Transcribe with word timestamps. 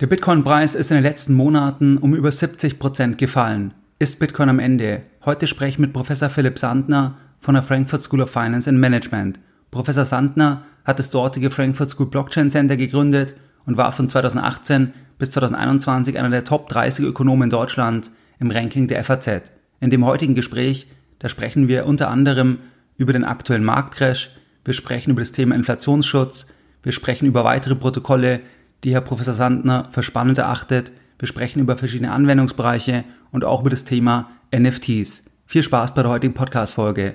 Der 0.00 0.06
Bitcoin-Preis 0.06 0.76
ist 0.76 0.92
in 0.92 0.96
den 0.96 1.02
letzten 1.02 1.34
Monaten 1.34 1.98
um 1.98 2.14
über 2.14 2.30
70 2.30 2.78
Prozent 2.78 3.18
gefallen. 3.18 3.74
Ist 3.98 4.20
Bitcoin 4.20 4.48
am 4.48 4.60
Ende? 4.60 5.02
Heute 5.24 5.48
spreche 5.48 5.70
ich 5.70 5.78
mit 5.80 5.92
Professor 5.92 6.30
Philipp 6.30 6.56
Sandner 6.56 7.16
von 7.40 7.54
der 7.54 7.64
Frankfurt 7.64 8.04
School 8.04 8.20
of 8.20 8.30
Finance 8.30 8.70
and 8.70 8.78
Management. 8.78 9.40
Professor 9.72 10.04
Sandner 10.04 10.62
hat 10.84 11.00
das 11.00 11.10
dortige 11.10 11.50
Frankfurt 11.50 11.90
School 11.90 12.06
Blockchain 12.06 12.52
Center 12.52 12.76
gegründet 12.76 13.34
und 13.66 13.76
war 13.76 13.90
von 13.90 14.08
2018 14.08 14.92
bis 15.18 15.32
2021 15.32 16.16
einer 16.16 16.30
der 16.30 16.44
Top 16.44 16.68
30 16.68 17.04
Ökonomen 17.04 17.44
in 17.44 17.50
Deutschland 17.50 18.12
im 18.38 18.52
Ranking 18.52 18.86
der 18.86 19.02
FAZ. 19.02 19.50
In 19.80 19.90
dem 19.90 20.06
heutigen 20.06 20.36
Gespräch, 20.36 20.86
da 21.18 21.28
sprechen 21.28 21.66
wir 21.66 21.86
unter 21.86 22.08
anderem 22.08 22.58
über 22.98 23.12
den 23.12 23.24
aktuellen 23.24 23.64
Marktcrash, 23.64 24.30
wir 24.64 24.74
sprechen 24.74 25.10
über 25.10 25.22
das 25.22 25.32
Thema 25.32 25.56
Inflationsschutz, 25.56 26.46
wir 26.84 26.92
sprechen 26.92 27.26
über 27.26 27.42
weitere 27.42 27.74
Protokolle, 27.74 28.42
die 28.84 28.92
Herr 28.92 29.00
Professor 29.00 29.34
Sandner 29.34 29.88
für 29.90 30.02
spannend 30.02 30.38
erachtet. 30.38 30.92
Wir 31.18 31.28
sprechen 31.28 31.60
über 31.60 31.76
verschiedene 31.76 32.12
Anwendungsbereiche 32.12 33.04
und 33.32 33.44
auch 33.44 33.60
über 33.60 33.70
das 33.70 33.84
Thema 33.84 34.30
NFTs. 34.54 35.24
Viel 35.46 35.62
Spaß 35.62 35.94
bei 35.94 36.02
der 36.02 36.10
heutigen 36.10 36.34
Podcast-Folge. 36.34 37.14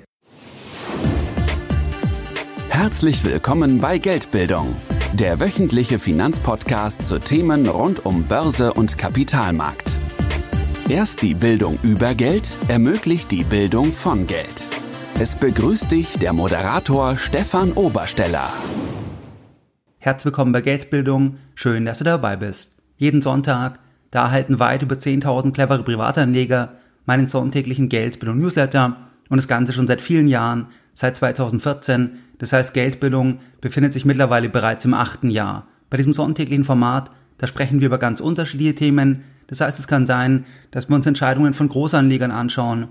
Herzlich 2.69 3.23
willkommen 3.23 3.79
bei 3.79 3.97
Geldbildung, 3.97 4.75
der 5.13 5.39
wöchentliche 5.39 5.99
Finanzpodcast 5.99 7.05
zu 7.05 7.19
Themen 7.19 7.67
rund 7.67 8.05
um 8.05 8.23
Börse 8.23 8.73
und 8.73 8.97
Kapitalmarkt. 8.97 9.95
Erst 10.89 11.21
die 11.21 11.33
Bildung 11.33 11.79
über 11.81 12.13
Geld 12.13 12.57
ermöglicht 12.67 13.31
die 13.31 13.43
Bildung 13.43 13.93
von 13.93 14.27
Geld. 14.27 14.67
Es 15.19 15.35
begrüßt 15.35 15.91
dich 15.91 16.17
der 16.17 16.33
Moderator 16.33 17.15
Stefan 17.15 17.71
Obersteller. 17.73 18.51
Herzlich 20.03 20.33
willkommen 20.33 20.51
bei 20.51 20.59
Geldbildung. 20.59 21.37
Schön, 21.55 21.85
dass 21.85 21.99
du 21.99 22.03
dabei 22.03 22.35
bist. 22.35 22.81
Jeden 22.97 23.21
Sonntag, 23.21 23.79
da 24.11 24.23
erhalten 24.23 24.59
weit 24.59 24.81
über 24.81 24.95
10.000 24.97 25.53
clevere 25.53 25.81
Privatanleger 25.81 26.73
meinen 27.05 27.29
sonntäglichen 27.29 27.87
Geldbildung 27.87 28.37
Newsletter 28.37 28.97
und 29.29 29.37
das 29.37 29.47
Ganze 29.47 29.71
schon 29.71 29.87
seit 29.87 30.01
vielen 30.01 30.27
Jahren, 30.27 30.67
seit 30.93 31.15
2014. 31.15 32.17
Das 32.37 32.51
heißt, 32.51 32.73
Geldbildung 32.73 33.39
befindet 33.61 33.93
sich 33.93 34.03
mittlerweile 34.03 34.49
bereits 34.49 34.83
im 34.83 34.93
achten 34.93 35.29
Jahr. 35.29 35.69
Bei 35.89 35.95
diesem 35.95 36.11
sonntäglichen 36.11 36.65
Format, 36.65 37.09
da 37.37 37.47
sprechen 37.47 37.79
wir 37.79 37.87
über 37.87 37.97
ganz 37.97 38.19
unterschiedliche 38.19 38.75
Themen. 38.75 39.23
Das 39.47 39.61
heißt, 39.61 39.79
es 39.79 39.87
kann 39.87 40.05
sein, 40.05 40.45
dass 40.71 40.89
wir 40.89 40.97
uns 40.97 41.05
Entscheidungen 41.05 41.53
von 41.53 41.69
Großanlegern 41.69 42.31
anschauen 42.31 42.89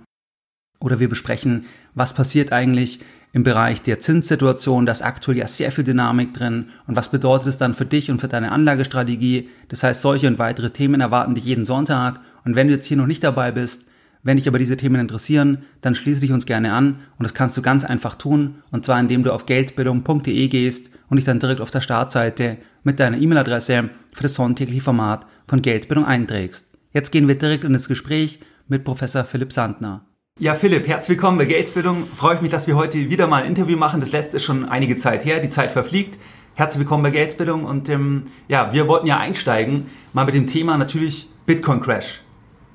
oder 0.81 0.99
wir 0.99 1.11
besprechen, 1.11 1.67
was 1.95 2.15
passiert 2.15 2.53
eigentlich 2.53 3.01
im 3.33 3.45
Bereich 3.45 3.81
der 3.83 4.01
Zinssituation, 4.01 4.85
da 4.85 4.93
ist 4.93 5.03
aktuell 5.03 5.39
ja 5.39 5.47
sehr 5.47 5.73
viel 5.73 5.85
Dynamik 5.85 6.35
drin. 6.35 6.67
Und 6.87 6.97
was 6.97 7.11
bedeutet 7.11 7.49
es 7.49 7.57
dann 7.57 7.75
für 7.75 7.87
dich 7.87 8.11
und 8.11 8.21
für 8.21 8.29
deine 8.29 8.53
Anlagestrategie? 8.53 9.49
Das 9.69 9.83
heißt, 9.83 10.03
solche 10.03 10.29
und 10.29 10.39
weitere 10.39 10.71
Themen 10.71 11.01
erwarten 11.01 11.35
dich 11.35 11.45
jeden 11.45 11.65
Sonntag. 11.65 12.21
Und 12.45 12.57
wenn 12.57 12.69
du 12.69 12.75
jetzt 12.75 12.87
hier 12.87 12.99
noch 12.99 13.07
nicht 13.07 13.25
dabei 13.25 13.51
bist, 13.51 13.89
wenn 14.23 14.37
dich 14.37 14.47
aber 14.47 14.59
diese 14.59 14.77
Themen 14.77 15.01
interessieren, 15.01 15.65
dann 15.81 15.95
schließe 15.95 16.21
dich 16.21 16.31
uns 16.31 16.47
gerne 16.47 16.73
an 16.73 17.01
und 17.19 17.25
das 17.25 17.35
kannst 17.35 17.57
du 17.57 17.63
ganz 17.63 17.85
einfach 17.85 18.15
tun 18.15 18.57
und 18.71 18.85
zwar 18.85 19.01
indem 19.01 19.25
du 19.25 19.33
auf 19.33 19.47
geldbildung.de 19.47 20.49
gehst 20.49 20.97
und 21.09 21.17
dich 21.17 21.25
dann 21.25 21.41
direkt 21.41 21.61
auf 21.61 21.73
der 21.73 21.81
Startseite 21.81 22.59
mit 22.85 23.01
deiner 23.01 23.19
E-Mail-Adresse 23.19 23.91
für 24.13 24.23
das 24.23 24.35
sonntägliche 24.35 24.81
Format 24.81 25.27
von 25.49 25.61
Geldbildung 25.61 26.05
einträgst. 26.05 26.69
Jetzt 26.93 27.11
gehen 27.11 27.27
wir 27.27 27.37
direkt 27.37 27.65
in 27.65 27.73
das 27.73 27.89
Gespräch 27.89 28.39
mit 28.69 28.85
Professor 28.85 29.25
Philipp 29.25 29.53
Sandner. 29.53 30.05
Ja, 30.39 30.55
Philipp, 30.55 30.89
herzlich 30.89 31.19
willkommen 31.19 31.37
bei 31.37 31.45
Geldbildung. 31.45 32.07
Freue 32.07 32.41
mich, 32.41 32.51
dass 32.51 32.67
wir 32.67 32.75
heute 32.75 33.11
wieder 33.11 33.27
mal 33.27 33.43
ein 33.43 33.51
Interview 33.51 33.77
machen. 33.77 34.01
Das 34.01 34.13
lässt 34.13 34.33
es 34.33 34.43
schon 34.43 34.67
einige 34.67 34.97
Zeit 34.97 35.27
her. 35.27 35.41
Die 35.41 35.51
Zeit 35.51 35.71
verfliegt. 35.71 36.19
Herzlich 36.55 36.81
willkommen 36.81 37.03
bei 37.03 37.11
Geldbildung. 37.11 37.67
Und 37.67 37.91
ähm, 37.91 38.25
ja, 38.49 38.73
wir 38.73 38.89
wollten 38.89 39.07
ja 39.07 39.19
einsteigen, 39.19 39.89
mal 40.15 40.25
mit 40.25 40.35
dem 40.35 40.47
Thema 40.47 40.79
natürlich 40.79 41.29
Bitcoin 41.45 41.83
Crash. 41.83 42.23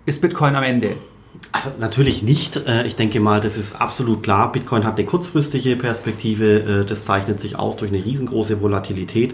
Ist 0.06 0.22
Bitcoin 0.22 0.56
am 0.56 0.62
Ende? 0.62 0.98
Also 1.52 1.72
natürlich 1.80 2.22
nicht. 2.22 2.58
Äh, 2.58 2.86
ich 2.86 2.96
denke 2.96 3.20
mal, 3.20 3.42
das 3.42 3.58
ist 3.58 3.82
absolut 3.82 4.22
klar. 4.22 4.52
Bitcoin 4.52 4.86
hat 4.86 5.00
eine 5.00 5.08
kurzfristige 5.08 5.78
Perspektive. 5.78 6.82
Äh, 6.82 6.86
das 6.86 7.06
zeichnet 7.06 7.40
sich 7.40 7.58
aus 7.58 7.76
durch 7.76 7.92
eine 7.92 8.06
riesengroße 8.06 8.62
Volatilität. 8.62 9.34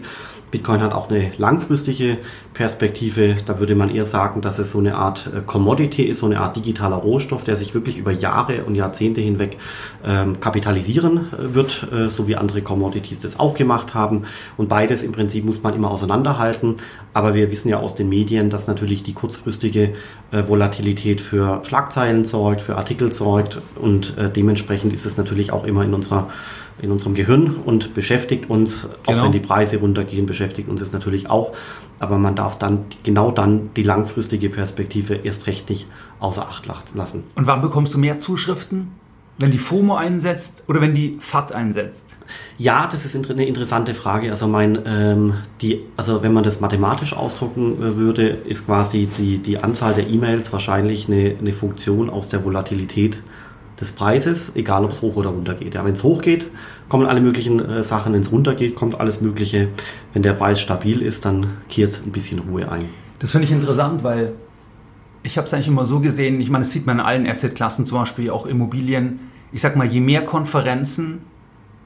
Bitcoin 0.53 0.83
hat 0.83 0.93
auch 0.93 1.09
eine 1.09 1.31
langfristige 1.39 2.19
Perspektive. 2.53 3.37
Da 3.43 3.57
würde 3.57 3.73
man 3.73 3.89
eher 3.89 4.05
sagen, 4.05 4.41
dass 4.41 4.59
es 4.59 4.69
so 4.69 4.77
eine 4.77 4.95
Art 4.95 5.27
äh, 5.35 5.41
Commodity 5.41 6.03
ist, 6.03 6.19
so 6.19 6.27
eine 6.27 6.39
Art 6.39 6.55
digitaler 6.55 6.97
Rohstoff, 6.97 7.43
der 7.43 7.55
sich 7.55 7.73
wirklich 7.73 7.97
über 7.97 8.11
Jahre 8.11 8.63
und 8.63 8.75
Jahrzehnte 8.75 9.19
hinweg 9.19 9.57
ähm, 10.05 10.39
kapitalisieren 10.39 11.21
äh, 11.33 11.55
wird, 11.55 11.87
äh, 11.91 12.07
so 12.07 12.27
wie 12.27 12.35
andere 12.35 12.61
Commodities 12.61 13.21
das 13.21 13.39
auch 13.39 13.55
gemacht 13.55 13.95
haben. 13.95 14.25
Und 14.55 14.69
beides 14.69 15.01
im 15.01 15.11
Prinzip 15.11 15.43
muss 15.43 15.63
man 15.63 15.73
immer 15.73 15.89
auseinanderhalten. 15.89 16.75
Aber 17.15 17.33
wir 17.33 17.49
wissen 17.49 17.69
ja 17.69 17.79
aus 17.79 17.95
den 17.95 18.09
Medien, 18.09 18.51
dass 18.51 18.67
natürlich 18.67 19.01
die 19.01 19.13
kurzfristige 19.13 19.93
äh, 20.29 20.47
Volatilität 20.47 21.19
für 21.19 21.61
Schlagzeilen 21.63 22.25
sorgt, 22.25 22.61
für 22.61 22.75
Artikel 22.75 23.11
sorgt 23.11 23.59
und 23.75 24.15
äh, 24.19 24.29
dementsprechend 24.29 24.93
ist 24.93 25.07
es 25.07 25.17
natürlich 25.17 25.51
auch 25.51 25.63
immer 25.63 25.83
in 25.83 25.95
unserer 25.95 26.29
in 26.81 26.91
unserem 26.91 27.13
Gehirn 27.13 27.55
und 27.65 27.93
beschäftigt 27.93 28.49
uns, 28.49 28.87
genau. 29.05 29.19
auch 29.19 29.25
wenn 29.25 29.31
die 29.31 29.39
Preise 29.39 29.77
runtergehen, 29.77 30.25
beschäftigt 30.25 30.69
uns 30.69 30.81
es 30.81 30.91
natürlich 30.91 31.29
auch. 31.29 31.53
Aber 31.99 32.17
man 32.17 32.35
darf 32.35 32.57
dann 32.57 32.85
genau 33.03 33.31
dann 33.31 33.69
die 33.75 33.83
langfristige 33.83 34.49
Perspektive 34.49 35.15
erst 35.15 35.47
recht 35.47 35.69
nicht 35.69 35.87
außer 36.19 36.47
Acht 36.47 36.65
lassen. 36.95 37.23
Und 37.35 37.47
wann 37.47 37.61
bekommst 37.61 37.93
du 37.93 37.99
mehr 37.99 38.19
Zuschriften? 38.19 38.91
Wenn 39.39 39.49
die 39.49 39.57
FOMO 39.57 39.95
einsetzt 39.95 40.63
oder 40.67 40.79
wenn 40.79 40.93
die 40.93 41.17
FAT 41.19 41.53
einsetzt? 41.53 42.17
Ja, 42.59 42.85
das 42.85 43.03
ist 43.03 43.15
eine 43.15 43.47
interessante 43.47 43.95
Frage. 43.95 44.29
Also 44.29 44.47
mein, 44.47 44.77
ähm, 44.85 45.33
die, 45.59 45.81
also 45.97 46.21
wenn 46.21 46.33
man 46.33 46.43
das 46.43 46.59
mathematisch 46.59 47.13
ausdrucken 47.13 47.81
äh, 47.81 47.95
würde, 47.95 48.27
ist 48.27 48.67
quasi 48.67 49.07
die, 49.17 49.39
die 49.39 49.57
Anzahl 49.57 49.95
der 49.95 50.07
E-Mails 50.07 50.53
wahrscheinlich 50.53 51.07
eine, 51.07 51.35
eine 51.39 51.51
Funktion 51.51 52.11
aus 52.11 52.29
der 52.29 52.45
Volatilität 52.45 53.23
des 53.83 53.91
Preises, 53.91 54.51
egal 54.55 54.85
ob 54.85 54.91
es 54.91 55.01
hoch 55.01 55.15
oder 55.17 55.29
runter 55.29 55.53
geht. 55.53 55.75
Ja, 55.75 55.85
wenn 55.85 55.93
es 55.93 56.03
hoch 56.03 56.21
geht, 56.21 56.47
kommen 56.89 57.05
alle 57.05 57.21
möglichen 57.21 57.59
äh, 57.59 57.83
Sachen, 57.83 58.13
wenn 58.13 58.21
es 58.21 58.31
runter 58.31 58.55
geht, 58.55 58.75
kommt 58.75 58.99
alles 58.99 59.21
Mögliche. 59.21 59.67
Wenn 60.13 60.23
der 60.23 60.33
Preis 60.33 60.59
stabil 60.59 61.01
ist, 61.01 61.25
dann 61.25 61.47
kehrt 61.69 62.01
ein 62.05 62.11
bisschen 62.11 62.39
Ruhe 62.39 62.71
ein. 62.71 62.85
Das 63.19 63.31
finde 63.31 63.45
ich 63.45 63.51
interessant, 63.51 64.03
weil 64.03 64.33
ich 65.21 65.37
habe 65.37 65.45
es 65.45 65.53
eigentlich 65.53 65.67
immer 65.67 65.85
so 65.85 65.99
gesehen, 65.99 66.41
ich 66.41 66.49
meine, 66.49 66.63
das 66.63 66.71
sieht 66.71 66.85
man 66.85 66.99
in 66.99 67.05
allen 67.05 67.27
Assetklassen, 67.27 67.85
zum 67.85 67.99
Beispiel 67.99 68.29
auch 68.29 68.45
Immobilien. 68.45 69.19
Ich 69.51 69.61
sag 69.61 69.75
mal, 69.75 69.87
je 69.87 69.99
mehr 69.99 70.25
Konferenzen 70.25 71.21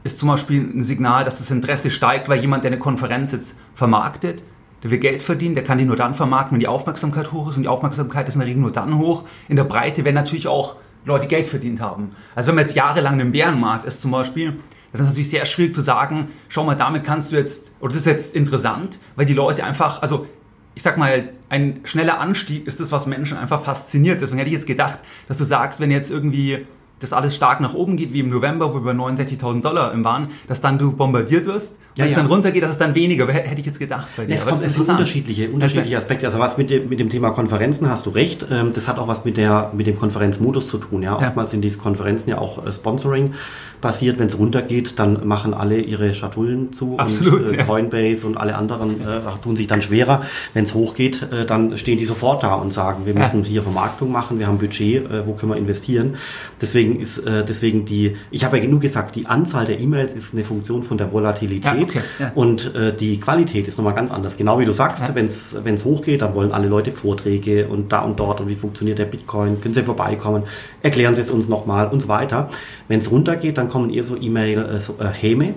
ist 0.03 0.19
zum 0.19 0.29
Beispiel 0.29 0.62
ein 0.62 0.81
Signal, 0.81 1.24
dass 1.24 1.40
das 1.40 1.52
Interesse 1.52 1.90
steigt, 1.90 2.29
weil 2.29 2.40
jemand, 2.40 2.64
der 2.64 2.72
eine 2.72 2.79
Konferenz 2.79 3.31
jetzt 3.31 3.58
vermarktet, 3.75 4.44
der 4.84 4.91
will 4.91 5.00
Geld 5.00 5.22
verdienen, 5.22 5.56
der 5.56 5.64
kann 5.64 5.78
die 5.78 5.85
nur 5.85 5.96
dann 5.96 6.14
vermarkten, 6.14 6.56
wenn 6.56 6.59
die 6.59 6.68
Aufmerksamkeit 6.68 7.31
hoch 7.31 7.50
ist 7.50 7.58
und 7.58 7.64
die 7.64 7.69
Aufmerksamkeit 7.69 8.28
ist 8.28 8.35
in 8.35 8.40
der 8.40 8.47
Regel 8.47 8.62
nur 8.62 8.72
dann 8.72 8.97
hoch. 8.97 9.24
In 9.47 9.56
der 9.56 9.64
Breite 9.64 10.06
werden 10.06 10.16
natürlich 10.16 10.47
auch 10.47 10.75
Leute 11.07 11.28
Geld 11.28 11.47
verdient 11.47 11.81
haben. 11.81 12.12
Also 12.35 12.50
wenn 12.50 12.56
man 12.56 12.66
jetzt 12.66 12.75
jahrelang 12.75 13.19
im 13.19 13.31
Bärenmarkt 13.31 13.85
ist 13.85 14.01
zum 14.01 14.12
Beispiel, 14.12 14.53
dann 14.91 15.01
ist 15.01 15.07
es 15.07 15.13
natürlich 15.13 15.29
sehr 15.29 15.45
schwierig 15.45 15.73
zu 15.73 15.81
sagen, 15.81 16.29
schau 16.50 16.63
mal, 16.63 16.75
damit 16.75 17.03
kannst 17.03 17.31
du 17.31 17.38
jetzt, 17.38 17.72
oder 17.79 17.90
das 17.90 18.00
ist 18.00 18.06
jetzt 18.06 18.35
interessant, 18.35 19.00
weil 19.16 19.25
die 19.25 19.34
Leute 19.34 19.63
einfach, 19.63 20.01
also 20.01 20.28
ich 20.75 20.84
sag 20.84 20.97
mal, 20.97 21.29
ein 21.50 21.81
schneller 21.85 22.19
Anstieg 22.19 22.67
ist 22.67 22.79
das, 22.79 22.91
was 22.91 23.07
Menschen 23.07 23.38
einfach 23.38 23.63
fasziniert. 23.63 24.22
Deswegen 24.22 24.38
hätte 24.38 24.50
ich 24.50 24.56
jetzt 24.56 24.67
gedacht, 24.67 25.00
dass 25.28 25.38
du 25.38 25.44
sagst, 25.44 25.79
wenn 25.79 25.90
jetzt 25.90 26.12
irgendwie 26.12 26.67
das 27.00 27.13
alles 27.13 27.35
stark 27.35 27.62
nach 27.62 27.74
oben 27.74 27.97
geht, 27.97 28.13
wie 28.13 28.22
im 28.22 28.30
November, 28.30 28.74
wo 28.74 28.84
wir 28.84 28.94
69.000 28.94 29.62
Dollar 29.62 29.94
im 29.94 30.03
waren, 30.03 30.30
dass 30.47 30.62
dann 30.62 30.78
du 30.78 30.91
bombardiert 30.91 31.46
wirst. 31.46 31.78
Wenn 31.96 32.06
ja, 32.06 32.09
es 32.09 32.16
ja. 32.16 32.22
dann 32.22 32.31
runtergeht, 32.31 32.63
dass 32.63 32.72
es 32.72 32.78
dann 32.78 32.96
weniger. 32.96 33.28
Hätte 33.28 33.59
ich 33.59 33.66
jetzt 33.66 33.80
gedacht 33.80 34.08
bei 34.16 34.25
dir. 34.25 34.34
Es, 34.34 34.46
kommt, 34.46 34.63
es 34.63 34.74
sind 34.74 34.90
unterschiedliche, 34.90 35.50
unterschiedliche 35.50 35.97
Aspekte. 35.97 36.25
Also 36.25 36.40
was 36.40 36.58
mit 36.58 36.69
dem, 36.69 36.90
mit 36.90 37.00
dem 37.00 37.09
Thema 37.09 37.31
Konferenzen 37.31 37.90
hast 37.90 38.06
du 38.06 38.12
recht. 38.12 38.46
Ähm, 38.52 38.72
das 38.74 38.88
hat 38.88 39.00
auch 39.00 39.08
was 39.08 39.25
mit, 39.25 39.38
der, 39.38 39.72
mit 39.75 39.88
dem 39.88 39.97
Konferenzmodus 39.97 40.68
zu 40.68 40.78
tun. 40.78 41.03
Ja, 41.03 41.18
oftmals 41.18 41.52
sind 41.52 41.62
diese 41.62 41.80
Konferenzen 41.80 42.30
ja 42.30 42.38
auch 42.38 42.66
äh, 42.66 42.72
Sponsoring 42.72 43.34
basiert. 43.81 44.19
Wenn 44.19 44.28
es 44.28 44.38
runtergeht, 44.38 45.00
dann 45.00 45.28
machen 45.28 45.53
alle 45.53 45.79
ihre 45.79 46.14
Schatullen 46.14 46.72
zu 46.72 46.97
Absolut, 46.97 47.50
und 47.50 47.59
äh, 47.59 47.64
Coinbase 47.64 48.25
und 48.25 48.38
alle 48.38 48.56
anderen 48.56 49.02
äh, 49.02 49.19
tun 49.44 49.56
sich 49.56 49.68
dann 49.68 49.81
schwerer. 49.81 50.22
Wenn 50.53 50.64
es 50.64 50.74
hochgeht, 50.74 51.28
äh, 51.31 51.46
dann 51.46 51.78
stehen 51.78 51.97
die 51.97 52.05
sofort 52.05 52.44
da 52.44 52.55
und 52.55 52.72
sagen, 52.72 53.05
wir 53.05 53.14
müssen 53.14 53.44
hier 53.44 53.64
Vermarktung 53.64 54.11
machen, 54.11 54.40
wir 54.40 54.47
haben 54.47 54.58
Budget, 54.58 55.09
äh, 55.09 55.28
wo 55.28 55.34
können 55.34 55.52
wir 55.52 55.58
investieren. 55.58 56.16
Deswegen 56.61 56.86
ist 56.95 57.19
äh, 57.19 57.43
deswegen 57.45 57.85
die, 57.85 58.16
ich 58.31 58.43
habe 58.45 58.57
ja 58.57 58.63
genug 58.63 58.81
gesagt, 58.81 59.16
die 59.16 59.28
Anzahl 59.28 59.66
der 59.66 59.79
E-Mails 59.79 60.13
ist 60.13 60.34
eine 60.34 60.43
Funktion 60.43 60.84
von 60.84 60.97
der 60.97 61.11
Volatilität 61.11 61.75
ja, 61.78 61.84
okay, 61.84 62.01
ja. 62.19 62.31
und 62.34 62.73
äh, 62.73 62.95
die 62.95 63.19
Qualität 63.19 63.67
ist 63.67 63.78
nochmal 63.78 63.93
ganz 63.93 64.11
anders. 64.11 64.37
Genau 64.37 64.59
wie 64.59 64.66
du 64.66 64.72
sagst, 64.72 65.07
ja. 65.07 65.16
wenn 65.16 65.25
es 65.25 65.85
hochgeht, 65.85 66.22
dann 66.22 66.34
wollen 66.34 66.51
alle 66.51 66.67
Leute 66.67 66.91
Vorträge 66.91 67.67
und 67.67 67.91
da 67.91 67.99
und 67.99 68.19
dort 68.19 68.41
und 68.41 68.47
wie 68.47 68.55
funktioniert 68.55 68.99
der 68.99 69.05
Bitcoin, 69.05 69.61
können 69.61 69.73
sie 69.73 69.84
vorbeikommen, 69.84 70.43
erklären 70.81 71.13
sie 71.13 71.22
es 71.22 71.29
uns 71.29 71.47
nochmal 71.47 71.87
und 71.87 72.01
so 72.01 72.07
weiter. 72.07 72.49
Wenn 72.87 72.99
es 72.99 73.11
runtergeht, 73.11 73.57
dann 73.57 73.67
kommen 73.67 73.89
eher 73.89 74.03
so 74.03 74.16
E-Mail, 74.16 74.59
äh, 74.59 74.79
so, 74.79 74.95
äh, 74.99 75.07
Häme 75.07 75.49
äh, 75.49 75.53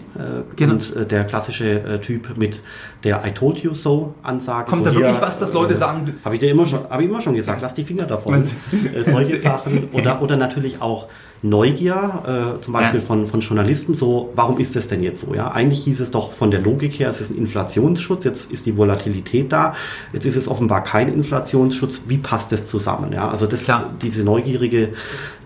genau. 0.57 0.75
und 0.75 0.97
äh, 0.97 1.07
der 1.07 1.25
klassische 1.25 1.83
äh, 1.83 2.01
Typ 2.01 2.37
mit 2.37 2.61
der 3.05 3.25
I 3.25 3.31
told 3.31 3.59
you 3.59 3.75
so 3.75 4.15
Ansage. 4.23 4.71
Kommt 4.71 4.85
so 4.85 4.91
da 4.91 4.97
wirklich 4.97 5.21
was, 5.21 5.39
dass 5.39 5.53
Leute 5.53 5.75
sagen? 5.75 6.15
Habe 6.25 6.35
ich 6.35 6.41
dir 6.41 6.51
immer 6.51 6.67
schon, 6.67 6.81
habe 6.89 7.03
ich 7.03 7.09
immer 7.09 7.21
schon 7.21 7.35
gesagt, 7.35 7.63
lass 7.63 7.75
die 7.75 7.85
Finger 7.85 8.05
davon. 8.05 8.35
äh, 8.35 9.03
solche 9.05 9.39
Sachen 9.41 9.89
oder 9.93 10.23
oder 10.23 10.37
natürlich 10.37 10.81
auch 10.81 11.07
Neugier, 11.43 12.57
äh, 12.59 12.61
zum 12.61 12.75
Beispiel 12.75 13.01
ja. 13.01 13.07
von, 13.07 13.25
von 13.25 13.41
Journalisten, 13.41 13.95
so, 13.95 14.31
warum 14.35 14.59
ist 14.59 14.77
das 14.77 14.89
denn 14.89 15.03
jetzt 15.03 15.23
so? 15.23 15.35
Ja, 15.35 15.51
eigentlich 15.51 15.85
hieß 15.85 16.01
es 16.01 16.11
doch 16.11 16.33
von 16.35 16.51
der 16.51 16.61
Logik 16.61 16.99
her, 16.99 17.09
es 17.09 17.23
ist 17.23 17.31
ein 17.31 17.39
Inflationsschutz, 17.39 18.25
jetzt 18.25 18.53
ist 18.53 18.67
die 18.67 18.77
Volatilität 18.77 19.51
da, 19.51 19.73
jetzt 20.13 20.27
ist 20.27 20.37
es 20.37 20.49
offenbar 20.49 20.83
kein 20.83 21.09
Inflationsschutz, 21.09 22.03
wie 22.09 22.19
passt 22.19 22.53
das 22.53 22.67
zusammen? 22.67 23.15
Ja, 23.15 23.31
also 23.31 23.47
das, 23.47 23.65
Klar. 23.65 23.91
diese 24.03 24.23
neugierige 24.23 24.91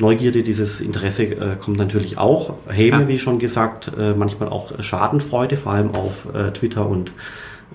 Neugierde, 0.00 0.42
dieses 0.42 0.80
Interesse 0.80 1.26
äh, 1.26 1.56
kommt 1.60 1.76
natürlich 1.76 2.18
auch. 2.18 2.54
Häme, 2.66 3.02
ja. 3.02 3.08
wie 3.08 3.20
schon 3.20 3.38
gesagt, 3.38 3.92
äh, 3.96 4.14
manchmal 4.14 4.48
auch 4.48 4.72
Schadenfreude, 4.82 5.56
vor 5.56 5.74
allem 5.74 5.94
auf 5.94 6.26
äh, 6.34 6.50
Twitter 6.50 6.88
und 6.88 7.10
äh, 7.10 7.12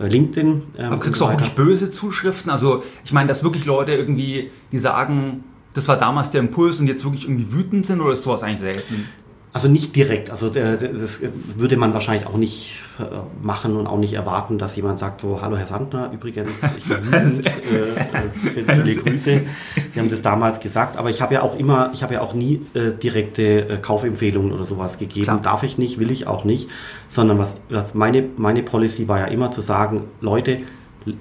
LinkedIn. 0.07 0.61
Ähm, 0.77 0.85
Aber 0.85 0.99
kriegst 0.99 1.19
du 1.21 1.25
auch 1.25 1.31
wirklich 1.31 1.53
böse 1.53 1.89
Zuschriften? 1.89 2.51
Also 2.51 2.83
ich 3.03 3.11
meine, 3.11 3.27
dass 3.27 3.43
wirklich 3.43 3.65
Leute 3.65 3.93
irgendwie, 3.93 4.49
die 4.71 4.77
sagen, 4.77 5.43
das 5.73 5.87
war 5.87 5.97
damals 5.97 6.31
der 6.31 6.41
Impuls 6.41 6.79
und 6.79 6.87
jetzt 6.87 7.03
wirklich 7.03 7.25
irgendwie 7.25 7.51
wütend 7.51 7.85
sind 7.85 8.01
oder 8.01 8.13
ist 8.13 8.23
sowas 8.23 8.43
eigentlich 8.43 8.59
selten? 8.59 9.07
Also 9.51 9.67
nicht 9.67 9.95
direkt. 9.95 10.29
Also 10.29 10.49
das 10.49 11.21
würde 11.55 11.75
man 11.75 11.93
wahrscheinlich 11.93 12.27
auch 12.27 12.37
nicht 12.37 12.83
äh, 12.99 13.03
machen 13.41 13.77
und 13.77 13.87
auch 13.87 13.97
nicht 13.97 14.13
erwarten, 14.13 14.59
dass 14.59 14.75
jemand 14.75 14.99
sagt 14.99 15.21
so, 15.21 15.41
hallo 15.41 15.57
Herr 15.57 15.65
Sandner, 15.65 16.11
übrigens, 16.13 16.63
ich 16.77 16.83
bin 16.85 17.03
wütend, 17.05 17.47
äh, 17.47 18.59
äh 18.59 18.83
viele 18.83 18.95
Grüße. 18.97 19.41
Sie 19.89 19.99
haben 19.99 20.11
das 20.11 20.21
damals 20.21 20.59
gesagt, 20.59 20.97
aber 20.97 21.09
ich 21.09 21.19
habe 21.21 21.33
ja 21.33 21.41
auch 21.41 21.57
immer, 21.57 21.89
ich 21.93 22.03
habe 22.03 22.13
ja 22.13 22.21
auch 22.21 22.35
nie 22.35 22.61
äh, 22.75 22.91
direkte 22.91 23.69
äh, 23.69 23.77
Kaufempfehlungen 23.77 24.51
oder 24.51 24.65
sowas 24.65 24.99
gegeben. 24.99 25.25
Klar. 25.25 25.41
Darf 25.41 25.63
ich 25.63 25.79
nicht, 25.79 25.99
will 25.99 26.11
ich 26.11 26.27
auch 26.27 26.43
nicht, 26.43 26.69
sondern 27.07 27.39
was, 27.39 27.57
was 27.69 27.95
meine, 27.95 28.25
meine 28.37 28.61
Policy 28.61 29.07
war 29.07 29.17
ja 29.17 29.25
immer 29.25 29.49
zu 29.49 29.61
sagen, 29.61 30.03
Leute, 30.21 30.59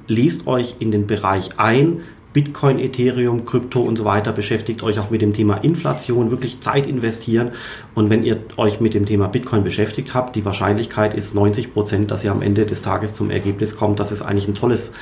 lest 0.06 0.46
euch 0.46 0.76
in 0.80 0.90
den 0.90 1.06
Bereich 1.06 1.50
ein, 1.56 2.02
Bitcoin, 2.32 2.78
Ethereum, 2.78 3.44
Krypto 3.44 3.80
und 3.80 3.96
so 3.96 4.04
weiter, 4.04 4.32
beschäftigt 4.32 4.82
euch 4.82 4.98
auch 4.98 5.10
mit 5.10 5.22
dem 5.22 5.32
Thema 5.32 5.56
Inflation, 5.56 6.30
wirklich 6.30 6.60
Zeit 6.60 6.86
investieren. 6.86 7.52
Und 7.94 8.10
wenn 8.10 8.22
ihr 8.22 8.38
euch 8.56 8.80
mit 8.80 8.94
dem 8.94 9.06
Thema 9.06 9.28
Bitcoin 9.28 9.62
beschäftigt 9.62 10.14
habt, 10.14 10.36
die 10.36 10.44
Wahrscheinlichkeit 10.44 11.14
ist 11.14 11.34
90 11.34 11.72
Prozent, 11.72 12.10
dass 12.10 12.24
ihr 12.24 12.30
am 12.30 12.42
Ende 12.42 12.66
des 12.66 12.82
Tages 12.82 13.14
zum 13.14 13.30
Ergebnis 13.30 13.76
kommt, 13.76 13.98
dass 14.00 14.10
es 14.10 14.22
eigentlich 14.22 14.48
ein 14.48 14.54
tolles 14.54 14.92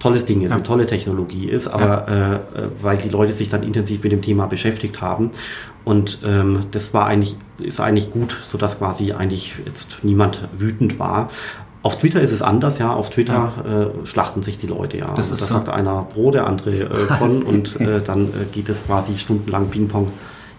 tolles 0.00 0.24
Ding 0.24 0.40
ist, 0.40 0.48
ja. 0.48 0.56
eine 0.56 0.64
tolle 0.64 0.86
Technologie 0.86 1.48
ist, 1.48 1.68
aber 1.68 2.10
ja. 2.10 2.34
äh, 2.36 2.68
weil 2.82 2.96
die 2.96 3.10
Leute 3.10 3.32
sich 3.32 3.50
dann 3.50 3.62
intensiv 3.62 4.02
mit 4.02 4.10
dem 4.10 4.22
Thema 4.22 4.46
beschäftigt 4.46 5.00
haben. 5.00 5.30
Und 5.84 6.18
ähm, 6.24 6.60
das 6.72 6.92
war 6.92 7.06
eigentlich, 7.06 7.36
ist 7.58 7.80
eigentlich 7.80 8.10
gut, 8.10 8.36
sodass 8.42 8.78
quasi 8.78 9.12
eigentlich 9.12 9.54
jetzt 9.64 9.98
niemand 10.02 10.48
wütend 10.52 10.98
war. 10.98 11.30
Auf 11.82 11.96
Twitter 11.96 12.20
ist 12.20 12.32
es 12.32 12.42
anders, 12.42 12.78
ja. 12.78 12.92
Auf 12.92 13.10
Twitter 13.10 13.52
ja. 13.64 13.82
Äh, 13.82 14.06
schlachten 14.06 14.42
sich 14.42 14.58
die 14.58 14.66
Leute, 14.66 14.98
ja. 14.98 15.14
Das, 15.14 15.30
ist 15.30 15.40
das 15.40 15.48
so. 15.48 15.54
sagt 15.54 15.68
einer 15.70 16.02
pro, 16.02 16.30
der 16.30 16.46
andere 16.46 16.70
äh, 16.70 17.06
con 17.18 17.42
und 17.42 17.80
äh, 17.80 18.02
dann 18.02 18.28
äh, 18.28 18.44
geht 18.52 18.68
es 18.68 18.84
quasi 18.86 19.16
stundenlang 19.16 19.68
Ping-Pong 19.68 20.08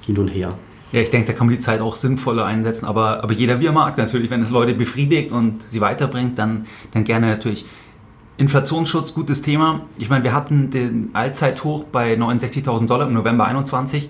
hin 0.02 0.18
und 0.18 0.30
her. 0.30 0.54
Ja, 0.92 1.00
ich 1.00 1.10
denke, 1.10 1.32
da 1.32 1.38
kann 1.38 1.48
man 1.48 1.56
die 1.56 1.62
Zeit 1.62 1.80
auch 1.80 1.96
sinnvoller 1.96 2.46
einsetzen, 2.46 2.86
aber, 2.86 3.24
aber 3.24 3.34
jeder 3.34 3.62
wie 3.62 3.68
er 3.68 3.72
mag 3.72 3.98
natürlich. 3.98 4.30
Wenn 4.30 4.42
es 4.42 4.50
Leute 4.50 4.74
befriedigt 4.74 5.32
und 5.32 5.62
sie 5.62 5.80
weiterbringt, 5.80 6.38
dann, 6.38 6.66
dann 6.92 7.04
gerne 7.04 7.28
natürlich. 7.28 7.66
Inflationsschutz, 8.38 9.14
gutes 9.14 9.42
Thema. 9.42 9.82
Ich 9.98 10.10
meine, 10.10 10.24
wir 10.24 10.34
hatten 10.34 10.72
den 10.72 11.12
Allzeithoch 11.14 11.84
bei 11.86 12.16
69.000 12.16 12.88
Dollar 12.88 13.08
im 13.08 13.14
November 13.14 13.46
21. 13.46 14.10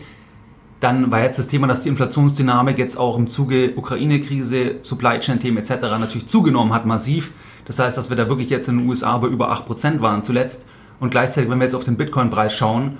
Dann 0.81 1.11
war 1.11 1.21
jetzt 1.21 1.39
das 1.39 1.47
Thema, 1.47 1.67
dass 1.67 1.81
die 1.81 1.89
Inflationsdynamik 1.89 2.77
jetzt 2.77 2.97
auch 2.97 3.17
im 3.17 3.27
Zuge 3.29 3.73
Ukraine-Krise, 3.75 4.79
Supply 4.81 5.19
Chain-Themen 5.19 5.59
etc. 5.59 5.81
natürlich 5.83 6.27
zugenommen 6.27 6.73
hat, 6.73 6.85
massiv. 6.85 7.31
Das 7.65 7.79
heißt, 7.79 7.97
dass 7.97 8.09
wir 8.09 8.17
da 8.17 8.27
wirklich 8.27 8.49
jetzt 8.49 8.67
in 8.67 8.79
den 8.79 8.89
USA 8.89 9.17
bei 9.19 9.27
über 9.27 9.53
8% 9.53 10.01
waren 10.01 10.23
zuletzt. 10.23 10.67
Und 10.99 11.11
gleichzeitig, 11.11 11.49
wenn 11.49 11.59
wir 11.59 11.65
jetzt 11.65 11.75
auf 11.75 11.83
den 11.83 11.97
Bitcoin-Preis 11.97 12.53
schauen, 12.53 12.97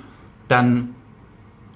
dann 0.47 0.95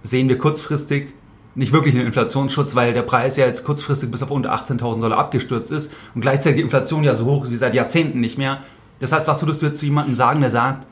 sehen 0.03 0.29
wir 0.29 0.37
kurzfristig 0.37 1.07
nicht 1.55 1.73
wirklich 1.73 1.95
einen 1.95 2.05
Inflationsschutz, 2.05 2.75
weil 2.75 2.93
der 2.93 3.01
Preis 3.01 3.37
ja 3.37 3.45
jetzt 3.45 3.63
kurzfristig 3.63 4.11
bis 4.11 4.21
auf 4.21 4.29
unter 4.29 4.53
18.000 4.53 5.01
Dollar 5.01 5.17
abgestürzt 5.17 5.71
ist 5.71 5.91
und 6.13 6.21
gleichzeitig 6.21 6.57
die 6.57 6.63
Inflation 6.63 7.03
ja 7.03 7.15
so 7.15 7.25
hoch 7.25 7.45
ist 7.45 7.51
wie 7.51 7.55
seit 7.55 7.73
Jahrzehnten 7.73 8.19
nicht 8.19 8.37
mehr. 8.37 8.59
Das 8.99 9.11
heißt, 9.11 9.27
was 9.27 9.41
würdest 9.41 9.61
du 9.61 9.67
jetzt 9.67 9.79
zu 9.79 9.85
jemandem 9.85 10.15
sagen, 10.15 10.41
der 10.41 10.49
sagt, 10.49 10.85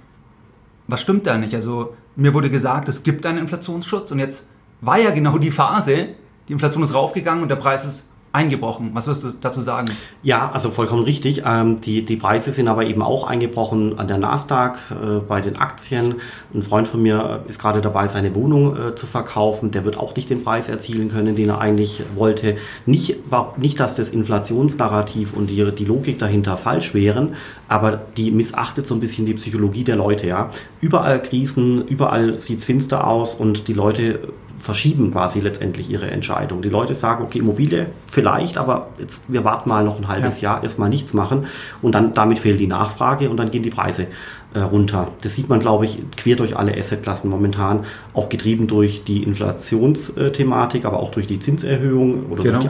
was 0.87 1.01
stimmt 1.01 1.27
da 1.27 1.37
nicht? 1.37 1.53
Also 1.53 1.95
mir 2.15 2.33
wurde 2.33 2.49
gesagt, 2.49 2.87
es 2.89 3.03
gibt 3.03 3.25
einen 3.25 3.39
Inflationsschutz 3.39 4.11
und 4.11 4.19
jetzt 4.19 4.45
war 4.83 4.99
ja 4.99 5.11
genau 5.11 5.37
die 5.37 5.51
Phase, 5.51 6.09
die 6.47 6.53
Inflation 6.53 6.83
ist 6.83 6.93
raufgegangen 6.93 7.41
und 7.41 7.49
der 7.49 7.55
Preis 7.55 7.85
ist 7.85 8.09
eingebrochen. 8.33 8.89
Was 8.93 9.05
wirst 9.05 9.23
du 9.23 9.31
dazu 9.39 9.61
sagen? 9.61 9.87
Ja, 10.23 10.49
also 10.51 10.71
vollkommen 10.71 11.03
richtig. 11.03 11.43
Ähm, 11.45 11.79
die, 11.79 12.03
die 12.03 12.15
Preise 12.15 12.51
sind 12.51 12.67
aber 12.67 12.83
eben 12.83 13.03
auch 13.03 13.27
eingebrochen 13.27 13.99
an 13.99 14.07
der 14.07 14.17
Nasdaq, 14.17 14.79
äh, 14.89 15.19
bei 15.19 15.39
den 15.39 15.55
Aktien. 15.55 16.15
Ein 16.51 16.63
Freund 16.63 16.87
von 16.87 17.03
mir 17.03 17.43
ist 17.47 17.59
gerade 17.59 17.79
dabei, 17.79 18.07
seine 18.07 18.33
Wohnung 18.33 18.75
äh, 18.75 18.95
zu 18.95 19.05
verkaufen. 19.05 19.69
Der 19.69 19.85
wird 19.85 19.97
auch 19.97 20.15
nicht 20.15 20.31
den 20.31 20.43
Preis 20.43 20.67
erzielen 20.67 21.11
können, 21.11 21.35
den 21.35 21.49
er 21.49 21.61
eigentlich 21.61 22.01
wollte. 22.15 22.57
Nicht, 22.87 23.17
war, 23.29 23.53
nicht 23.57 23.79
dass 23.79 23.95
das 23.95 24.09
Inflationsnarrativ 24.09 25.33
und 25.33 25.51
die, 25.51 25.71
die 25.71 25.85
Logik 25.85 26.17
dahinter 26.17 26.57
falsch 26.57 26.95
wären, 26.95 27.35
aber 27.67 28.01
die 28.17 28.31
missachtet 28.31 28.87
so 28.87 28.95
ein 28.95 28.99
bisschen 28.99 29.27
die 29.27 29.35
Psychologie 29.35 29.83
der 29.83 29.95
Leute. 29.95 30.25
Ja, 30.25 30.49
Überall 30.83 31.21
Krisen, 31.21 31.87
überall 31.87 32.41
sieht's 32.41 32.65
finster 32.65 33.07
aus 33.07 33.35
und 33.35 33.69
die 33.69 33.73
Leute 33.73 34.33
verschieben 34.63 35.11
quasi 35.11 35.41
letztendlich 35.41 35.89
ihre 35.89 36.09
Entscheidung. 36.09 36.61
Die 36.61 36.69
Leute 36.69 36.95
sagen, 36.95 37.25
okay, 37.25 37.39
Immobilie 37.39 37.87
vielleicht, 38.07 38.55
aber 38.55 38.87
jetzt, 38.97 39.23
wir 39.27 39.43
warten 39.43 39.67
mal 39.67 39.83
noch 39.83 39.99
ein 39.99 40.07
halbes 40.07 40.39
ja. 40.39 40.53
Jahr, 40.53 40.63
erstmal 40.63 40.87
nichts 40.87 41.13
machen 41.13 41.47
und 41.81 41.93
dann 41.93 42.13
damit 42.13 42.39
fehlt 42.39 42.61
die 42.61 42.67
Nachfrage 42.67 43.29
und 43.29 43.35
dann 43.35 43.51
gehen 43.51 43.61
die 43.61 43.69
Preise 43.69 44.07
äh, 44.53 44.59
runter. 44.59 45.09
Das 45.21 45.35
sieht 45.35 45.49
man, 45.49 45.59
glaube 45.59 45.83
ich, 45.83 45.99
quer 46.15 46.37
durch 46.37 46.55
alle 46.55 46.77
Assetklassen 46.77 47.29
momentan, 47.29 47.83
auch 48.13 48.29
getrieben 48.29 48.67
durch 48.67 49.03
die 49.03 49.23
Inflationsthematik, 49.23 50.85
aber 50.85 51.01
auch 51.01 51.11
durch 51.11 51.27
die 51.27 51.39
Zinserhöhung 51.39 52.27
oder 52.29 52.43
genau. 52.43 52.59
durch 52.59 52.63
die 52.63 52.69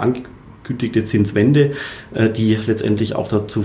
angekündigte 0.64 1.04
Zinswende, 1.04 1.72
äh, 2.14 2.30
die 2.30 2.56
letztendlich 2.56 3.16
auch 3.16 3.28
dazu 3.28 3.64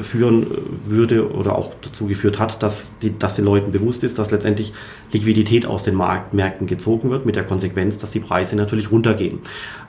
führen 0.00 0.46
würde 0.86 1.32
oder 1.32 1.56
auch 1.56 1.72
dazu 1.82 2.06
geführt 2.06 2.38
hat, 2.38 2.62
dass, 2.62 2.98
die, 2.98 3.16
dass 3.16 3.36
den 3.36 3.44
Leuten 3.44 3.72
bewusst 3.72 4.02
ist, 4.02 4.18
dass 4.18 4.30
letztendlich 4.30 4.72
Liquidität 5.12 5.66
aus 5.66 5.82
den 5.82 5.94
Markt, 5.94 6.34
Märkten 6.34 6.66
gezogen 6.66 7.10
wird, 7.10 7.26
mit 7.26 7.36
der 7.36 7.44
Konsequenz, 7.44 7.98
dass 7.98 8.10
die 8.10 8.20
Preise 8.20 8.56
natürlich 8.56 8.90
runtergehen. 8.90 9.38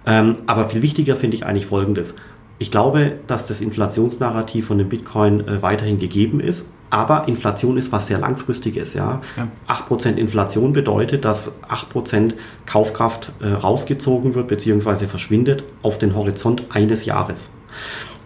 Ähm, 0.05 0.33
aber 0.45 0.65
viel 0.69 0.81
wichtiger 0.81 1.15
finde 1.15 1.37
ich 1.37 1.45
eigentlich 1.45 1.65
Folgendes. 1.65 2.15
Ich 2.61 2.69
glaube, 2.69 3.13
dass 3.25 3.47
das 3.47 3.59
Inflationsnarrativ 3.59 4.67
von 4.67 4.77
dem 4.77 4.87
Bitcoin 4.87 5.47
äh, 5.47 5.63
weiterhin 5.63 5.97
gegeben 5.97 6.39
ist. 6.39 6.67
Aber 6.91 7.27
Inflation 7.27 7.75
ist 7.75 7.91
was 7.91 8.05
sehr 8.05 8.19
langfristiges. 8.19 8.93
Ja? 8.93 9.19
ja. 9.35 9.47
8% 9.67 10.17
Inflation 10.17 10.71
bedeutet, 10.71 11.25
dass 11.25 11.53
8% 11.63 12.35
Kaufkraft 12.67 13.31
äh, 13.41 13.47
rausgezogen 13.47 14.35
wird 14.35 14.47
bzw. 14.47 15.07
verschwindet 15.07 15.63
auf 15.81 15.97
den 15.97 16.13
Horizont 16.13 16.65
eines 16.69 17.05
Jahres. 17.05 17.49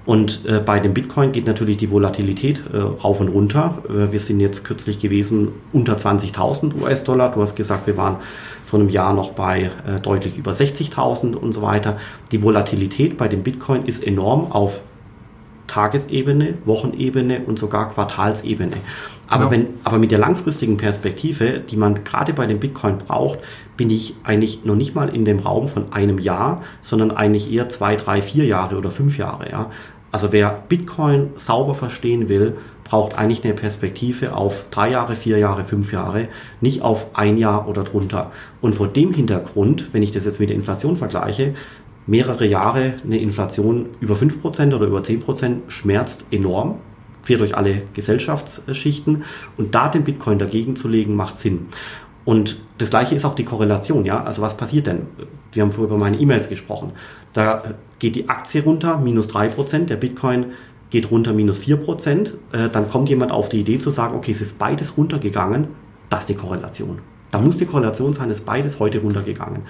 Und 0.05 0.41
äh, 0.45 0.59
bei 0.59 0.81
dem 0.81 0.93
Bitcoin 0.93 1.31
geht 1.31 1.47
natürlich 1.47 1.77
die 1.77 1.89
Volatilität 1.89 2.61
äh, 2.73 2.77
rauf 2.77 3.21
und 3.21 3.29
runter. 3.29 3.83
Äh, 3.87 4.11
wir 4.11 4.19
sind 4.19 4.41
jetzt 4.41 4.65
kürzlich 4.65 4.99
gewesen 4.99 5.53
unter 5.71 5.95
20.000 5.95 6.81
US-Dollar. 6.81 7.31
Du 7.31 7.41
hast 7.41 7.55
gesagt, 7.55 7.87
wir 7.87 7.95
waren 7.95 8.17
vor 8.65 8.79
einem 8.79 8.89
Jahr 8.89 9.13
noch 9.13 9.31
bei 9.31 9.69
äh, 9.87 10.01
deutlich 10.01 10.37
über 10.37 10.51
60.000 10.51 11.35
und 11.35 11.53
so 11.53 11.61
weiter. 11.61 11.97
Die 12.31 12.41
Volatilität 12.41 13.17
bei 13.17 13.27
dem 13.27 13.43
Bitcoin 13.43 13.85
ist 13.85 14.05
enorm 14.05 14.51
auf 14.51 14.81
Tagesebene, 15.67 16.55
Wochenebene 16.65 17.41
und 17.45 17.59
sogar 17.59 17.89
Quartalsebene. 17.89 18.77
Aber, 19.27 19.49
genau. 19.49 19.51
wenn, 19.51 19.67
aber 19.83 19.97
mit 19.97 20.11
der 20.11 20.19
langfristigen 20.19 20.77
Perspektive, 20.77 21.59
die 21.59 21.77
man 21.77 22.03
gerade 22.03 22.33
bei 22.33 22.45
dem 22.45 22.59
Bitcoin 22.59 22.97
braucht, 22.97 23.39
bin 23.77 23.89
ich 23.89 24.15
eigentlich 24.23 24.65
noch 24.65 24.75
nicht 24.75 24.95
mal 24.95 25.09
in 25.09 25.25
dem 25.25 25.39
Raum 25.39 25.67
von 25.67 25.91
einem 25.91 26.19
Jahr, 26.19 26.63
sondern 26.81 27.11
eigentlich 27.11 27.51
eher 27.51 27.69
zwei, 27.69 27.95
drei, 27.95 28.21
vier 28.21 28.45
Jahre 28.45 28.77
oder 28.77 28.91
fünf 28.91 29.17
Jahre. 29.17 29.49
Ja? 29.51 29.71
Also 30.11 30.31
wer 30.31 30.63
Bitcoin 30.69 31.31
sauber 31.37 31.75
verstehen 31.75 32.29
will, 32.29 32.55
braucht 32.85 33.17
eigentlich 33.17 33.43
eine 33.43 33.53
Perspektive 33.53 34.33
auf 34.35 34.67
drei 34.69 34.91
Jahre, 34.91 35.15
vier 35.15 35.37
Jahre, 35.39 35.65
fünf 35.65 35.91
Jahre, 35.91 36.29
nicht 36.61 36.83
auf 36.83 37.07
ein 37.13 37.37
Jahr 37.37 37.67
oder 37.67 37.83
drunter. 37.83 38.31
Und 38.61 38.75
vor 38.75 38.87
dem 38.87 39.13
Hintergrund, 39.13 39.87
wenn 39.91 40.03
ich 40.03 40.11
das 40.11 40.23
jetzt 40.23 40.39
mit 40.39 40.49
der 40.49 40.55
Inflation 40.55 40.95
vergleiche, 40.95 41.55
mehrere 42.07 42.45
Jahre 42.45 42.93
eine 43.03 43.17
Inflation 43.17 43.87
über 43.99 44.13
5% 44.13 44.75
oder 44.75 44.85
über 44.85 44.99
10% 44.99 45.67
schmerzt 45.67 46.25
enorm, 46.31 46.75
quer 47.25 47.39
durch 47.39 47.57
alle 47.57 47.81
Gesellschaftsschichten. 47.93 49.23
Und 49.57 49.73
da 49.73 49.89
den 49.89 50.03
Bitcoin 50.03 50.37
dagegen 50.37 50.75
zu 50.75 50.87
legen, 50.87 51.15
macht 51.15 51.39
Sinn. 51.39 51.67
Und 52.23 52.59
das 52.77 52.91
gleiche 52.91 53.15
ist 53.15 53.25
auch 53.25 53.35
die 53.35 53.45
Korrelation, 53.45 54.05
ja. 54.05 54.23
Also 54.23 54.43
was 54.43 54.57
passiert 54.57 54.87
denn? 54.87 55.07
Wir 55.51 55.63
haben 55.63 55.71
vorher 55.71 55.95
über 55.95 56.03
meine 56.03 56.17
E-Mails 56.17 56.49
gesprochen. 56.49 56.91
Da 57.33 57.63
geht 57.97 58.15
die 58.15 58.29
Aktie 58.29 58.63
runter, 58.63 58.97
minus 58.97 59.29
3%, 59.29 59.85
der 59.85 59.95
Bitcoin 59.95 60.47
geht 60.95 61.11
runter 61.11 61.33
minus 61.33 61.59
4%, 61.59 62.35
äh, 62.53 62.69
dann 62.69 62.89
kommt 62.89 63.09
jemand 63.09 63.33
auf 63.33 63.49
die 63.49 63.59
Idee 63.59 63.79
zu 63.79 63.91
sagen, 63.91 64.15
okay, 64.15 64.31
es 64.31 64.39
ist 64.39 64.57
beides 64.57 64.95
runtergegangen, 64.95 65.67
das 66.09 66.21
ist 66.21 66.29
die 66.29 66.35
Korrelation. 66.35 66.99
Da 67.31 67.41
muss 67.41 67.57
die 67.57 67.65
Korrelation 67.65 68.13
sein, 68.13 68.29
es 68.29 68.39
ist 68.39 68.45
beides 68.45 68.79
heute 68.79 68.99
runtergegangen. 68.99 69.63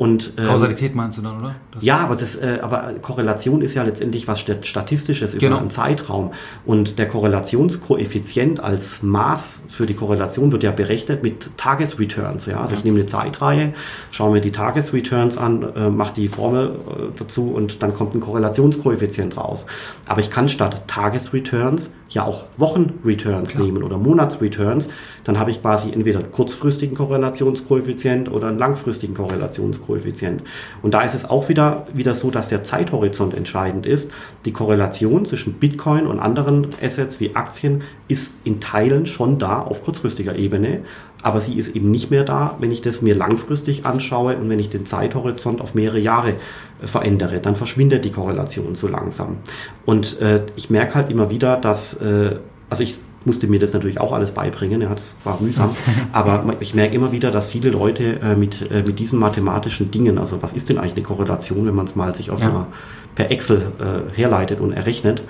Und, 0.00 0.32
ähm, 0.38 0.46
Kausalität 0.46 0.94
meinst 0.94 1.18
du 1.18 1.22
dann, 1.22 1.40
oder? 1.40 1.56
Das 1.72 1.84
ja, 1.84 1.98
aber, 1.98 2.16
das, 2.16 2.34
äh, 2.34 2.60
aber 2.62 2.94
Korrelation 3.02 3.60
ist 3.60 3.74
ja 3.74 3.82
letztendlich 3.82 4.26
was 4.26 4.40
Statistisches 4.40 5.34
über 5.34 5.40
genau. 5.40 5.58
einen 5.58 5.68
Zeitraum. 5.68 6.32
Und 6.64 6.98
der 6.98 7.06
Korrelationskoeffizient 7.06 8.60
als 8.60 9.02
Maß 9.02 9.60
für 9.68 9.84
die 9.84 9.92
Korrelation 9.92 10.52
wird 10.52 10.62
ja 10.62 10.70
berechnet 10.70 11.22
mit 11.22 11.50
Tagesreturns. 11.58 12.46
Ja? 12.46 12.62
Also 12.62 12.72
ja. 12.72 12.78
ich 12.78 12.84
nehme 12.84 13.00
eine 13.00 13.08
Zeitreihe, 13.08 13.74
schaue 14.10 14.32
mir 14.32 14.40
die 14.40 14.52
Tagesreturns 14.52 15.36
an, 15.36 15.70
äh, 15.76 15.90
mache 15.90 16.14
die 16.14 16.28
Formel 16.28 16.76
äh, 16.88 17.18
dazu 17.18 17.50
und 17.50 17.82
dann 17.82 17.92
kommt 17.92 18.14
ein 18.14 18.20
Korrelationskoeffizient 18.20 19.36
raus. 19.36 19.66
Aber 20.06 20.22
ich 20.22 20.30
kann 20.30 20.48
statt 20.48 20.84
Tagesreturns 20.86 21.90
ja 22.10 22.24
auch 22.24 22.44
Wochenreturns 22.56 23.54
nehmen 23.54 23.82
oder 23.82 23.98
Monatsreturns. 23.98 24.88
Dann 25.24 25.38
habe 25.38 25.50
ich 25.50 25.60
quasi 25.60 25.92
entweder 25.92 26.20
einen 26.20 26.32
kurzfristigen 26.32 26.96
Korrelationskoeffizient 26.96 28.30
oder 28.30 28.48
einen 28.48 28.58
langfristigen 28.58 29.14
Korrelationskoeffizient. 29.14 30.00
Koeffizient. 30.00 30.42
Und 30.82 30.94
da 30.94 31.02
ist 31.02 31.14
es 31.14 31.28
auch 31.28 31.48
wieder, 31.48 31.86
wieder 31.92 32.14
so, 32.14 32.30
dass 32.30 32.48
der 32.48 32.62
Zeithorizont 32.62 33.34
entscheidend 33.34 33.86
ist. 33.86 34.10
Die 34.44 34.52
Korrelation 34.52 35.24
zwischen 35.24 35.54
Bitcoin 35.54 36.06
und 36.06 36.18
anderen 36.18 36.68
Assets 36.82 37.20
wie 37.20 37.34
Aktien 37.34 37.82
ist 38.08 38.34
in 38.44 38.60
Teilen 38.60 39.06
schon 39.06 39.38
da 39.38 39.60
auf 39.60 39.82
kurzfristiger 39.82 40.36
Ebene, 40.36 40.80
aber 41.22 41.40
sie 41.40 41.58
ist 41.58 41.74
eben 41.74 41.90
nicht 41.90 42.10
mehr 42.10 42.24
da, 42.24 42.56
wenn 42.60 42.72
ich 42.72 42.82
das 42.82 43.02
mir 43.02 43.14
langfristig 43.14 43.86
anschaue 43.86 44.36
und 44.36 44.48
wenn 44.48 44.58
ich 44.58 44.70
den 44.70 44.86
Zeithorizont 44.86 45.60
auf 45.60 45.74
mehrere 45.74 45.98
Jahre 45.98 46.34
äh, 46.82 46.86
verändere, 46.86 47.40
dann 47.40 47.54
verschwindet 47.54 48.04
die 48.04 48.10
Korrelation 48.10 48.74
so 48.74 48.88
langsam. 48.88 49.36
Und 49.84 50.20
äh, 50.20 50.42
ich 50.56 50.70
merke 50.70 50.94
halt 50.94 51.10
immer 51.10 51.30
wieder, 51.30 51.56
dass, 51.56 51.94
äh, 51.94 52.36
also 52.68 52.82
ich 52.82 52.98
musste 53.24 53.46
mir 53.48 53.58
das 53.58 53.74
natürlich 53.74 54.00
auch 54.00 54.12
alles 54.12 54.30
beibringen, 54.30 54.80
ja, 54.80 54.88
das 54.88 55.16
war 55.24 55.38
mühsam. 55.40 55.68
Aber 56.12 56.56
ich 56.60 56.74
merke 56.74 56.94
immer 56.94 57.12
wieder, 57.12 57.30
dass 57.30 57.48
viele 57.48 57.70
Leute 57.70 58.20
äh, 58.20 58.34
mit, 58.34 58.70
äh, 58.70 58.82
mit 58.82 58.98
diesen 58.98 59.18
mathematischen 59.18 59.90
Dingen, 59.90 60.18
also 60.18 60.42
was 60.42 60.54
ist 60.54 60.68
denn 60.70 60.78
eigentlich 60.78 60.94
eine 60.94 61.02
Korrelation, 61.02 61.66
wenn 61.66 61.74
man 61.74 61.84
es 61.84 61.96
mal 61.96 62.14
sich 62.14 62.30
auf 62.30 62.40
ja. 62.40 62.48
einer, 62.48 62.66
per 63.14 63.30
Excel 63.30 63.72
äh, 63.78 64.16
herleitet 64.16 64.60
und 64.60 64.72
errechnet, 64.72 65.24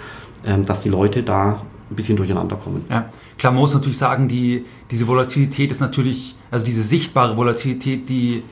ähm, 0.47 0.65
dass 0.65 0.83
die 0.83 0.89
Leute 0.89 1.23
da 1.23 1.63
ein 1.91 1.97
bisschen 1.97 2.17
durcheinander 2.17 2.57
kommen. 2.57 2.85
Ja. 2.89 3.09
Klar, 3.39 3.53
man 3.53 3.63
muss 3.63 3.75
natürlich 3.75 3.99
sagen, 3.99 4.29
die, 4.29 4.65
diese 4.91 5.07
Volatilität 5.07 5.71
ist 5.71 5.81
natürlich, 5.81 6.37
also 6.51 6.65
diese 6.65 6.83
sichtbare 6.83 7.37
Volatilität, 7.37 8.09
die 8.09 8.43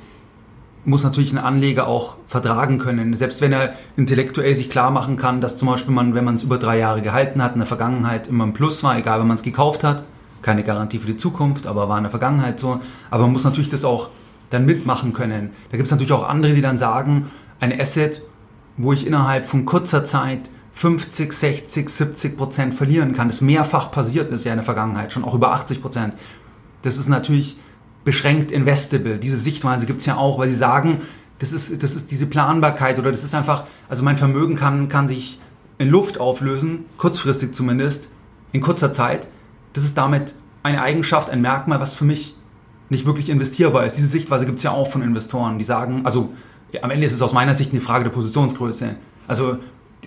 muss 0.84 1.04
natürlich 1.04 1.32
ein 1.32 1.38
Anleger 1.38 1.86
auch 1.86 2.16
vertragen 2.26 2.78
können. 2.78 3.14
Selbst 3.14 3.40
wenn 3.40 3.52
er 3.52 3.74
intellektuell 3.96 4.54
sich 4.54 4.70
klar 4.70 4.90
machen 4.90 5.16
kann, 5.16 5.40
dass 5.40 5.56
zum 5.56 5.68
Beispiel 5.68 5.94
man, 5.94 6.14
wenn 6.14 6.24
man 6.24 6.36
es 6.36 6.42
über 6.42 6.58
drei 6.58 6.78
Jahre 6.78 7.02
gehalten 7.02 7.42
hat, 7.42 7.52
in 7.52 7.58
der 7.58 7.66
Vergangenheit 7.66 8.28
immer 8.28 8.44
ein 8.44 8.54
Plus 8.54 8.82
war, 8.82 8.96
egal 8.96 9.20
wenn 9.20 9.26
man 9.26 9.36
es 9.36 9.42
gekauft 9.42 9.84
hat. 9.84 10.04
Keine 10.40 10.64
Garantie 10.64 10.98
für 10.98 11.08
die 11.08 11.16
Zukunft, 11.16 11.66
aber 11.66 11.88
war 11.88 11.98
in 11.98 12.04
der 12.04 12.10
Vergangenheit 12.10 12.58
so. 12.58 12.80
Aber 13.10 13.24
man 13.24 13.32
muss 13.32 13.44
natürlich 13.44 13.68
das 13.68 13.84
auch 13.84 14.08
dann 14.50 14.66
mitmachen 14.66 15.12
können. 15.12 15.50
Da 15.70 15.76
gibt 15.76 15.86
es 15.86 15.90
natürlich 15.90 16.12
auch 16.12 16.26
andere, 16.26 16.54
die 16.54 16.62
dann 16.62 16.78
sagen, 16.78 17.30
ein 17.60 17.78
Asset, 17.78 18.22
wo 18.76 18.92
ich 18.92 19.06
innerhalb 19.06 19.46
von 19.46 19.64
kurzer 19.64 20.04
Zeit 20.04 20.48
50, 20.78 21.32
60, 21.32 21.88
70 21.88 22.36
Prozent 22.36 22.72
verlieren 22.72 23.12
kann, 23.12 23.26
das 23.26 23.40
mehrfach 23.40 23.90
passiert 23.90 24.30
ist 24.30 24.44
ja 24.44 24.52
in 24.52 24.58
der 24.58 24.64
Vergangenheit, 24.64 25.12
schon 25.12 25.24
auch 25.24 25.34
über 25.34 25.50
80 25.50 25.82
Prozent. 25.82 26.14
Das 26.82 26.98
ist 26.98 27.08
natürlich 27.08 27.56
beschränkt 28.04 28.52
investable. 28.52 29.18
Diese 29.18 29.38
Sichtweise 29.38 29.86
gibt 29.86 29.98
es 29.98 30.06
ja 30.06 30.16
auch, 30.16 30.38
weil 30.38 30.48
sie 30.48 30.54
sagen, 30.54 31.00
das 31.40 31.50
ist, 31.50 31.82
das 31.82 31.96
ist 31.96 32.12
diese 32.12 32.26
Planbarkeit 32.26 33.00
oder 33.00 33.10
das 33.10 33.24
ist 33.24 33.34
einfach, 33.34 33.64
also 33.88 34.04
mein 34.04 34.18
Vermögen 34.18 34.54
kann, 34.54 34.88
kann 34.88 35.08
sich 35.08 35.40
in 35.78 35.88
Luft 35.88 36.20
auflösen, 36.20 36.84
kurzfristig 36.96 37.54
zumindest, 37.54 38.08
in 38.52 38.60
kurzer 38.60 38.92
Zeit. 38.92 39.28
Das 39.72 39.82
ist 39.82 39.98
damit 39.98 40.36
eine 40.62 40.80
Eigenschaft, 40.80 41.28
ein 41.28 41.40
Merkmal, 41.40 41.80
was 41.80 41.94
für 41.94 42.04
mich 42.04 42.36
nicht 42.88 43.04
wirklich 43.04 43.30
investierbar 43.30 43.84
ist. 43.84 43.96
Diese 43.96 44.06
Sichtweise 44.06 44.46
gibt 44.46 44.58
es 44.58 44.62
ja 44.62 44.70
auch 44.70 44.88
von 44.88 45.02
Investoren, 45.02 45.58
die 45.58 45.64
sagen, 45.64 46.02
also 46.04 46.32
ja, 46.70 46.84
am 46.84 46.92
Ende 46.92 47.04
ist 47.04 47.14
es 47.14 47.22
aus 47.22 47.32
meiner 47.32 47.54
Sicht 47.54 47.72
eine 47.72 47.80
Frage 47.80 48.04
der 48.04 48.12
Positionsgröße. 48.12 48.94
Also 49.26 49.58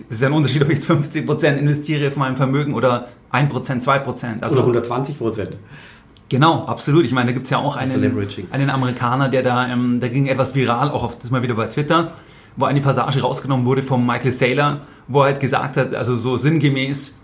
es 0.08 0.16
ist 0.16 0.22
ja 0.22 0.28
ein 0.28 0.34
Unterschied, 0.34 0.62
ob 0.62 0.68
ich 0.68 0.76
jetzt 0.76 0.90
50% 0.90 1.56
investiere 1.56 2.10
von 2.10 2.20
meinem 2.20 2.36
Vermögen 2.36 2.74
oder 2.74 3.08
1%, 3.32 3.50
2%. 3.82 4.42
Also, 4.42 4.62
oder 4.62 4.80
120%. 4.80 5.48
Genau, 6.28 6.64
absolut. 6.64 7.04
Ich 7.04 7.12
meine, 7.12 7.26
da 7.26 7.32
gibt 7.32 7.44
es 7.44 7.50
ja 7.50 7.58
auch 7.58 7.76
einen, 7.76 7.92
einen 8.50 8.70
Amerikaner, 8.70 9.28
der 9.28 9.42
da, 9.42 9.68
ähm, 9.68 10.00
da 10.00 10.08
ging 10.08 10.26
etwas 10.26 10.54
viral, 10.54 10.90
auch 10.90 11.04
auf 11.04 11.18
das 11.18 11.30
mal 11.30 11.42
wieder 11.42 11.54
bei 11.54 11.66
Twitter, 11.66 12.12
wo 12.56 12.64
eine 12.64 12.80
Passage 12.80 13.20
rausgenommen 13.20 13.66
wurde 13.66 13.82
vom 13.82 14.06
Michael 14.06 14.32
Saylor, 14.32 14.80
wo 15.08 15.20
er 15.20 15.24
halt 15.26 15.40
gesagt 15.40 15.76
hat, 15.76 15.94
also 15.94 16.16
so 16.16 16.38
sinngemäß, 16.38 17.18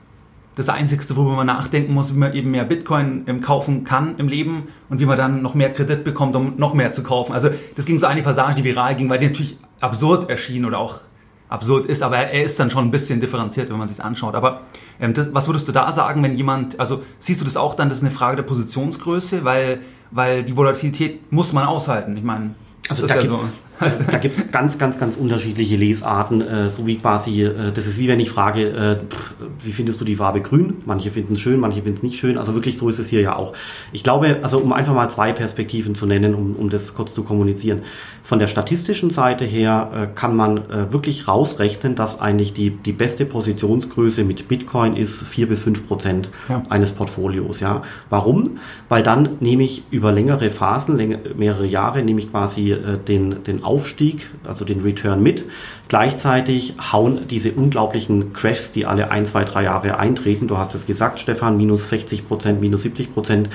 das 0.56 0.68
Einzige, 0.68 1.02
worüber 1.16 1.37
man 1.37 1.46
nachdenken 1.46 1.94
muss, 1.94 2.12
wie 2.14 2.18
man 2.18 2.34
eben 2.34 2.50
mehr 2.50 2.64
Bitcoin 2.64 3.25
ähm, 3.28 3.40
kaufen 3.40 3.84
kann 3.84 4.18
im 4.18 4.28
Leben 4.28 4.64
und 4.90 5.00
wie 5.00 5.06
man 5.06 5.16
dann 5.16 5.40
noch 5.40 5.54
mehr 5.54 5.72
Kredit 5.72 6.04
bekommt, 6.04 6.37
um 6.37 6.54
noch 6.58 6.75
mehr 6.75 6.92
zu 6.92 7.02
kaufen. 7.02 7.32
Also 7.32 7.48
das 7.76 7.87
ging 7.87 7.98
so 7.98 8.06
eine 8.06 8.22
Passage, 8.22 8.56
die 8.56 8.64
viral 8.64 8.94
ging, 8.96 9.08
weil 9.08 9.20
die 9.20 9.28
natürlich 9.28 9.56
absurd 9.80 10.28
erschien 10.28 10.64
oder 10.64 10.80
auch 10.80 11.00
absurd 11.49 11.87
ist, 11.87 12.02
aber 12.02 12.19
er 12.19 12.45
ist 12.45 12.59
dann 12.61 12.71
schon 12.71 12.85
ein 12.85 12.90
bisschen 12.90 13.21
differenziert, 13.21 13.71
wenn 13.71 13.78
man 13.78 13.88
sich 13.88 14.02
anschaut. 14.02 14.35
Aber 14.35 14.62
ähm, 15.00 15.14
das, 15.14 15.33
was 15.33 15.49
würdest 15.49 15.69
du 15.69 15.73
da 15.73 15.90
sagen, 15.93 16.23
wenn 16.23 16.37
jemand, 16.37 16.78
also 16.78 17.02
siehst 17.19 17.40
du 17.40 17.45
das 17.45 17.57
auch 17.57 17.75
dann, 17.75 17.88
das 17.88 17.99
ist 17.99 18.05
eine 18.05 18.12
Frage 18.12 18.37
der 18.37 18.43
Positionsgröße, 18.45 19.45
weil, 19.45 19.81
weil 20.11 20.45
die 20.45 20.57
Volatilität 20.57 21.33
muss 21.33 21.52
man 21.52 21.67
aushalten. 21.67 22.17
Ich 22.17 22.25
meine, 22.25 22.55
also 22.88 23.07
da, 23.07 23.14
ja 23.14 23.21
gibt, 23.21 23.33
so. 23.33 23.40
also 23.78 24.05
da 24.11 24.19
gibt 24.19 24.37
es 24.37 24.50
ganz, 24.50 24.78
ganz, 24.78 24.99
ganz 24.99 25.17
unterschiedliche 25.17 25.76
Lesarten, 25.76 26.40
äh, 26.40 26.69
so 26.69 26.87
wie 26.87 26.97
quasi, 26.97 27.43
äh, 27.43 27.71
das 27.73 27.87
ist 27.87 27.99
wie 27.99 28.09
wenn 28.09 28.19
ich 28.19 28.31
frage, 28.31 28.69
äh, 28.69 28.97
pff, 28.97 29.35
wie 29.62 29.73
findest 29.73 30.00
du 30.00 30.05
die 30.05 30.17
Farbe 30.17 30.40
grün? 30.40 30.78
Manche 30.87 31.11
finden 31.11 31.35
es 31.35 31.40
schön, 31.40 31.61
manche 31.61 31.83
finden 31.83 31.99
es 31.99 32.02
nicht 32.02 32.19
schön. 32.19 32.38
Also 32.38 32.55
wirklich 32.55 32.78
so 32.78 32.88
ist 32.88 32.99
es 32.99 33.09
hier 33.09 33.21
ja 33.21 33.37
auch. 33.37 33.52
Ich 33.93 34.02
glaube, 34.02 34.38
also 34.43 34.59
um 34.59 34.73
einfach 34.73 34.95
mal 34.95 35.09
zwei 35.11 35.33
Perspektiven 35.33 35.95
zu 35.95 36.07
nennen, 36.07 36.35
um, 36.35 36.57
um 36.57 36.71
das 36.71 36.95
kurz 36.95 37.14
zu 37.14 37.25
kommunizieren. 37.25 37.83
Von 38.28 38.40
der 38.40 38.49
statistischen 38.49 39.08
Seite 39.08 39.47
her 39.47 39.90
äh, 39.94 40.06
kann 40.14 40.37
man 40.37 40.58
äh, 40.58 40.92
wirklich 40.92 41.28
rausrechnen, 41.28 41.94
dass 41.94 42.20
eigentlich 42.20 42.52
die, 42.52 42.68
die 42.68 42.92
beste 42.92 43.25
Positionsgröße 43.25 44.23
mit 44.23 44.49
Bitcoin 44.49 44.97
ist 44.97 45.23
vier 45.23 45.49
bis 45.49 45.62
fünf 45.62 45.88
Prozent 45.88 46.28
ja. 46.47 46.61
eines 46.68 46.92
Portfolios. 46.92 47.61
Ja. 47.61 47.80
Warum? 48.11 48.58
Weil 48.90 49.02
dann 49.02 49.38
nehme 49.40 49.62
ich 49.62 49.85
über 49.90 50.12
längere 50.12 50.50
Phasen, 50.50 50.99
länger, 50.99 51.20
mehrere 51.38 51.64
Jahre, 51.64 52.02
nehme 52.02 52.20
ich 52.20 52.30
quasi 52.30 52.73
äh, 52.73 52.99
den, 52.99 53.44
den 53.44 53.64
Aufstieg, 53.64 54.28
also 54.44 54.66
den 54.66 54.82
Return 54.82 55.23
mit. 55.23 55.47
Gleichzeitig 55.88 56.75
hauen 56.92 57.26
diese 57.30 57.52
unglaublichen 57.52 58.35
Crashs, 58.35 58.73
die 58.73 58.85
alle 58.85 59.11
ein, 59.11 59.25
zwei, 59.25 59.45
drei 59.45 59.64
Jahre 59.64 59.99
eintreten, 59.99 60.47
du 60.47 60.59
hast 60.59 60.75
es 60.75 60.85
gesagt, 60.85 61.18
Stefan, 61.18 61.57
minus 61.57 61.88
60 61.88 62.28
Prozent, 62.28 62.61
minus 62.61 62.83
70 62.83 63.14
Prozent, 63.14 63.49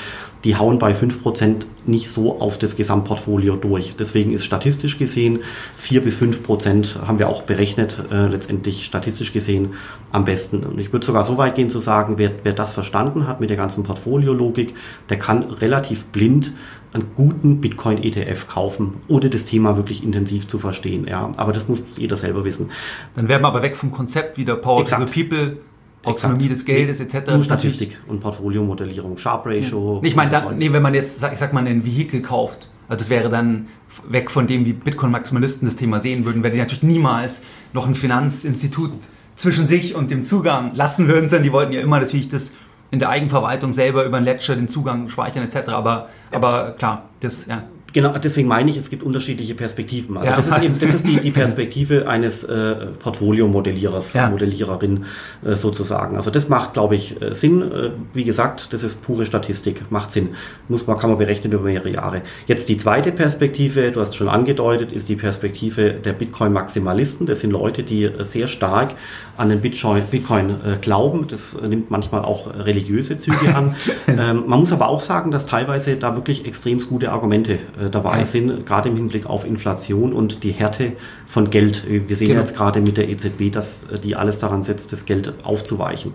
die 0.43 0.55
hauen 0.55 0.79
bei 0.79 0.95
5 0.95 1.21
Prozent 1.21 1.67
nicht 1.85 2.09
so 2.09 2.41
auf 2.41 2.57
das 2.57 2.75
Gesamtportfolio 2.75 3.55
durch. 3.55 3.95
Deswegen 3.97 4.33
ist 4.33 4.45
statistisch 4.45 4.97
gesehen 4.97 5.41
4 5.77 6.01
bis 6.01 6.15
5 6.15 6.41
Prozent, 6.41 6.97
haben 7.05 7.19
wir 7.19 7.29
auch 7.29 7.43
berechnet, 7.43 7.99
äh, 8.11 8.25
letztendlich 8.25 8.83
statistisch 8.83 9.31
gesehen 9.31 9.75
am 10.11 10.25
besten. 10.25 10.63
Und 10.63 10.79
ich 10.79 10.91
würde 10.91 11.05
sogar 11.05 11.25
so 11.25 11.37
weit 11.37 11.53
gehen 11.53 11.69
zu 11.69 11.79
sagen, 11.79 12.17
wer, 12.17 12.31
wer 12.41 12.53
das 12.53 12.73
verstanden 12.73 13.27
hat 13.27 13.41
mit 13.41 13.51
der 13.51 13.57
ganzen 13.57 13.83
Portfoliologik, 13.83 14.73
der 15.09 15.19
kann 15.19 15.43
relativ 15.43 16.05
blind 16.05 16.51
einen 16.93 17.07
guten 17.15 17.59
Bitcoin-ETF 17.59 18.47
kaufen, 18.47 18.95
ohne 19.07 19.29
das 19.29 19.45
Thema 19.45 19.77
wirklich 19.77 20.03
intensiv 20.03 20.47
zu 20.47 20.59
verstehen. 20.59 21.07
Ja, 21.07 21.31
aber 21.37 21.51
das 21.51 21.67
muss 21.67 21.81
jeder 21.97 22.17
selber 22.17 22.45
wissen. 22.45 22.69
Dann 23.15 23.27
wären 23.27 23.41
wir 23.41 23.47
aber 23.47 23.63
weg 23.63 23.75
vom 23.75 23.91
Konzept 23.91 24.37
wieder 24.37 24.55
Power 24.55 24.81
Exakt. 24.81 25.01
to 25.01 25.07
the 25.07 25.23
People. 25.23 25.57
Autonomie 26.05 26.49
des 26.49 26.65
Geldes 26.65 26.99
etc. 26.99 27.31
Nur 27.31 27.45
Statistik 27.45 27.97
und 28.07 28.19
Portfoliomodellierung, 28.19 29.17
Sharp 29.17 29.45
Ratio. 29.45 30.01
Ja. 30.01 30.07
Ich 30.09 30.17
meine, 30.17 30.31
dann, 30.31 30.57
nee, 30.57 30.69
wenn 30.73 30.81
man 30.81 30.93
jetzt, 30.93 31.23
ich 31.23 31.39
sag 31.39 31.53
mal, 31.53 31.65
ein 31.65 31.85
Vehikel 31.85 32.21
kauft, 32.21 32.69
also 32.89 32.99
das 32.99 33.09
wäre 33.09 33.29
dann 33.29 33.67
weg 34.09 34.29
von 34.29 34.45
dem, 34.45 34.65
wie 34.65 34.73
Bitcoin-Maximalisten 34.73 35.65
das 35.65 35.77
Thema 35.77 36.01
sehen 36.01 36.25
würden, 36.25 36.43
weil 36.43 36.51
die 36.51 36.57
natürlich 36.57 36.83
niemals 36.83 37.43
noch 37.71 37.87
ein 37.87 37.95
Finanzinstitut 37.95 38.91
zwischen 39.35 39.65
sich 39.65 39.95
und 39.95 40.11
dem 40.11 40.23
Zugang 40.23 40.75
lassen 40.75 41.07
würden, 41.07 41.29
sondern 41.29 41.43
die 41.43 41.53
wollten 41.53 41.71
ja 41.71 41.79
immer 41.79 42.01
natürlich 42.01 42.27
das 42.27 42.51
in 42.93 42.99
der 42.99 43.09
Eigenverwaltung 43.09 43.73
selber 43.73 44.05
über 44.05 44.17
ein 44.17 44.23
Ledger 44.23 44.55
den 44.55 44.67
Zugang 44.67 45.09
speichern 45.09 45.43
etc. 45.43 45.69
Aber, 45.69 46.09
aber 46.31 46.73
klar, 46.77 47.09
das, 47.21 47.47
ja. 47.47 47.63
Genau, 47.93 48.17
deswegen 48.17 48.47
meine 48.47 48.71
ich, 48.71 48.77
es 48.77 48.89
gibt 48.89 49.03
unterschiedliche 49.03 49.53
Perspektiven. 49.53 50.17
Also 50.17 50.31
ja, 50.31 50.35
das 50.35 50.47
ist 50.47 50.57
eben, 50.57 50.79
das 50.81 50.93
ist 50.95 51.07
die, 51.07 51.19
die 51.19 51.31
Perspektive 51.43 52.07
eines 52.07 52.43
äh, 52.43 52.87
Portfolio-Modellierers, 52.99 54.13
ja. 54.13 54.29
Modelliererin 54.31 55.05
äh, 55.45 55.53
sozusagen. 55.53 56.15
Also 56.15 56.31
das 56.31 56.49
macht, 56.49 56.73
glaube 56.73 56.95
ich, 56.95 57.21
äh, 57.21 57.35
Sinn. 57.35 57.61
Äh, 57.61 57.91
wie 58.15 58.23
gesagt, 58.23 58.73
das 58.73 58.81
ist 58.81 59.03
pure 59.03 59.27
Statistik, 59.27 59.91
macht 59.91 60.09
Sinn. 60.09 60.29
Muss 60.67 60.87
man, 60.87 60.97
kann 60.97 61.11
man 61.11 61.19
berechnen 61.19 61.53
über 61.53 61.65
mehrere 61.65 61.91
Jahre. 61.91 62.23
Jetzt 62.47 62.67
die 62.67 62.77
zweite 62.77 63.11
Perspektive, 63.11 63.91
du 63.91 64.01
hast 64.01 64.15
schon 64.15 64.27
angedeutet, 64.27 64.91
ist 64.91 65.07
die 65.07 65.15
Perspektive 65.15 65.91
der 65.91 66.13
Bitcoin-Maximalisten. 66.13 67.27
Das 67.27 67.41
sind 67.41 67.51
Leute, 67.51 67.83
die 67.83 68.05
äh, 68.05 68.23
sehr 68.23 68.47
stark 68.47 68.95
an 69.37 69.49
den 69.49 69.61
Bitcoin, 69.61 70.03
Bitcoin 70.09 70.49
äh, 70.49 70.77
glauben. 70.81 71.27
Das 71.27 71.55
nimmt 71.61 71.91
manchmal 71.91 72.23
auch 72.23 72.51
religiöse 72.55 73.17
Züge 73.17 73.55
an. 73.55 73.75
ähm, 74.07 74.45
man 74.47 74.59
muss 74.59 74.73
aber 74.73 74.87
auch 74.87 75.01
sagen, 75.01 75.29
dass 75.29 75.45
teilweise 75.45 75.95
da 75.95 76.15
wirklich 76.15 76.47
extrem 76.47 76.79
gute 76.79 77.11
Argumente 77.11 77.59
dabei 77.89 78.19
ja. 78.19 78.25
sind, 78.25 78.65
gerade 78.65 78.89
im 78.89 78.95
Hinblick 78.95 79.25
auf 79.25 79.45
Inflation 79.45 80.13
und 80.13 80.43
die 80.43 80.51
Härte 80.51 80.93
von 81.25 81.49
Geld. 81.49 81.85
Wir 81.87 82.15
sehen 82.15 82.29
genau. 82.29 82.39
jetzt 82.39 82.55
gerade 82.55 82.81
mit 82.81 82.97
der 82.97 83.09
EZB, 83.09 83.51
dass 83.51 83.85
äh, 83.85 83.99
die 83.99 84.15
alles 84.15 84.39
daran 84.39 84.63
setzt, 84.63 84.91
das 84.91 85.05
Geld 85.05 85.33
aufzuweichen. 85.43 86.13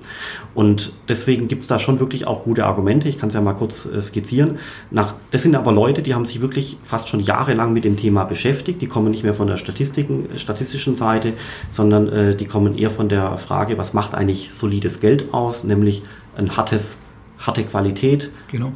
Und 0.55 0.93
deswegen 1.09 1.49
gibt 1.49 1.63
es 1.63 1.69
da 1.69 1.79
schon 1.79 2.01
wirklich 2.01 2.27
auch 2.27 2.43
gute 2.43 2.67
Argumente. 2.67 3.09
Ich 3.09 3.19
kann 3.19 3.29
es 3.29 3.35
ja 3.35 3.41
mal 3.41 3.55
kurz 3.55 3.87
äh, 3.87 4.01
skizzieren. 4.01 4.59
Nach, 4.91 5.15
das 5.31 5.43
sind 5.43 5.55
aber 5.55 5.73
Leute, 5.73 6.03
die 6.03 6.15
haben 6.15 6.27
sich 6.27 6.41
wirklich 6.41 6.79
fast 6.83 7.09
schon 7.09 7.21
jahrelang 7.21 7.73
mit 7.73 7.85
dem 7.85 7.97
Thema 7.97 8.25
beschäftigt. 8.25 8.83
Die 8.83 8.87
kommen 8.87 9.11
nicht 9.11 9.25
mehr 9.25 9.35
von 9.35 9.47
der 9.47 9.57
Statistiken, 9.57 10.29
statistischen 10.37 10.97
Seite, 10.97 11.33
sondern 11.69 12.09
äh, 12.09 12.37
die 12.37 12.47
kommen 12.47 12.77
eher 12.77 12.91
von 12.91 13.09
der 13.09 13.39
Frage, 13.39 13.79
was 13.79 13.95
macht 13.95 14.15
eigentlich 14.15 14.51
solides 14.53 15.01
Geld 15.01 15.33
aus, 15.33 15.65
nämlich 15.65 16.03
ein 16.37 16.57
hartes 16.57 16.97
harte 17.39 17.65
Qualität, 17.65 18.31
genau. 18.51 18.73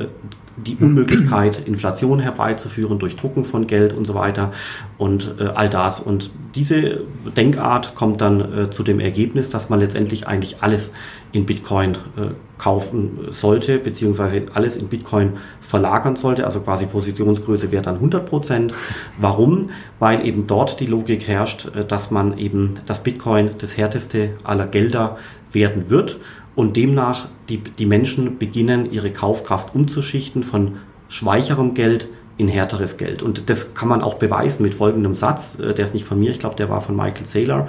Die 0.56 0.76
Unmöglichkeit, 0.76 1.66
Inflation 1.66 2.18
herbeizuführen 2.18 2.98
durch 2.98 3.16
Drucken 3.16 3.44
von 3.44 3.66
Geld 3.66 3.92
und 3.92 4.06
so 4.06 4.14
weiter 4.14 4.52
und 4.98 5.34
äh, 5.38 5.44
all 5.44 5.70
das. 5.70 6.00
Und 6.00 6.30
diese 6.54 7.00
Denkart 7.36 7.94
kommt 7.94 8.20
dann 8.20 8.40
äh, 8.40 8.70
zu 8.70 8.82
dem 8.82 9.00
Ergebnis, 9.00 9.48
dass 9.48 9.70
man 9.70 9.80
letztendlich 9.80 10.26
eigentlich 10.26 10.62
alles 10.62 10.92
in 11.32 11.46
Bitcoin 11.46 11.94
äh, 11.94 12.34
kaufen 12.58 13.28
sollte, 13.30 13.78
beziehungsweise 13.78 14.42
alles 14.54 14.76
in 14.76 14.88
Bitcoin 14.88 15.32
verlagern 15.60 16.16
sollte. 16.16 16.44
Also 16.44 16.60
quasi 16.60 16.86
Positionsgröße 16.86 17.72
wäre 17.72 17.82
dann 17.82 17.96
100 17.96 18.26
Prozent. 18.26 18.74
Warum? 19.18 19.68
Weil 19.98 20.26
eben 20.26 20.46
dort 20.46 20.78
die 20.78 20.86
Logik 20.86 21.26
herrscht, 21.26 21.74
äh, 21.74 21.84
dass 21.84 22.10
man 22.10 22.38
eben 22.38 22.74
das 22.86 23.02
Bitcoin 23.02 23.50
das 23.58 23.76
härteste 23.76 24.36
aller 24.44 24.66
Gelder 24.66 25.16
werden 25.52 25.90
wird 25.90 26.18
und 26.54 26.76
demnach 26.76 27.28
die, 27.48 27.58
die 27.58 27.86
Menschen 27.86 28.38
beginnen, 28.38 28.92
ihre 28.92 29.10
Kaufkraft 29.10 29.74
umzuschichten 29.74 30.42
von 30.42 30.76
schweicherem 31.08 31.74
Geld 31.74 32.08
in 32.38 32.48
härteres 32.48 32.96
Geld. 32.96 33.22
Und 33.22 33.50
das 33.50 33.74
kann 33.74 33.88
man 33.88 34.02
auch 34.02 34.14
beweisen 34.14 34.62
mit 34.62 34.74
folgendem 34.74 35.14
Satz, 35.14 35.58
äh, 35.58 35.74
der 35.74 35.84
ist 35.84 35.94
nicht 35.94 36.04
von 36.04 36.18
mir, 36.18 36.30
ich 36.30 36.38
glaube, 36.38 36.56
der 36.56 36.68
war 36.68 36.80
von 36.80 36.96
Michael 36.96 37.26
Saylor. 37.26 37.68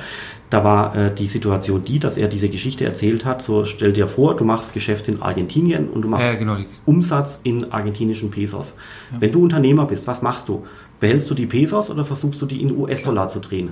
Da 0.50 0.63
war 0.63 0.96
äh, 0.96 1.13
die 1.13 1.28
Situation 1.28 1.84
die, 1.84 2.00
dass 2.00 2.18
er 2.18 2.28
diese 2.28 2.48
Geschichte 2.48 2.86
erzählt 2.86 3.25
hat, 3.25 3.42
so 3.42 3.66
stell 3.66 3.92
dir 3.92 4.08
vor, 4.08 4.36
du 4.36 4.46
machst 4.46 4.74
Geschäft 4.74 5.08
in 5.08 5.22
Argentinien 5.22 5.90
und 5.90 6.04
du 6.04 6.08
machst 6.08 6.25
ja, 6.25 6.34
genau. 6.36 6.58
Umsatz 6.86 7.42
in 7.44 7.72
argentinischen 7.72 8.32
Pesos. 8.32 8.75
Ja. 9.12 9.22
Wenn 9.22 9.32
du 9.32 9.44
Unternehmer 9.44 9.86
bist, 9.86 10.08
was 10.08 10.22
machst 10.22 10.48
du? 10.48 10.66
Behältst 11.00 11.30
du 11.30 11.34
die 11.34 11.48
Pesos 11.48 11.90
oder 11.90 12.06
versuchst 12.06 12.42
du 12.42 12.46
die 12.46 12.62
in 12.62 12.75
US-Dollar 12.78 13.28
zu 13.28 13.40
drehen? 13.40 13.72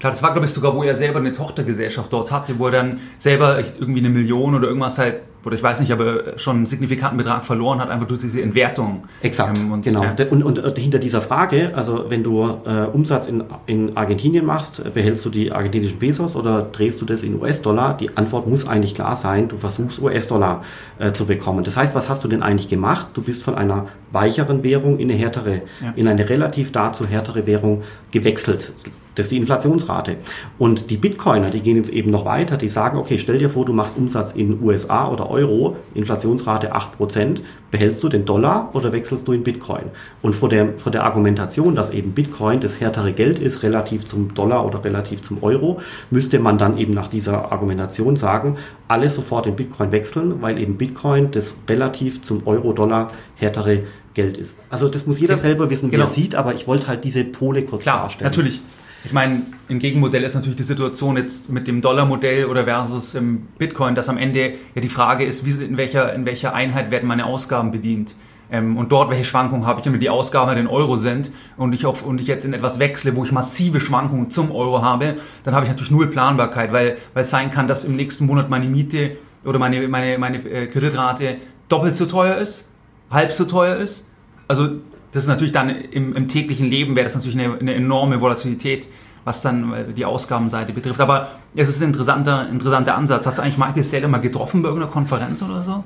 Klar, 0.00 0.12
das 0.12 0.22
war, 0.22 0.32
glaube 0.32 0.46
ich, 0.46 0.52
sogar, 0.52 0.74
wo 0.74 0.82
er 0.82 0.96
selber 0.96 1.18
eine 1.18 1.32
Tochtergesellschaft 1.32 2.12
dort 2.12 2.32
hatte, 2.32 2.58
wo 2.58 2.66
er 2.66 2.72
dann 2.72 3.00
selber 3.18 3.58
irgendwie 3.78 4.00
eine 4.00 4.08
Million 4.08 4.54
oder 4.54 4.66
irgendwas 4.66 4.98
halt 4.98 5.20
oder 5.44 5.56
ich 5.56 5.62
weiß 5.62 5.80
nicht, 5.80 5.90
aber 5.90 6.38
schon 6.38 6.56
einen 6.56 6.66
signifikanten 6.66 7.16
Betrag 7.16 7.44
verloren 7.44 7.80
hat, 7.80 7.88
einfach 7.88 8.06
durch 8.06 8.20
diese 8.20 8.42
Entwertung. 8.42 9.04
Exakt, 9.22 9.58
ähm, 9.58 9.72
und, 9.72 9.82
genau. 9.82 10.02
Ja. 10.02 10.14
Und, 10.30 10.42
und, 10.42 10.58
und, 10.58 10.78
hinter 10.78 10.98
dieser 10.98 11.22
Frage, 11.22 11.72
also 11.74 12.06
wenn 12.08 12.22
du 12.22 12.42
äh, 12.66 12.84
Umsatz 12.92 13.26
in, 13.26 13.44
in 13.66 13.96
Argentinien 13.96 14.44
machst, 14.44 14.82
behältst 14.92 15.24
du 15.24 15.30
die 15.30 15.50
argentinischen 15.50 15.98
Pesos 15.98 16.36
oder 16.36 16.62
drehst 16.62 17.00
du 17.00 17.06
das 17.06 17.22
in 17.22 17.40
US-Dollar? 17.40 17.96
Die 17.96 18.16
Antwort 18.16 18.46
muss 18.46 18.68
eigentlich 18.68 18.94
klar 18.94 19.16
sein, 19.16 19.48
du 19.48 19.56
versuchst 19.56 20.02
US-Dollar 20.02 20.62
äh, 20.98 21.12
zu 21.12 21.24
bekommen. 21.24 21.64
Das 21.64 21.76
heißt, 21.76 21.94
was 21.94 22.08
hast 22.08 22.22
du 22.22 22.28
denn 22.28 22.42
eigentlich 22.42 22.68
gemacht? 22.68 23.08
Du 23.14 23.22
bist 23.22 23.42
von 23.42 23.54
einer 23.54 23.86
weicheren 24.12 24.62
Währung 24.62 24.98
in 24.98 25.10
eine 25.10 25.18
härtere, 25.18 25.62
ja. 25.80 25.92
in 25.96 26.06
eine 26.06 26.28
relativ 26.28 26.70
dazu 26.72 27.06
härtere 27.06 27.46
Währung 27.46 27.82
gewechselt. 28.10 28.72
Das 29.20 29.26
ist 29.26 29.32
die 29.32 29.36
Inflationsrate. 29.36 30.16
Und 30.58 30.88
die 30.88 30.96
Bitcoiner, 30.96 31.50
die 31.50 31.60
gehen 31.60 31.76
jetzt 31.76 31.90
eben 31.90 32.10
noch 32.10 32.24
weiter, 32.24 32.56
die 32.56 32.70
sagen, 32.70 32.96
okay, 32.96 33.18
stell 33.18 33.36
dir 33.36 33.50
vor, 33.50 33.66
du 33.66 33.74
machst 33.74 33.98
Umsatz 33.98 34.32
in 34.32 34.62
USA 34.62 35.10
oder 35.10 35.28
Euro, 35.28 35.76
Inflationsrate 35.92 36.74
8%, 36.74 37.42
behältst 37.70 38.02
du 38.02 38.08
den 38.08 38.24
Dollar 38.24 38.70
oder 38.72 38.94
wechselst 38.94 39.28
du 39.28 39.32
in 39.32 39.42
Bitcoin? 39.42 39.90
Und 40.22 40.34
vor 40.34 40.48
der, 40.48 40.78
vor 40.78 40.90
der 40.90 41.04
Argumentation, 41.04 41.74
dass 41.74 41.90
eben 41.90 42.12
Bitcoin 42.12 42.60
das 42.60 42.80
härtere 42.80 43.12
Geld 43.12 43.38
ist, 43.38 43.62
relativ 43.62 44.06
zum 44.06 44.32
Dollar 44.32 44.64
oder 44.64 44.82
relativ 44.84 45.20
zum 45.20 45.42
Euro, 45.42 45.82
müsste 46.10 46.38
man 46.38 46.56
dann 46.56 46.78
eben 46.78 46.94
nach 46.94 47.08
dieser 47.08 47.52
Argumentation 47.52 48.16
sagen, 48.16 48.56
alle 48.88 49.10
sofort 49.10 49.46
in 49.46 49.54
Bitcoin 49.54 49.92
wechseln, 49.92 50.40
weil 50.40 50.58
eben 50.58 50.78
Bitcoin 50.78 51.30
das 51.30 51.56
relativ 51.68 52.22
zum 52.22 52.46
Euro-Dollar 52.46 53.08
härtere 53.36 53.82
Geld 54.14 54.38
ist. 54.38 54.56
Also 54.70 54.88
das 54.88 55.06
muss 55.06 55.20
jeder 55.20 55.36
selber 55.36 55.70
wissen, 55.70 55.88
wie 55.88 55.92
genau. 55.92 56.04
er 56.04 56.08
sieht, 56.08 56.34
aber 56.34 56.54
ich 56.54 56.66
wollte 56.66 56.88
halt 56.88 57.04
diese 57.04 57.22
Pole 57.22 57.62
kurz 57.62 57.82
Klar, 57.82 58.02
darstellen. 58.02 58.30
Natürlich. 58.30 58.60
Ich 59.02 59.12
meine, 59.14 59.42
im 59.68 59.78
Gegenmodell 59.78 60.22
ist 60.24 60.34
natürlich 60.34 60.56
die 60.56 60.62
Situation 60.62 61.16
jetzt 61.16 61.48
mit 61.48 61.66
dem 61.66 61.80
Dollarmodell 61.80 62.44
oder 62.44 62.64
versus 62.64 63.14
im 63.14 63.48
Bitcoin, 63.56 63.94
dass 63.94 64.10
am 64.10 64.18
Ende 64.18 64.54
ja 64.74 64.80
die 64.80 64.90
Frage 64.90 65.24
ist, 65.24 65.46
wie, 65.46 65.64
in, 65.64 65.78
welcher, 65.78 66.12
in 66.14 66.26
welcher 66.26 66.52
Einheit 66.52 66.90
werden 66.90 67.08
meine 67.08 67.24
Ausgaben 67.24 67.70
bedient. 67.70 68.14
Ähm, 68.52 68.76
und 68.76 68.92
dort, 68.92 69.10
welche 69.10 69.24
Schwankungen 69.24 69.66
habe 69.66 69.80
ich, 69.80 69.86
wenn 69.86 69.98
die 69.98 70.10
Ausgaben 70.10 70.56
in 70.58 70.66
Euro 70.66 70.98
sind 70.98 71.32
und 71.56 71.72
ich, 71.72 71.86
auf, 71.86 72.02
und 72.02 72.20
ich 72.20 72.26
jetzt 72.26 72.44
in 72.44 72.52
etwas 72.52 72.78
wechsle, 72.78 73.16
wo 73.16 73.24
ich 73.24 73.32
massive 73.32 73.80
Schwankungen 73.80 74.30
zum 74.30 74.50
Euro 74.52 74.82
habe, 74.82 75.16
dann 75.44 75.54
habe 75.54 75.64
ich 75.64 75.70
natürlich 75.70 75.90
null 75.90 76.08
Planbarkeit, 76.08 76.72
weil, 76.72 76.98
weil 77.14 77.22
es 77.22 77.30
sein 77.30 77.50
kann, 77.50 77.68
dass 77.68 77.84
im 77.84 77.96
nächsten 77.96 78.26
Monat 78.26 78.50
meine 78.50 78.66
Miete 78.66 79.16
oder 79.44 79.58
meine, 79.58 79.88
meine, 79.88 80.18
meine 80.18 80.38
äh, 80.38 80.66
Kreditrate 80.66 81.38
doppelt 81.68 81.96
so 81.96 82.04
teuer 82.04 82.36
ist, 82.36 82.68
halb 83.10 83.32
so 83.32 83.44
teuer 83.44 83.76
ist. 83.76 84.06
Also 84.46 84.80
das 85.12 85.24
ist 85.24 85.28
natürlich 85.28 85.52
dann 85.52 85.70
im, 85.70 86.14
im 86.14 86.28
täglichen 86.28 86.70
Leben 86.70 86.96
wäre 86.96 87.04
das 87.04 87.14
natürlich 87.14 87.38
eine, 87.38 87.58
eine, 87.58 87.74
enorme 87.74 88.20
Volatilität, 88.20 88.88
was 89.30 89.42
dann 89.42 89.72
äh, 89.72 89.92
die 89.92 90.04
Ausgabenseite 90.04 90.72
betrifft. 90.72 91.00
Aber 91.00 91.28
es 91.54 91.68
ist 91.68 91.80
ein 91.80 91.88
interessanter, 91.88 92.48
interessanter 92.48 92.96
Ansatz. 92.96 93.26
Hast 93.26 93.38
du 93.38 93.42
eigentlich 93.42 93.58
Michael 93.58 93.82
Saylor 93.82 94.08
mal 94.08 94.18
getroffen 94.18 94.62
bei 94.62 94.68
irgendeiner 94.68 94.92
Konferenz 94.92 95.42
oder 95.42 95.62
so? 95.62 95.84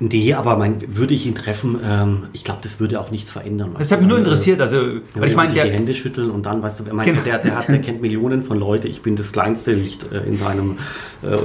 Nee, 0.00 0.34
aber 0.34 0.56
mein, 0.56 0.96
würde 0.96 1.14
ich 1.14 1.24
ihn 1.24 1.36
treffen, 1.36 1.78
ähm, 1.84 2.24
ich 2.32 2.42
glaube, 2.42 2.58
das 2.62 2.80
würde 2.80 2.98
auch 2.98 3.12
nichts 3.12 3.30
verändern. 3.30 3.76
Das 3.78 3.92
hat 3.92 4.00
mich 4.00 4.08
nur 4.08 4.18
interessiert, 4.18 4.60
also 4.60 4.76
weil 5.14 5.28
ich 5.28 5.36
meine, 5.36 5.52
die 5.52 5.60
Hände 5.60 5.94
schütteln 5.94 6.32
und 6.32 6.44
dann, 6.46 6.62
weißt 6.62 6.80
du, 6.80 6.84
mein, 6.92 7.06
genau. 7.06 7.20
der, 7.22 7.38
der, 7.38 7.56
hat, 7.56 7.68
der 7.68 7.80
kennt 7.80 8.02
Millionen 8.02 8.42
von 8.42 8.58
Leuten. 8.58 8.88
Ich 8.88 9.02
bin 9.02 9.14
das 9.14 9.30
kleinste 9.30 9.72
Licht 9.72 10.10
äh, 10.12 10.18
in 10.26 10.36
seinem 10.36 10.78
äh, 11.22 11.36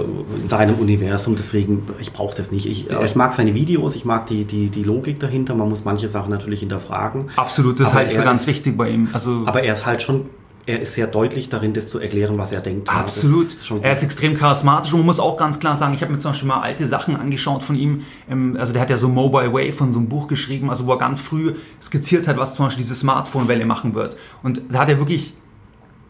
in 0.42 0.50
seinem 0.50 0.76
Universum, 0.76 1.36
deswegen 1.36 1.84
ich 2.00 2.12
brauche 2.12 2.36
das 2.36 2.52
nicht. 2.52 2.66
Ich, 2.66 2.88
ja. 2.88 3.04
ich 3.04 3.16
mag 3.16 3.34
seine 3.34 3.54
Videos, 3.54 3.96
ich 3.96 4.04
mag 4.04 4.26
die 4.26 4.46
die 4.46 4.72
die 4.72 4.84
Logik 4.84 5.20
dahinter. 5.20 5.54
Man 5.54 5.70
muss 5.70 5.86
manche 5.86 6.08
Sachen 6.08 6.32
natürlich 6.32 6.62
hinterfragen. 6.62 7.30
Absolut, 7.36 7.80
das 7.80 7.94
halte 7.94 8.12
ich 8.12 8.18
für 8.18 8.24
ganz 8.24 8.48
wichtig 8.48 8.76
bei 8.76 8.90
ihm. 8.90 9.10
Also 9.14 9.44
aber 9.46 9.62
er 9.62 9.74
ist 9.74 9.86
halt 9.86 10.02
schon 10.02 10.26
er 10.70 10.80
ist 10.82 10.94
sehr 10.94 11.08
deutlich 11.08 11.50
darin, 11.50 11.74
das 11.74 11.88
zu 11.88 11.98
erklären, 11.98 12.38
was 12.38 12.52
er 12.52 12.62
denkt. 12.62 12.90
Absolut. 12.90 13.48
Ist 13.48 13.72
er 13.82 13.92
ist 13.92 14.04
extrem 14.04 14.38
charismatisch 14.38 14.94
und 14.94 15.00
man 15.00 15.08
muss 15.08 15.20
auch 15.20 15.36
ganz 15.36 15.60
klar 15.60 15.76
sagen, 15.76 15.96
ich 15.96 16.04
habe 16.04 16.14
mir 16.14 16.20
zum 16.20 16.32
Beispiel 16.32 16.48
mal 16.48 16.62
alte 16.62 16.86
Sachen 16.86 17.16
angeschaut 17.16 17.64
von 17.64 17.76
ihm. 17.76 18.06
Ähm, 18.30 18.56
also 18.60 18.72
der 18.72 18.84
hat 18.84 18.92
ja 18.92 18.98
so 18.98 19.10
Mobile 19.10 19.52
Way 19.52 19.72
von 19.72 19.94
so 19.94 20.00
einem 20.00 20.10
Buch 20.10 20.28
geschrieben, 20.28 20.70
also 20.70 20.86
wo 20.86 20.92
er 20.92 21.00
ganz 21.00 21.20
früh 21.20 21.56
skizziert 21.82 22.28
hat, 22.28 22.38
was 22.38 22.54
zum 22.54 22.66
Beispiel 22.66 22.84
diese 22.84 22.94
Smartphone-Welle 22.94 23.66
machen 23.66 23.96
wird. 23.96 24.16
Und 24.44 24.62
da 24.70 24.82
hat 24.82 24.90
er 24.90 25.00
wirklich, 25.00 25.34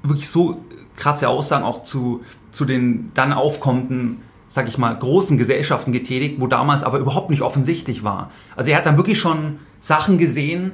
wirklich 0.04 0.30
so 0.30 0.62
krasse 0.98 1.30
Aussagen 1.30 1.64
auch 1.64 1.84
zu, 1.84 2.22
zu 2.52 2.66
den 2.66 3.12
dann 3.14 3.32
aufkommenden 3.32 4.18
sag 4.52 4.68
ich 4.68 4.80
mal, 4.80 4.98
großen 4.98 5.38
Gesellschaften 5.38 5.92
getätigt, 5.92 6.42
wo 6.42 6.48
damals 6.48 6.84
aber 6.84 6.98
überhaupt 6.98 7.30
nicht 7.30 7.44
offensichtlich 7.44 8.04
war. 8.04 8.32
Also 8.56 8.72
er 8.72 8.78
hat 8.78 8.88
dann 8.88 8.98
wirklich 8.98 9.20
schon 9.20 9.60
Sachen 9.80 10.18
gesehen, 10.18 10.72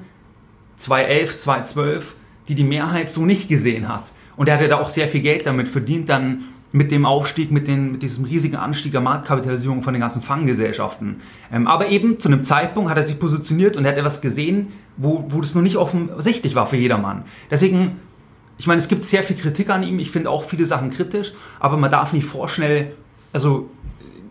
2011, 0.78 1.38
2012, 1.38 2.16
die 2.48 2.56
die 2.56 2.64
Mehrheit 2.64 3.10
so 3.10 3.26
nicht 3.26 3.48
gesehen 3.48 3.88
hat. 3.88 4.12
Und 4.36 4.50
er 4.50 4.56
hatte 4.56 4.68
da 4.68 4.78
auch 4.78 4.90
sehr 4.90 5.08
viel 5.08 5.22
Geld 5.22 5.46
damit 5.46 5.68
verdient, 5.68 6.10
dann 6.10 6.46
mit 6.72 6.92
dem 6.92 7.06
Aufstieg, 7.06 7.52
mit, 7.52 7.70
den, 7.70 7.94
mit 7.94 8.02
diesem 8.02 8.26
riesigen 8.26 8.58
Anstieg 8.58 8.92
der 8.92 9.00
Marktkapitalisierung 9.00 9.82
von 9.82 9.94
den 9.94 10.02
ganzen 10.02 10.22
Fanggesellschaften. 10.22 11.22
Ähm, 11.52 11.68
aber 11.68 11.88
eben 11.88 12.20
zu 12.20 12.28
einem 12.28 12.44
Zeitpunkt 12.44 12.90
hat 12.90 12.98
er 12.98 13.04
sich 13.04 13.18
positioniert 13.18 13.78
und 13.78 13.86
er 13.86 13.92
hat 13.92 13.98
etwas 13.98 14.20
gesehen, 14.20 14.74
wo, 14.98 15.26
wo 15.30 15.40
das 15.40 15.56
noch 15.56 15.62
nicht 15.62 15.78
offensichtlich 15.78 16.54
war 16.54 16.68
für 16.68 16.76
jedermann. 16.76 17.24
Deswegen, 17.50 18.02
ich 18.58 18.68
meine, 18.68 18.80
es 18.80 18.90
gibt 18.90 19.06
sehr 19.06 19.24
viel 19.24 19.38
Kritik 19.38 19.70
an 19.70 19.84
ihm, 19.84 20.00
ich 20.00 20.12
finde 20.12 20.30
auch 20.30 20.44
viele 20.44 20.66
Sachen 20.66 20.90
kritisch, 20.90 21.34
aber 21.62 21.78
man 21.78 21.90
darf 21.90 22.12
nicht 22.12 22.26
vorschnell, 22.26 22.94
also 23.32 23.70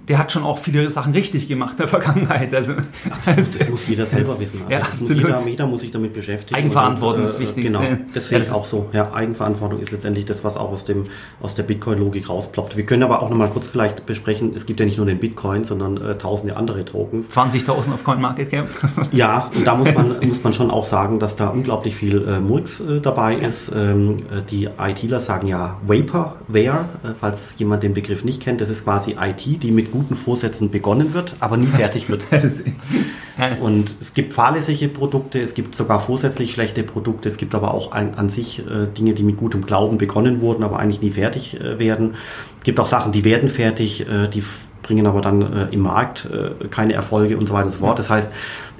der 0.08 0.18
hat 0.18 0.32
schon 0.32 0.44
auch 0.44 0.58
viele 0.58 0.90
Sachen 0.90 1.12
richtig 1.12 1.48
gemacht 1.48 1.72
in 1.72 1.78
der 1.78 1.88
Vergangenheit. 2.00 2.54
Also, 2.54 2.74
Absolut, 2.74 3.60
das 3.60 3.68
muss 3.70 3.86
jeder 3.86 4.06
selber 4.06 4.38
wissen. 4.38 4.60
Also 4.62 4.72
ja, 4.72 4.78
das 4.80 5.00
muss 5.00 5.08
jeder, 5.08 5.46
jeder 5.46 5.66
muss 5.66 5.80
sich 5.80 5.90
damit 5.90 6.12
beschäftigen. 6.12 6.54
Eigenverantwortung 6.54 7.22
und, 7.22 7.28
äh, 7.28 7.30
ist 7.30 7.40
wichtig. 7.40 7.66
Genau, 7.66 7.82
das 8.12 8.28
sehe 8.28 8.38
ich 8.38 8.50
auch 8.50 8.64
so. 8.64 8.88
Ja, 8.92 9.12
Eigenverantwortung 9.12 9.80
ist 9.80 9.92
letztendlich 9.92 10.26
das, 10.26 10.44
was 10.44 10.56
auch 10.56 10.72
aus, 10.72 10.84
dem, 10.84 11.06
aus 11.40 11.54
der 11.54 11.62
Bitcoin-Logik 11.62 12.28
rausploppt. 12.28 12.76
Wir 12.76 12.84
können 12.84 13.02
aber 13.02 13.22
auch 13.22 13.30
nochmal 13.30 13.48
kurz 13.48 13.68
vielleicht 13.68 14.06
besprechen, 14.06 14.52
es 14.54 14.66
gibt 14.66 14.80
ja 14.80 14.86
nicht 14.86 14.98
nur 14.98 15.06
den 15.06 15.18
Bitcoin, 15.18 15.64
sondern 15.64 15.96
äh, 15.96 16.18
tausende 16.18 16.56
andere 16.56 16.84
Tokens. 16.84 17.30
20.000 17.30 17.94
auf 17.94 18.04
CoinMarketCap. 18.04 18.68
ja, 19.12 19.50
und 19.54 19.66
da 19.66 19.74
muss 19.74 19.94
man, 19.94 20.28
muss 20.28 20.44
man 20.44 20.54
schon 20.54 20.70
auch 20.70 20.84
sagen, 20.84 21.18
dass 21.18 21.36
da 21.36 21.48
unglaublich 21.48 21.94
viel 21.94 22.26
äh, 22.26 22.40
Murks 22.40 22.80
äh, 22.80 23.00
dabei 23.00 23.36
ist. 23.36 23.72
Ähm, 23.74 24.24
äh, 24.30 24.42
die 24.50 24.68
ITler 24.78 25.20
sagen 25.20 25.48
ja 25.48 25.78
Vaporware, 25.86 26.84
äh, 27.02 27.14
falls 27.18 27.54
jemand 27.58 27.82
den 27.82 27.94
Begriff 27.94 28.24
nicht 28.24 28.42
kennt. 28.42 28.60
Das 28.60 28.68
ist 28.68 28.84
quasi 28.84 29.16
IT, 29.18 29.62
die 29.62 29.70
mit 29.70 29.93
guten 29.94 30.16
Vorsätzen 30.16 30.70
begonnen 30.70 31.14
wird, 31.14 31.36
aber 31.40 31.56
nie 31.56 31.66
fertig 31.66 32.08
wird. 32.08 32.24
Und 33.60 33.94
es 34.00 34.12
gibt 34.12 34.34
fahrlässige 34.34 34.88
Produkte, 34.88 35.40
es 35.40 35.54
gibt 35.54 35.76
sogar 35.76 36.00
vorsätzlich 36.00 36.52
schlechte 36.52 36.82
Produkte, 36.82 37.28
es 37.28 37.36
gibt 37.36 37.54
aber 37.54 37.72
auch 37.72 37.92
ein, 37.92 38.14
an 38.16 38.28
sich 38.28 38.60
äh, 38.60 38.86
Dinge, 38.86 39.14
die 39.14 39.22
mit 39.22 39.36
gutem 39.36 39.64
Glauben 39.64 39.96
begonnen 39.96 40.40
wurden, 40.40 40.64
aber 40.64 40.78
eigentlich 40.78 41.00
nie 41.00 41.10
fertig 41.10 41.60
äh, 41.60 41.78
werden. 41.78 42.14
Es 42.58 42.64
gibt 42.64 42.80
auch 42.80 42.88
Sachen, 42.88 43.12
die 43.12 43.24
werden 43.24 43.48
fertig, 43.48 44.08
äh, 44.08 44.28
die 44.28 44.42
bringen 44.84 45.06
aber 45.06 45.20
dann 45.20 45.42
äh, 45.42 45.66
im 45.72 45.80
Markt 45.80 46.26
äh, 46.26 46.68
keine 46.68 46.92
Erfolge 46.92 47.36
und 47.36 47.48
so 47.48 47.54
weiter 47.54 47.66
und 47.66 47.72
so 47.72 47.78
fort. 47.78 47.98
Das 47.98 48.10
heißt, 48.10 48.32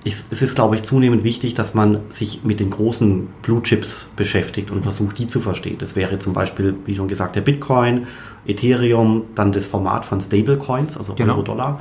es 0.05 0.43
ist, 0.43 0.55
glaube 0.55 0.77
ich, 0.77 0.83
zunehmend 0.83 1.25
wichtig, 1.25 1.55
dass 1.55 1.75
man 1.75 2.01
sich 2.11 2.45
mit 2.45 2.61
den 2.61 2.71
großen 2.71 3.27
Blue 3.43 3.62
Chips 3.62 4.07
beschäftigt 4.17 4.71
und 4.71 4.83
versucht, 4.83 5.19
die 5.19 5.27
zu 5.27 5.40
verstehen. 5.40 5.79
Das 5.79 5.97
wäre 5.97 6.19
zum 6.19 6.35
Beispiel, 6.35 6.75
wie 6.85 6.95
schon 6.95 7.09
gesagt, 7.09 7.37
der 7.37 7.40
Bitcoin, 7.40 8.07
Ethereum, 8.47 9.25
dann 9.35 9.51
das 9.51 9.67
Format 9.67 10.05
von 10.05 10.21
Stablecoins, 10.21 10.97
also 10.97 11.14
Genau. 11.14 11.35
Euro-Dollar 11.35 11.81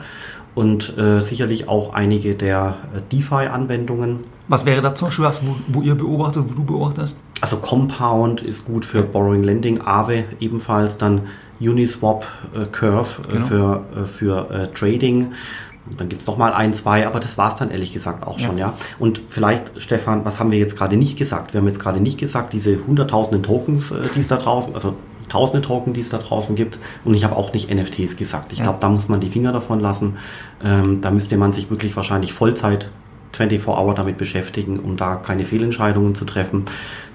und 0.55 0.97
äh, 0.97 1.19
sicherlich 1.19 1.67
auch 1.67 1.93
einige 1.93 2.35
der 2.35 2.77
äh, 2.95 3.01
DeFi-Anwendungen. 3.11 4.19
Was 4.47 4.65
wäre 4.65 4.81
da 4.81 4.93
zum 4.93 5.07
Beispiel 5.07 5.25
was, 5.25 5.45
wo, 5.45 5.55
wo 5.67 5.81
ihr 5.81 5.95
beobachtet, 5.95 6.43
wo 6.47 6.53
du 6.53 6.63
beobachtest? 6.63 7.17
Also 7.41 7.57
Compound 7.57 8.41
ist 8.41 8.65
gut 8.65 8.85
für 8.85 9.01
Borrowing 9.01 9.43
Lending, 9.43 9.81
Aave 9.81 10.25
ebenfalls, 10.39 10.97
dann 10.97 11.21
Uniswap 11.69 12.25
äh, 12.55 12.65
Curve 12.65 13.21
äh, 13.29 13.33
Genau. 13.33 13.45
für, 13.45 13.83
äh, 13.95 14.05
für 14.05 14.51
äh, 14.51 14.67
Trading. 14.73 15.31
Dann 15.97 16.07
gibt's 16.07 16.27
noch 16.27 16.37
mal 16.37 16.53
ein, 16.53 16.73
zwei, 16.73 17.05
aber 17.05 17.19
das 17.19 17.37
war's 17.37 17.57
dann 17.57 17.69
ehrlich 17.69 17.91
gesagt 17.91 18.25
auch 18.25 18.39
schon, 18.39 18.57
ja. 18.57 18.73
Und 18.99 19.21
vielleicht, 19.27 19.81
Stefan, 19.81 20.23
was 20.23 20.39
haben 20.39 20.49
wir 20.51 20.57
jetzt 20.57 20.77
gerade 20.77 20.95
nicht 20.95 21.17
gesagt? 21.17 21.53
Wir 21.53 21.59
haben 21.59 21.67
jetzt 21.67 21.79
gerade 21.81 21.99
nicht 21.99 22.17
gesagt, 22.17 22.53
diese 22.53 22.77
hunderttausenden 22.87 23.43
Tokens, 23.43 23.91
äh, 23.91 23.95
die 24.15 24.19
es 24.21 24.27
da 24.27 24.37
draußen, 24.37 24.73
also 24.73 24.95
tausende 25.27 25.61
Token, 25.61 25.93
die 25.93 25.99
es 25.99 26.09
da 26.09 26.19
draußen 26.19 26.55
gibt. 26.55 26.79
Und 27.03 27.15
ich 27.15 27.25
habe 27.25 27.35
auch 27.35 27.51
nicht 27.53 27.69
NFTs 27.73 28.15
gesagt. 28.15 28.53
Ich 28.53 28.59
Ja. 28.59 28.65
glaube, 28.65 28.79
da 28.79 28.87
muss 28.89 29.09
man 29.09 29.19
die 29.19 29.29
Finger 29.29 29.51
davon 29.51 29.79
lassen. 29.81 30.15
Ähm, 30.63 31.01
da 31.01 31.11
müsste 31.11 31.35
man 31.37 31.51
sich 31.53 31.69
wirklich 31.69 31.95
wahrscheinlich 31.97 32.31
Vollzeit 32.33 32.89
24 33.33 33.67
Hour 33.67 33.93
damit 33.95 34.17
beschäftigen, 34.17 34.79
um 34.79 34.95
da 34.95 35.15
keine 35.15 35.43
Fehlentscheidungen 35.43 36.13
zu 36.13 36.23
treffen. 36.23 36.65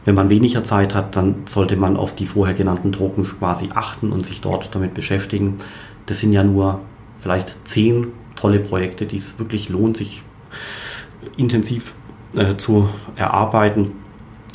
Wenn 0.08 0.14
man 0.14 0.30
weniger 0.30 0.64
Zeit 0.64 0.94
hat, 0.94 1.16
dann 1.16 1.42
sollte 1.44 1.76
man 1.76 1.98
auf 1.98 2.14
die 2.14 2.24
vorher 2.24 2.54
genannten 2.54 2.92
Tokens 2.92 3.38
quasi 3.38 3.68
achten 3.74 4.10
und 4.10 4.24
sich 4.24 4.40
dort 4.40 4.74
damit 4.74 4.94
beschäftigen. 4.94 5.58
Das 6.06 6.18
sind 6.18 6.32
ja 6.32 6.42
nur 6.42 6.80
vielleicht 7.18 7.68
zehn 7.68 8.06
tolle 8.34 8.58
Projekte, 8.58 9.04
die 9.04 9.16
es 9.16 9.38
wirklich 9.38 9.68
lohnt, 9.68 9.98
sich 9.98 10.22
intensiv 11.36 11.94
äh, 12.34 12.56
zu 12.56 12.88
erarbeiten. 13.16 13.92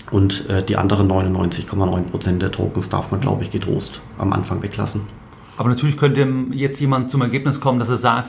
Und 0.10 0.50
äh, 0.50 0.64
die 0.64 0.76
anderen 0.76 1.08
99,9 1.08 2.02
Prozent 2.06 2.42
der 2.42 2.52
Tokens 2.52 2.90
darf 2.90 3.12
man, 3.12 3.22
glaube 3.22 3.44
ich, 3.44 3.52
getrost 3.52 4.02
am 4.18 4.34
Anfang 4.34 4.64
weglassen. 4.64 5.02
Aber 5.58 5.70
natürlich 5.70 5.98
könnte 5.98 6.28
jetzt 6.54 6.80
jemand 6.80 7.12
zum 7.12 7.22
Ergebnis 7.22 7.62
kommen, 7.62 7.78
dass 7.78 7.90
er 7.90 7.98
sagt, 7.98 8.28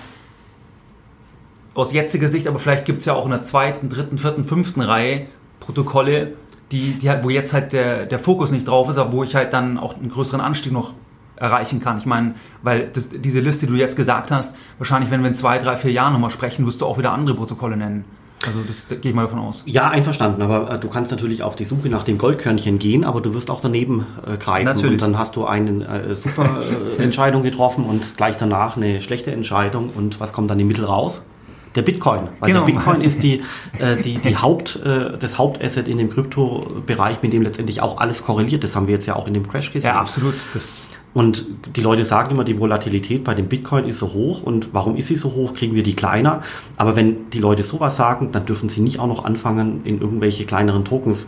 aus 1.72 1.94
jetziger 1.94 2.28
Sicht, 2.28 2.48
aber 2.48 2.58
vielleicht 2.58 2.84
gibt 2.84 2.98
es 2.98 3.06
ja 3.06 3.14
auch 3.14 3.24
in 3.24 3.30
der 3.30 3.42
zweiten, 3.42 3.88
dritten, 3.88 4.18
vierten, 4.18 4.44
fünften 4.44 4.82
Reihe 4.82 5.28
Protokolle, 5.64 6.34
die, 6.74 6.98
die 7.00 7.08
halt, 7.08 7.22
wo 7.22 7.30
jetzt 7.30 7.52
halt 7.52 7.72
der, 7.72 8.04
der 8.06 8.18
Fokus 8.18 8.50
nicht 8.50 8.66
drauf 8.66 8.88
ist, 8.88 8.98
aber 8.98 9.12
wo 9.12 9.22
ich 9.22 9.34
halt 9.37 9.52
dann 9.52 9.78
auch 9.78 9.94
einen 9.94 10.10
größeren 10.10 10.40
Anstieg 10.40 10.72
noch 10.72 10.92
erreichen 11.37 11.80
kann. 11.80 11.98
Ich 11.98 12.06
meine, 12.06 12.34
weil 12.62 12.88
das, 12.92 13.10
diese 13.10 13.40
Liste, 13.40 13.66
die 13.66 13.72
du 13.72 13.78
jetzt 13.78 13.96
gesagt 13.96 14.30
hast, 14.30 14.56
wahrscheinlich, 14.78 15.10
wenn 15.10 15.20
wir 15.20 15.28
in 15.28 15.34
zwei, 15.34 15.58
drei, 15.58 15.76
vier 15.76 15.92
Jahren 15.92 16.12
nochmal 16.12 16.30
sprechen, 16.30 16.66
wirst 16.66 16.80
du 16.80 16.87
auch 16.87 16.98
wieder 16.98 17.12
andere 17.12 17.37
Protokolle 17.37 17.76
nennen. 17.76 18.04
Also 18.44 18.58
das 18.66 18.88
da 18.88 18.96
gehe 18.96 19.10
ich 19.10 19.14
mal 19.14 19.22
davon 19.22 19.38
aus. 19.38 19.62
Ja, 19.66 19.88
einverstanden, 19.88 20.42
aber 20.42 20.70
äh, 20.70 20.78
du 20.78 20.88
kannst 20.88 21.10
natürlich 21.10 21.42
auf 21.42 21.56
die 21.56 21.64
Suche 21.64 21.88
nach 21.88 22.04
dem 22.04 22.18
Goldkörnchen 22.18 22.78
gehen, 22.78 23.04
aber 23.04 23.20
du 23.20 23.32
wirst 23.34 23.50
auch 23.50 23.60
daneben 23.60 24.06
äh, 24.26 24.37
greifen 24.37 24.66
Natürlich. 24.66 24.92
und 24.92 25.02
dann 25.02 25.18
hast 25.18 25.37
du 25.37 25.46
eine 25.46 25.87
äh, 25.87 26.14
super 26.16 26.60
äh, 26.98 27.02
Entscheidung 27.02 27.42
getroffen 27.42 27.84
und 27.84 28.16
gleich 28.16 28.37
danach 28.37 28.76
eine 28.76 29.00
schlechte 29.00 29.30
Entscheidung 29.30 29.90
und 29.94 30.20
was 30.20 30.32
kommt 30.32 30.50
dann 30.50 30.60
im 30.60 30.68
Mittel 30.68 30.84
raus? 30.84 31.22
Der 31.76 31.82
Bitcoin, 31.82 32.28
weil 32.40 32.48
Genau. 32.52 32.64
der 32.64 32.72
Bitcoin 32.72 33.00
ist 33.02 33.22
die, 33.22 33.42
äh, 33.78 33.96
die, 34.02 34.18
die 34.18 34.37
Haupt, 34.37 34.76
äh, 34.84 35.18
das 35.18 35.38
Hauptasset 35.38 35.88
in 35.88 35.98
dem 35.98 36.08
Kryptobereich, 36.10 37.22
mit 37.22 37.32
dem 37.32 37.42
letztendlich 37.42 37.80
auch 37.80 37.98
alles 37.98 38.22
korreliert. 38.24 38.62
Das 38.64 38.76
haben 38.76 38.87
wir 38.87 38.94
jetzt 38.94 39.06
ja 39.06 39.16
auch 39.16 39.26
in 39.26 39.34
dem 39.34 39.46
Crash 39.48 39.72
gesehen. 39.72 39.88
Ja, 39.90 39.98
absolut. 40.00 40.34
Das, 40.52 40.87
Und 41.14 41.46
die 41.76 41.80
Leute 41.80 42.04
sagen 42.04 42.30
immer, 42.32 42.44
die 42.44 42.58
Volatilität 42.58 43.24
bei 43.24 43.34
dem 43.34 43.46
Bitcoin 43.48 43.84
ist 43.87 43.98
so 43.98 44.12
hoch. 44.12 44.42
Und 44.42 44.70
warum 44.72 44.96
ist 44.96 45.08
sie 45.08 45.16
so 45.16 45.32
hoch? 45.32 45.54
Kriegen 45.54 45.74
wir 45.74 45.82
die 45.82 45.94
kleiner? 45.94 46.42
Aber 46.76 46.96
wenn 46.96 47.30
die 47.30 47.38
Leute 47.40 47.62
sowas 47.64 47.96
sagen, 47.96 48.30
dann 48.32 48.46
dürfen 48.46 48.68
sie 48.68 48.80
nicht 48.80 48.98
auch 49.00 49.06
noch 49.06 49.24
anfangen, 49.24 49.80
in 49.84 50.00
irgendwelche 50.00 50.44
kleineren 50.44 50.84
Tokens 50.84 51.26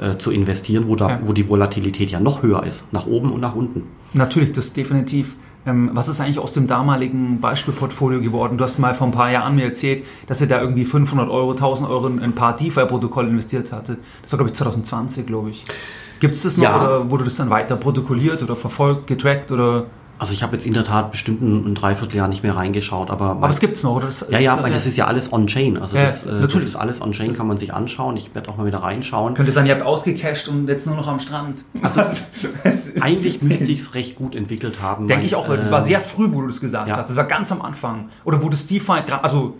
äh, 0.00 0.16
zu 0.16 0.30
investieren, 0.30 0.84
wo, 0.88 0.96
da, 0.96 1.08
Ja. 1.10 1.20
wo 1.24 1.32
die 1.32 1.48
Volatilität 1.48 2.10
ja 2.10 2.20
noch 2.20 2.42
höher 2.42 2.64
ist, 2.64 2.84
nach 2.92 3.06
oben 3.06 3.32
und 3.32 3.40
nach 3.40 3.54
unten. 3.54 3.84
Natürlich, 4.12 4.52
das 4.52 4.72
definitiv. 4.72 5.34
Ähm, 5.68 5.90
was 5.92 6.08
ist 6.08 6.20
eigentlich 6.20 6.38
aus 6.38 6.52
dem 6.52 6.66
damaligen 6.66 7.40
Beispielportfolio 7.40 8.20
geworden? 8.20 8.56
Du 8.58 8.64
hast 8.64 8.78
mal 8.78 8.94
vor 8.94 9.06
ein 9.06 9.12
paar 9.12 9.30
Jahren 9.30 9.54
mir 9.54 9.64
erzählt, 9.64 10.02
dass 10.26 10.40
ihr 10.40 10.48
da 10.48 10.60
irgendwie 10.60 10.84
500 10.84 11.28
Euro, 11.28 11.50
1000 11.52 11.88
Euro 11.88 12.06
in 12.06 12.20
ein 12.20 12.34
paar 12.34 12.56
DeFi-Protokolle 12.56 13.28
investiert 13.28 13.72
hatte. 13.72 13.98
Das 14.22 14.32
war, 14.32 14.38
glaube 14.38 14.50
ich, 14.50 14.56
2020, 14.56 15.26
glaube 15.26 15.50
ich. 15.50 15.64
Gibt 16.20 16.34
es 16.34 16.42
das 16.42 16.56
noch 16.56 16.64
Ja. 16.64 16.76
oder 16.80 17.10
wurde 17.10 17.24
das 17.24 17.36
dann 17.36 17.50
weiter 17.50 17.76
protokolliert 17.76 18.42
oder 18.42 18.56
verfolgt, 18.56 19.06
getrackt 19.06 19.52
oder... 19.52 19.86
Also 20.18 20.32
ich 20.32 20.42
habe 20.42 20.54
jetzt 20.54 20.66
in 20.66 20.74
der 20.74 20.84
Tat 20.84 21.10
bestimmt 21.12 21.42
ein, 21.42 21.66
ein 21.66 21.74
Dreivierteljahr 21.74 22.28
nicht 22.28 22.42
mehr 22.42 22.56
reingeschaut, 22.56 23.10
aber, 23.10 23.30
Aber 23.30 23.48
es 23.48 23.60
gibt 23.60 23.76
es 23.76 23.82
noch, 23.84 23.96
oder? 23.96 24.06
Das, 24.06 24.26
ja, 24.30 24.38
ja, 24.38 24.54
das, 24.54 24.64
weil 24.64 24.72
das 24.72 24.86
ist 24.86 24.96
ja 24.96 25.06
alles 25.06 25.32
on-chain. 25.32 25.78
Also 25.78 25.96
Ja, 25.96 26.04
das, 26.04 26.26
äh, 26.26 26.46
das 26.46 26.62
ist 26.64 26.76
alles 26.76 27.00
on-chain, 27.00 27.36
kann 27.36 27.46
man 27.46 27.56
sich 27.56 27.72
anschauen. 27.72 28.16
Ich 28.16 28.34
werde 28.34 28.48
auch 28.48 28.56
mal 28.56 28.66
wieder 28.66 28.78
reinschauen. 28.78 29.34
Könnte 29.34 29.52
sein, 29.52 29.66
ihr 29.66 29.74
habt 29.74 29.84
ausgecasht 29.84 30.48
und 30.48 30.68
jetzt 30.68 30.86
nur 30.86 30.96
noch 30.96 31.06
am 31.06 31.20
Strand. 31.20 31.64
Also, 31.82 32.00
Eigentlich 33.00 33.42
müsste 33.42 33.70
ich 33.70 33.80
es 33.80 33.94
recht 33.94 34.16
gut 34.16 34.34
entwickelt 34.34 34.80
haben. 34.82 35.08
Denke 35.08 35.26
ich 35.26 35.34
auch, 35.34 35.48
weil 35.48 35.58
das 35.58 35.68
äh, 35.68 35.72
war 35.72 35.82
sehr 35.82 36.00
früh, 36.00 36.28
wo 36.32 36.40
du 36.40 36.48
das 36.48 36.60
gesagt 36.60 36.88
ja. 36.88 36.96
hast. 36.96 37.08
Das 37.08 37.16
war 37.16 37.24
ganz 37.24 37.52
am 37.52 37.62
Anfang. 37.62 38.08
Oder 38.24 38.42
wo 38.42 38.48
das 38.48 38.66
DeFi, 38.66 39.02
also 39.22 39.56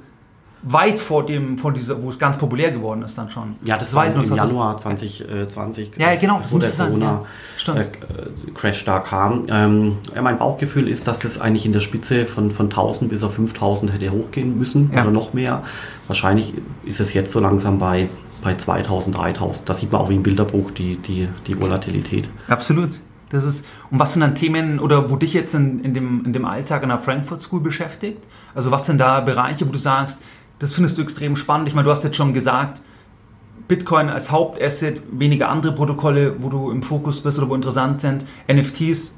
weit 0.62 0.98
vor 0.98 1.24
dem, 1.24 1.56
vor 1.56 1.72
dieser, 1.72 2.02
wo 2.02 2.08
es 2.08 2.18
ganz 2.18 2.36
populär 2.36 2.70
geworden 2.72 3.02
ist 3.02 3.16
dann 3.16 3.30
schon. 3.30 3.56
Ja, 3.64 3.76
das, 3.78 3.94
war 3.94 4.04
weiß 4.04 4.14
im 4.14 4.20
das 4.20 4.30
Januar 4.30 4.76
2020, 4.76 5.92
Ja, 5.98 6.14
genau, 6.16 6.38
das 6.38 6.46
bevor 6.48 6.60
der 6.60 6.68
müsste 6.68 6.76
sein, 6.76 7.00
ja. 7.00 7.24
Stimmt. 7.56 7.88
Corona-Crash 8.00 8.84
da 8.84 9.00
kam. 9.00 9.44
Ähm, 9.48 9.96
ja, 10.14 10.22
mein 10.22 10.38
Bauchgefühl 10.38 10.88
ist, 10.88 11.06
dass 11.06 11.20
das 11.20 11.40
eigentlich 11.40 11.66
in 11.66 11.72
der 11.72 11.80
Spitze 11.80 12.26
von, 12.26 12.50
von 12.50 12.66
1000 12.66 13.10
bis 13.10 13.22
auf 13.22 13.34
5000 13.34 13.92
hätte 13.92 14.10
hochgehen 14.10 14.58
müssen 14.58 14.90
Ja. 14.92 15.02
oder 15.02 15.10
noch 15.10 15.32
mehr. 15.32 15.62
Wahrscheinlich 16.06 16.54
ist 16.84 17.00
es 17.00 17.14
jetzt 17.14 17.32
so 17.32 17.40
langsam 17.40 17.78
bei, 17.78 18.08
bei 18.42 18.54
2000, 18.54 19.16
3000. 19.16 19.68
Da 19.68 19.74
sieht 19.74 19.92
man 19.92 20.00
auch 20.00 20.08
wie 20.08 20.16
im 20.16 20.22
Bilderbuch 20.22 20.70
die, 20.70 20.96
die, 20.96 21.28
die 21.46 21.60
Volatilität. 21.60 22.28
Absolut. 22.48 22.98
Das 23.30 23.44
ist, 23.44 23.66
und 23.90 23.98
was 23.98 24.14
sind 24.14 24.22
dann 24.22 24.34
Themen 24.34 24.78
oder 24.80 25.10
wo 25.10 25.16
dich 25.16 25.34
jetzt 25.34 25.54
in, 25.54 25.80
in, 25.80 25.92
dem, 25.92 26.24
in 26.24 26.32
dem 26.32 26.46
Alltag 26.46 26.82
in 26.82 26.88
der 26.88 26.98
Frankfurt 26.98 27.42
School 27.42 27.60
beschäftigt? 27.60 28.22
Also 28.54 28.70
was 28.70 28.86
sind 28.86 28.98
da 28.98 29.20
Bereiche, 29.20 29.68
wo 29.68 29.72
du 29.72 29.78
sagst, 29.78 30.22
das 30.58 30.74
findest 30.74 30.98
du 30.98 31.02
extrem 31.02 31.36
spannend? 31.36 31.68
Ich 31.68 31.74
meine, 31.74 31.86
du 31.86 31.90
hast 31.90 32.04
jetzt 32.04 32.16
schon 32.16 32.34
gesagt, 32.34 32.82
Bitcoin 33.68 34.08
als 34.08 34.30
Hauptasset, 34.30 35.02
weniger 35.12 35.50
andere 35.50 35.72
Protokolle, 35.72 36.42
wo 36.42 36.48
du 36.48 36.70
im 36.70 36.82
Fokus 36.82 37.20
bist 37.20 37.38
oder 37.38 37.48
wo 37.48 37.54
interessant 37.54 38.00
sind. 38.00 38.26
NFTs, 38.50 39.14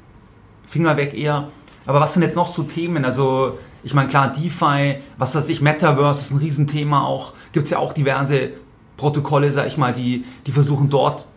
Finger 0.67 0.97
weg 0.97 1.13
eher. 1.13 1.49
Aber 1.85 1.99
was 1.99 2.13
sind 2.13 2.21
jetzt 2.23 2.35
noch 2.35 2.47
so 2.47 2.63
Themen? 2.63 3.05
Also, 3.05 3.57
ich 3.83 3.93
meine, 3.93 4.09
klar, 4.09 4.31
DeFi, 4.31 4.97
was 5.17 5.35
weiß 5.35 5.49
ich, 5.49 5.61
Metaverse 5.61 6.21
ist 6.21 6.31
ein 6.31 6.37
Riesenthema 6.37 7.03
auch. 7.03 7.33
Gibt 7.53 7.65
es 7.65 7.71
ja 7.71 7.79
auch 7.79 7.93
diverse 7.93 8.51
Protokolle, 8.97 9.51
sag 9.51 9.67
ich 9.67 9.77
mal, 9.77 9.93
die, 9.93 10.25
die 10.45 10.51
versuchen 10.51 10.89
dort 10.89 11.27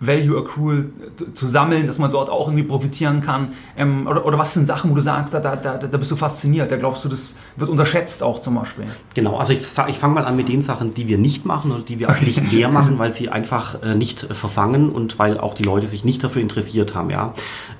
Value 0.00 0.38
Accrual 0.38 0.86
zu- 1.34 1.48
sammeln, 1.48 1.86
dass 1.86 1.98
man 1.98 2.10
dort 2.10 2.30
auch 2.30 2.46
irgendwie 2.48 2.62
profitieren 2.62 3.20
kann. 3.20 3.48
Ähm, 3.76 4.06
oder, 4.06 4.24
oder 4.26 4.38
was 4.38 4.54
sind 4.54 4.66
Sachen, 4.66 4.90
wo 4.90 4.94
du 4.94 5.00
sagst, 5.00 5.34
da, 5.34 5.40
da, 5.40 5.56
da, 5.56 5.96
bist 5.98 6.10
du 6.10 6.16
fasziniert, 6.16 6.70
da 6.70 6.76
glaubst 6.76 7.04
du, 7.04 7.08
das 7.08 7.36
wird 7.56 7.68
unterschätzt 7.70 8.22
auch 8.22 8.40
zum 8.40 8.54
Beispiel. 8.54 8.84
Genau, 9.14 9.36
also 9.38 9.52
ich, 9.52 9.60
ich 9.88 9.98
fange 9.98 10.14
mal 10.14 10.24
an 10.24 10.36
mit 10.36 10.48
den 10.48 10.62
Sachen, 10.62 10.94
die 10.94 11.08
wir 11.08 11.18
nicht 11.18 11.44
machen 11.44 11.72
oder 11.72 11.82
die 11.82 11.98
wir 11.98 12.10
auch 12.10 12.20
nicht 12.20 12.52
mehr 12.52 12.68
machen, 12.68 12.98
weil 12.98 13.12
sie 13.12 13.28
einfach 13.28 13.82
äh, 13.82 13.94
nicht 13.94 14.24
äh, 14.24 14.34
verfangen 14.34 14.90
und 14.90 15.18
weil 15.18 15.38
auch 15.38 15.54
die 15.54 15.64
Leute 15.64 15.86
sich 15.86 16.04
nicht 16.04 16.22
dafür 16.22 16.42
interessiert 16.42 16.94
haben. 16.94 17.10
Ja, 17.10 17.32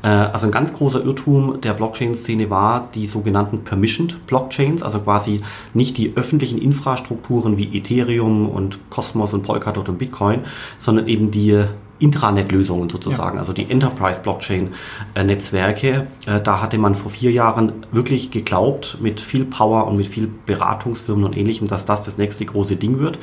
äh, 0.03 0.09
Also 0.09 0.47
ein 0.47 0.53
ganz 0.53 0.73
großer 0.73 1.05
Irrtum 1.05 1.61
der 1.61 1.75
Blockchain-Szene 1.75 2.51
war 2.51 2.89
die 2.95 3.07
sogenannten 3.07 3.65
Permissioned 3.65 4.27
Blockchains, 4.27 4.83
also 4.83 4.99
quasi 5.01 5.43
nicht 5.75 5.97
die 5.99 6.13
öffentlichen 6.17 6.59
Infrastrukturen 6.59 7.57
wie 7.59 7.77
Ethereum 7.77 8.49
und 8.49 8.79
Cosmos 8.91 9.33
und 9.35 9.43
Polkadot 9.43 9.89
und 9.89 9.99
Bitcoin, 9.99 10.41
sondern 10.79 11.07
eben 11.09 11.31
die 11.31 11.65
Intranet-Lösungen 11.99 12.89
sozusagen, 12.91 13.39
also 13.39 13.53
die 13.53 13.69
Enterprise-Blockchain-Netzwerke. 13.71 16.07
Äh, 16.27 16.41
Da 16.41 16.63
hatte 16.63 16.79
man 16.79 16.95
vor 16.95 17.11
vier 17.11 17.33
Jahren 17.33 17.73
wirklich 17.93 18.31
geglaubt, 18.31 18.97
mit 19.01 19.21
viel 19.21 19.45
Power 19.45 19.87
und 19.87 19.97
mit 19.97 20.07
viel 20.07 20.31
Beratungsfirmen 20.47 21.25
und 21.25 21.37
ähnlichem, 21.37 21.67
dass 21.69 21.85
das 21.87 22.03
das 22.03 22.19
nächste 22.19 22.45
große 22.45 22.77
Ding 22.77 23.01
wird. 23.01 23.19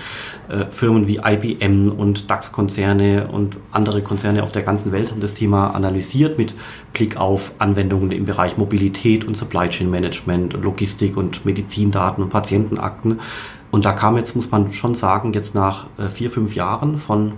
Äh, 0.50 0.66
Firmen 0.70 1.08
wie 1.08 1.22
IBM 1.24 1.92
und 1.92 2.30
DAX-Konzerne 2.30 3.28
und 3.32 3.56
andere 3.72 4.02
Konzerne 4.02 4.44
auf 4.44 4.52
der 4.52 4.64
ganzen 4.64 4.92
Welt 4.92 5.12
haben 5.12 5.22
das 5.22 5.34
Thema 5.34 5.72
analysiert 5.72 6.38
mit 6.38 6.54
Blick 6.94 7.16
auf 7.18 7.54
Anwendungen 7.60 8.12
im 8.12 8.26
Bereich 8.26 8.58
Mobilität 8.58 9.24
und 9.26 9.38
Supply 9.38 9.70
Chain 9.70 9.90
Management, 9.90 10.54
Logistik 10.62 11.16
und 11.18 11.46
Medizindaten 11.46 12.24
und 12.24 12.30
Patientenakten. 12.30 13.20
Und 13.72 13.86
da 13.86 13.94
kam 13.94 14.16
jetzt, 14.16 14.36
muss 14.36 14.52
man 14.52 14.74
schon 14.74 14.94
sagen, 14.96 15.34
jetzt 15.34 15.56
nach 15.56 15.88
äh, 15.98 16.08
vier, 16.08 16.30
fünf 16.30 16.56
Jahren 16.56 16.98
von 16.98 17.34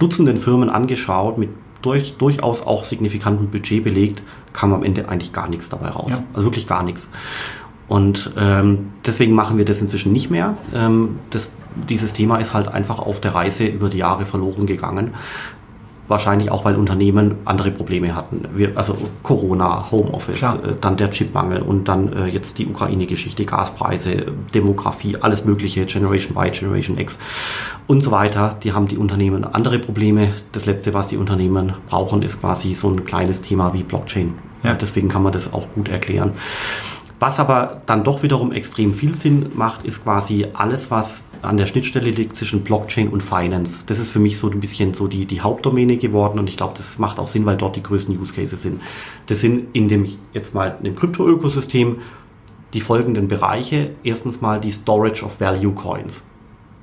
Dutzenden 0.00 0.36
Firmen 0.36 0.68
angeschaut, 0.68 1.38
mit 1.38 1.50
durch, 1.82 2.16
durchaus 2.16 2.62
auch 2.62 2.84
signifikantem 2.84 3.48
Budget 3.48 3.84
belegt, 3.84 4.22
kam 4.52 4.72
am 4.72 4.82
Ende 4.82 5.08
eigentlich 5.08 5.32
gar 5.32 5.48
nichts 5.48 5.68
dabei 5.68 5.88
raus. 5.88 6.12
Ja. 6.12 6.22
Also 6.34 6.46
wirklich 6.46 6.66
gar 6.66 6.82
nichts. 6.82 7.08
Und 7.88 8.32
ähm, 8.36 8.92
deswegen 9.04 9.34
machen 9.34 9.58
wir 9.58 9.64
das 9.64 9.80
inzwischen 9.80 10.12
nicht 10.12 10.30
mehr. 10.30 10.56
Ähm, 10.74 11.18
das, 11.30 11.50
dieses 11.88 12.12
Thema 12.12 12.38
ist 12.38 12.54
halt 12.54 12.68
einfach 12.68 12.98
auf 12.98 13.20
der 13.20 13.34
Reise 13.34 13.66
über 13.66 13.88
die 13.88 13.98
Jahre 13.98 14.24
verloren 14.24 14.66
gegangen. 14.66 15.14
Wahrscheinlich 16.10 16.50
auch, 16.50 16.64
weil 16.64 16.74
Unternehmen 16.74 17.36
andere 17.44 17.70
Probleme 17.70 18.16
hatten. 18.16 18.44
Wir, 18.52 18.76
also 18.76 18.96
Corona, 19.22 19.92
Homeoffice, 19.92 20.42
äh, 20.42 20.74
dann 20.80 20.96
der 20.96 21.12
Chipmangel 21.12 21.62
und 21.62 21.86
dann 21.86 22.12
äh, 22.12 22.26
jetzt 22.26 22.58
die 22.58 22.66
Ukraine-Geschichte, 22.66 23.44
Gaspreise, 23.44 24.26
Demografie, 24.52 25.16
alles 25.20 25.44
Mögliche, 25.44 25.86
Generation 25.86 26.36
Y, 26.36 26.50
Generation 26.50 26.98
X 26.98 27.20
und 27.86 28.00
so 28.00 28.10
weiter. 28.10 28.56
Die 28.60 28.72
haben 28.72 28.88
die 28.88 28.98
Unternehmen 28.98 29.44
andere 29.44 29.78
Probleme. 29.78 30.32
Das 30.50 30.66
Letzte, 30.66 30.94
was 30.94 31.06
die 31.06 31.16
Unternehmen 31.16 31.74
brauchen, 31.88 32.22
ist 32.22 32.40
quasi 32.40 32.74
so 32.74 32.90
ein 32.90 33.04
kleines 33.04 33.40
Thema 33.42 33.72
wie 33.72 33.84
Blockchain. 33.84 34.34
Ja. 34.64 34.74
Deswegen 34.74 35.08
kann 35.08 35.22
man 35.22 35.32
das 35.32 35.52
auch 35.52 35.68
gut 35.76 35.88
erklären. 35.88 36.32
Was 37.20 37.38
aber 37.38 37.82
dann 37.84 38.02
doch 38.02 38.22
wiederum 38.22 38.50
extrem 38.50 38.94
viel 38.94 39.14
Sinn 39.14 39.52
macht, 39.54 39.84
ist 39.84 40.02
quasi 40.04 40.46
alles, 40.54 40.90
was 40.90 41.24
an 41.42 41.58
der 41.58 41.66
Schnittstelle 41.66 42.10
liegt 42.10 42.34
zwischen 42.34 42.62
Blockchain 42.62 43.08
und 43.08 43.22
Finance. 43.22 43.80
Das 43.84 43.98
ist 43.98 44.10
für 44.10 44.18
mich 44.18 44.38
so 44.38 44.50
ein 44.50 44.58
bisschen 44.58 44.94
so 44.94 45.06
die, 45.06 45.26
die 45.26 45.42
Hauptdomäne 45.42 45.98
geworden 45.98 46.38
und 46.38 46.48
ich 46.48 46.56
glaube, 46.56 46.72
das 46.78 46.98
macht 46.98 47.18
auch 47.18 47.28
Sinn, 47.28 47.44
weil 47.44 47.58
dort 47.58 47.76
die 47.76 47.82
größten 47.82 48.18
Use 48.18 48.32
Cases 48.32 48.60
sind. 48.60 48.80
Das 49.26 49.42
sind 49.42 49.68
in 49.74 49.88
dem, 49.88 50.08
jetzt 50.32 50.54
mal, 50.54 50.76
in 50.78 50.84
dem 50.84 50.96
Krypto-Ökosystem 50.96 51.98
die 52.72 52.80
folgenden 52.80 53.28
Bereiche. 53.28 53.90
Erstens 54.02 54.40
mal 54.40 54.58
die 54.58 54.70
Storage 54.70 55.22
of 55.22 55.40
Value 55.40 55.74
Coins. 55.74 56.22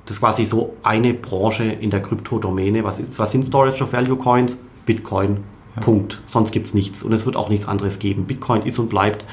Das 0.06 0.16
ist 0.16 0.20
quasi 0.20 0.44
so 0.44 0.76
eine 0.84 1.14
Branche 1.14 1.64
in 1.64 1.90
der 1.90 2.00
Kryptodomäne. 2.00 2.84
Was, 2.84 3.00
ist, 3.00 3.18
was 3.18 3.32
sind 3.32 3.44
Storage 3.44 3.82
of 3.82 3.92
Value 3.92 4.16
Coins? 4.16 4.56
Bitcoin, 4.86 5.38
Punkt. 5.80 6.22
Sonst 6.26 6.52
gibt 6.52 6.66
es 6.66 6.74
nichts 6.74 7.02
und 7.02 7.12
es 7.12 7.26
wird 7.26 7.36
auch 7.36 7.48
nichts 7.48 7.66
anderes 7.66 7.98
geben. 7.98 8.24
Bitcoin 8.26 8.62
ist 8.62 8.78
und 8.78 8.88
bleibt 8.88 9.24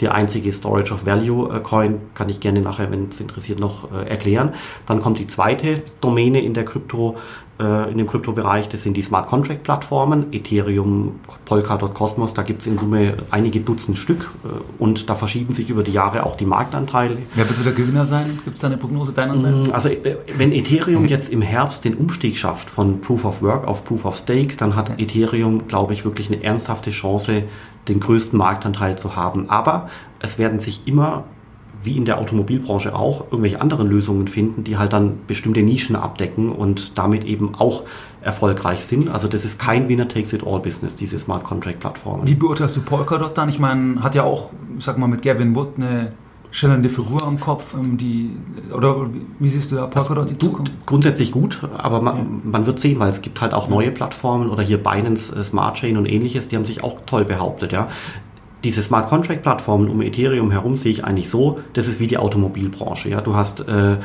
der 0.00 0.14
einzige 0.14 0.52
Storage 0.52 0.92
of 0.92 1.06
Value 1.06 1.54
äh, 1.54 1.60
Coin. 1.60 2.00
Kann 2.14 2.28
ich 2.28 2.40
gerne 2.40 2.60
nachher, 2.60 2.90
wenn 2.90 3.08
es 3.08 3.20
interessiert, 3.20 3.58
noch 3.58 3.92
äh, 3.92 4.08
erklären. 4.08 4.54
Dann 4.86 5.00
kommt 5.00 5.18
die 5.18 5.26
zweite 5.26 5.82
Domäne 6.00 6.40
in 6.40 6.54
der 6.54 6.64
Krypto, 6.64 7.16
äh, 7.60 7.90
in 7.90 7.98
dem 7.98 8.06
Kryptobereich. 8.06 8.68
Das 8.68 8.82
sind 8.82 8.96
die 8.96 9.02
Smart 9.02 9.26
Contract 9.26 9.64
Plattformen, 9.64 10.32
Ethereum, 10.32 11.20
Polkadot, 11.44 11.94
Cosmos. 11.94 12.34
Da 12.34 12.42
gibt 12.42 12.60
es 12.60 12.66
in 12.66 12.78
Summe 12.78 13.14
einige 13.30 13.60
Dutzend 13.60 13.98
Stück 13.98 14.30
und 14.78 15.10
da 15.10 15.14
verschieben 15.14 15.54
sich 15.54 15.70
über 15.70 15.82
die 15.82 15.92
Jahre 15.92 16.24
auch 16.24 16.36
die 16.36 16.46
Marktanteile. 16.46 17.18
Wer 17.34 17.48
wird 17.48 17.64
der 17.64 17.72
Gewinner 17.72 18.06
sein? 18.06 18.38
Gibt 18.44 18.56
es 18.56 18.60
da 18.60 18.68
eine 18.68 18.76
Prognose 18.76 19.12
deinerseits? 19.12 19.68
Mm, 19.68 19.72
also 19.72 19.90
wenn 20.36 20.52
Ethereum 20.52 21.06
jetzt 21.06 21.32
im 21.32 21.42
Herbst 21.42 21.84
den 21.84 21.94
Umstieg 21.94 22.38
schafft 22.38 22.70
von 22.70 23.00
Proof 23.00 23.24
of 23.24 23.42
Work 23.42 23.66
auf 23.66 23.84
Proof 23.84 24.04
of 24.04 24.16
Stake, 24.16 24.56
dann 24.56 24.76
hat 24.76 25.00
Ethereum, 25.00 25.66
glaube 25.66 25.92
ich, 25.92 26.04
wirklich 26.04 26.28
eine 26.28 26.42
ernsthafte 26.42 26.90
Chance, 26.90 27.44
den 27.86 28.00
größten 28.00 28.38
Marktanteil 28.38 28.96
zu 28.98 29.16
haben. 29.16 29.48
Aber 29.50 29.88
es 30.20 30.38
werden 30.38 30.58
sich 30.58 30.86
immer 30.86 31.24
wie 31.82 31.96
in 31.96 32.04
der 32.04 32.18
Automobilbranche 32.18 32.94
auch, 32.94 33.26
irgendwelche 33.30 33.60
anderen 33.60 33.88
Lösungen 33.88 34.26
finden, 34.26 34.64
die 34.64 34.76
halt 34.76 34.92
dann 34.92 35.18
bestimmte 35.26 35.62
Nischen 35.62 35.94
abdecken 35.94 36.50
und 36.50 36.98
damit 36.98 37.24
eben 37.24 37.54
auch 37.54 37.84
erfolgreich 38.20 38.84
sind. 38.84 39.08
Also 39.08 39.28
das 39.28 39.44
ist 39.44 39.60
kein 39.60 39.88
Winner-Takes-it-all-Business, 39.88 40.96
diese 40.96 41.18
Smart 41.18 41.44
Contract-Plattformen. 41.44 42.26
Wie 42.26 42.34
beurteilst 42.34 42.76
du 42.76 42.82
Polkadot 42.82 43.38
dann? 43.38 43.48
Ich 43.48 43.60
meine, 43.60 44.02
hat 44.02 44.16
ja 44.16 44.24
auch, 44.24 44.50
sag 44.80 44.98
mal, 44.98 45.06
mit 45.06 45.22
Gavin 45.22 45.54
Wood 45.54 45.74
eine 45.76 46.12
schillernde 46.50 46.88
Figur 46.88 47.22
am 47.22 47.38
Kopf, 47.38 47.74
ähm, 47.74 47.96
die, 47.96 48.30
oder 48.72 49.08
wie 49.38 49.48
siehst 49.48 49.70
du 49.70 49.76
da 49.76 49.86
Polkadot 49.86 50.30
die 50.30 50.38
Zukunft? 50.38 50.72
Grundsätzlich 50.86 51.32
gut, 51.32 51.60
aber 51.76 52.00
man, 52.00 52.16
ja. 52.16 52.26
man, 52.44 52.66
wird 52.66 52.78
sehen, 52.78 52.98
weil 52.98 53.10
es 53.10 53.20
gibt 53.20 53.40
halt 53.40 53.52
auch 53.52 53.68
neue 53.68 53.90
Plattformen 53.90 54.50
oder 54.50 54.62
hier 54.62 54.82
Binance 54.82 55.34
äh, 55.34 55.44
Smart 55.44 55.76
Chain 55.76 55.96
und 55.96 56.06
ähnliches, 56.06 56.48
die 56.48 56.56
haben 56.56 56.64
sich 56.64 56.82
auch 56.82 56.98
toll 57.06 57.24
behauptet, 57.24 57.72
ja 57.72 57.88
diese 58.64 58.82
Smart 58.82 59.08
Contract 59.08 59.42
Plattformen 59.42 59.88
um 59.88 60.02
Ethereum 60.02 60.50
herum 60.50 60.76
sehe 60.76 60.90
ich 60.90 61.04
eigentlich 61.04 61.28
so, 61.28 61.60
das 61.74 61.86
ist 61.86 62.00
wie 62.00 62.08
die 62.08 62.18
Automobilbranche. 62.18 63.08
Ja, 63.08 63.20
du 63.20 63.36
hast 63.36 63.60
äh, 63.68 63.96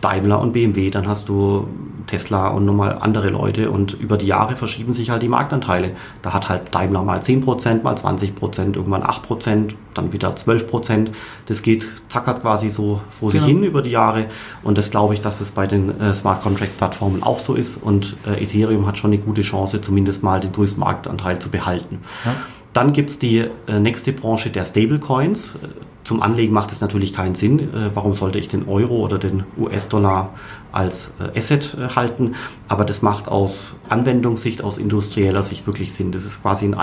Daimler 0.00 0.40
und 0.40 0.52
BMW, 0.52 0.90
dann 0.90 1.06
hast 1.06 1.28
du 1.28 1.66
Tesla 2.06 2.48
und 2.48 2.64
nochmal 2.64 2.98
andere 3.00 3.28
Leute 3.28 3.70
und 3.70 3.94
über 3.94 4.16
die 4.16 4.26
Jahre 4.26 4.56
verschieben 4.56 4.92
sich 4.92 5.10
halt 5.10 5.22
die 5.22 5.28
Marktanteile. 5.28 5.92
Da 6.22 6.32
hat 6.32 6.48
halt 6.48 6.74
Daimler 6.74 7.02
mal 7.02 7.20
10%, 7.20 7.82
mal 7.82 7.94
20%, 7.94 8.76
irgendwann 8.76 9.02
8%, 9.02 9.74
dann 9.94 10.12
wieder 10.12 10.30
12%. 10.30 11.08
Das 11.46 11.62
geht 11.62 11.86
zackert 12.08 12.42
quasi 12.42 12.70
so 12.70 13.00
vor 13.10 13.30
sich 13.30 13.40
genau. 13.40 13.52
hin 13.52 13.64
über 13.64 13.82
die 13.82 13.90
Jahre 13.90 14.26
und 14.62 14.78
das 14.78 14.90
glaube 14.90 15.14
ich, 15.14 15.20
dass 15.20 15.40
es 15.40 15.50
bei 15.50 15.66
den 15.66 16.00
äh, 16.00 16.14
Smart 16.14 16.42
Contract 16.42 16.78
Plattformen 16.78 17.22
auch 17.22 17.38
so 17.38 17.54
ist 17.54 17.76
und 17.76 18.16
äh, 18.26 18.42
Ethereum 18.42 18.86
hat 18.86 18.98
schon 18.98 19.12
eine 19.12 19.22
gute 19.22 19.42
Chance, 19.42 19.80
zumindest 19.80 20.22
mal 20.22 20.40
den 20.40 20.52
größten 20.52 20.80
Marktanteil 20.80 21.38
zu 21.38 21.50
behalten. 21.50 22.00
Ja. 22.24 22.34
Dann 22.72 22.92
gibt 22.92 23.10
es 23.10 23.18
die 23.18 23.48
äh, 23.66 23.78
nächste 23.80 24.12
Branche 24.12 24.50
der 24.50 24.64
Stablecoins. 24.64 25.56
Zum 26.04 26.20
Anlegen 26.20 26.52
macht 26.52 26.72
es 26.72 26.80
natürlich 26.80 27.12
keinen 27.12 27.34
Sinn. 27.34 27.60
Äh, 27.60 27.90
warum 27.94 28.14
sollte 28.14 28.38
ich 28.38 28.48
den 28.48 28.68
Euro 28.68 28.96
oder 28.96 29.18
den 29.18 29.44
US-Dollar 29.56 30.30
als 30.72 31.12
äh, 31.20 31.38
Asset 31.38 31.76
äh, 31.78 31.94
halten? 31.94 32.34
Aber 32.66 32.84
das 32.84 33.02
macht 33.02 33.28
aus 33.28 33.74
Anwendungssicht, 33.88 34.64
aus 34.64 34.78
industrieller 34.78 35.42
Sicht 35.44 35.66
wirklich 35.66 35.92
Sinn. 35.92 36.10
Das 36.10 36.24
ist 36.24 36.42
quasi 36.42 36.66
eine 36.66 36.78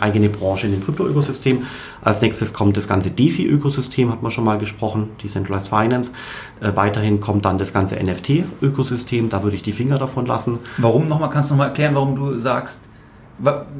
eigene 0.00 0.28
Branche 0.30 0.68
in 0.68 0.72
dem 0.72 0.84
Krypto-Ökosystem. 0.84 1.66
Als 2.00 2.22
nächstes 2.22 2.54
kommt 2.54 2.76
das 2.78 2.88
ganze 2.88 3.10
DeFi-Ökosystem, 3.10 4.10
hat 4.10 4.22
man 4.22 4.30
schon 4.30 4.44
mal 4.44 4.58
gesprochen, 4.58 5.10
Decentralized 5.22 5.68
Finance. 5.68 6.12
Äh, 6.60 6.74
weiterhin 6.74 7.20
kommt 7.20 7.44
dann 7.44 7.58
das 7.58 7.74
ganze 7.74 7.96
NFT-Ökosystem. 7.96 9.28
Da 9.28 9.42
würde 9.42 9.56
ich 9.56 9.62
die 9.62 9.72
Finger 9.72 9.98
davon 9.98 10.24
lassen. 10.24 10.60
Warum 10.78 11.08
nochmal? 11.08 11.28
Kannst 11.28 11.50
du 11.50 11.54
nochmal 11.54 11.68
erklären, 11.68 11.94
warum 11.94 12.16
du 12.16 12.38
sagst, 12.38 12.88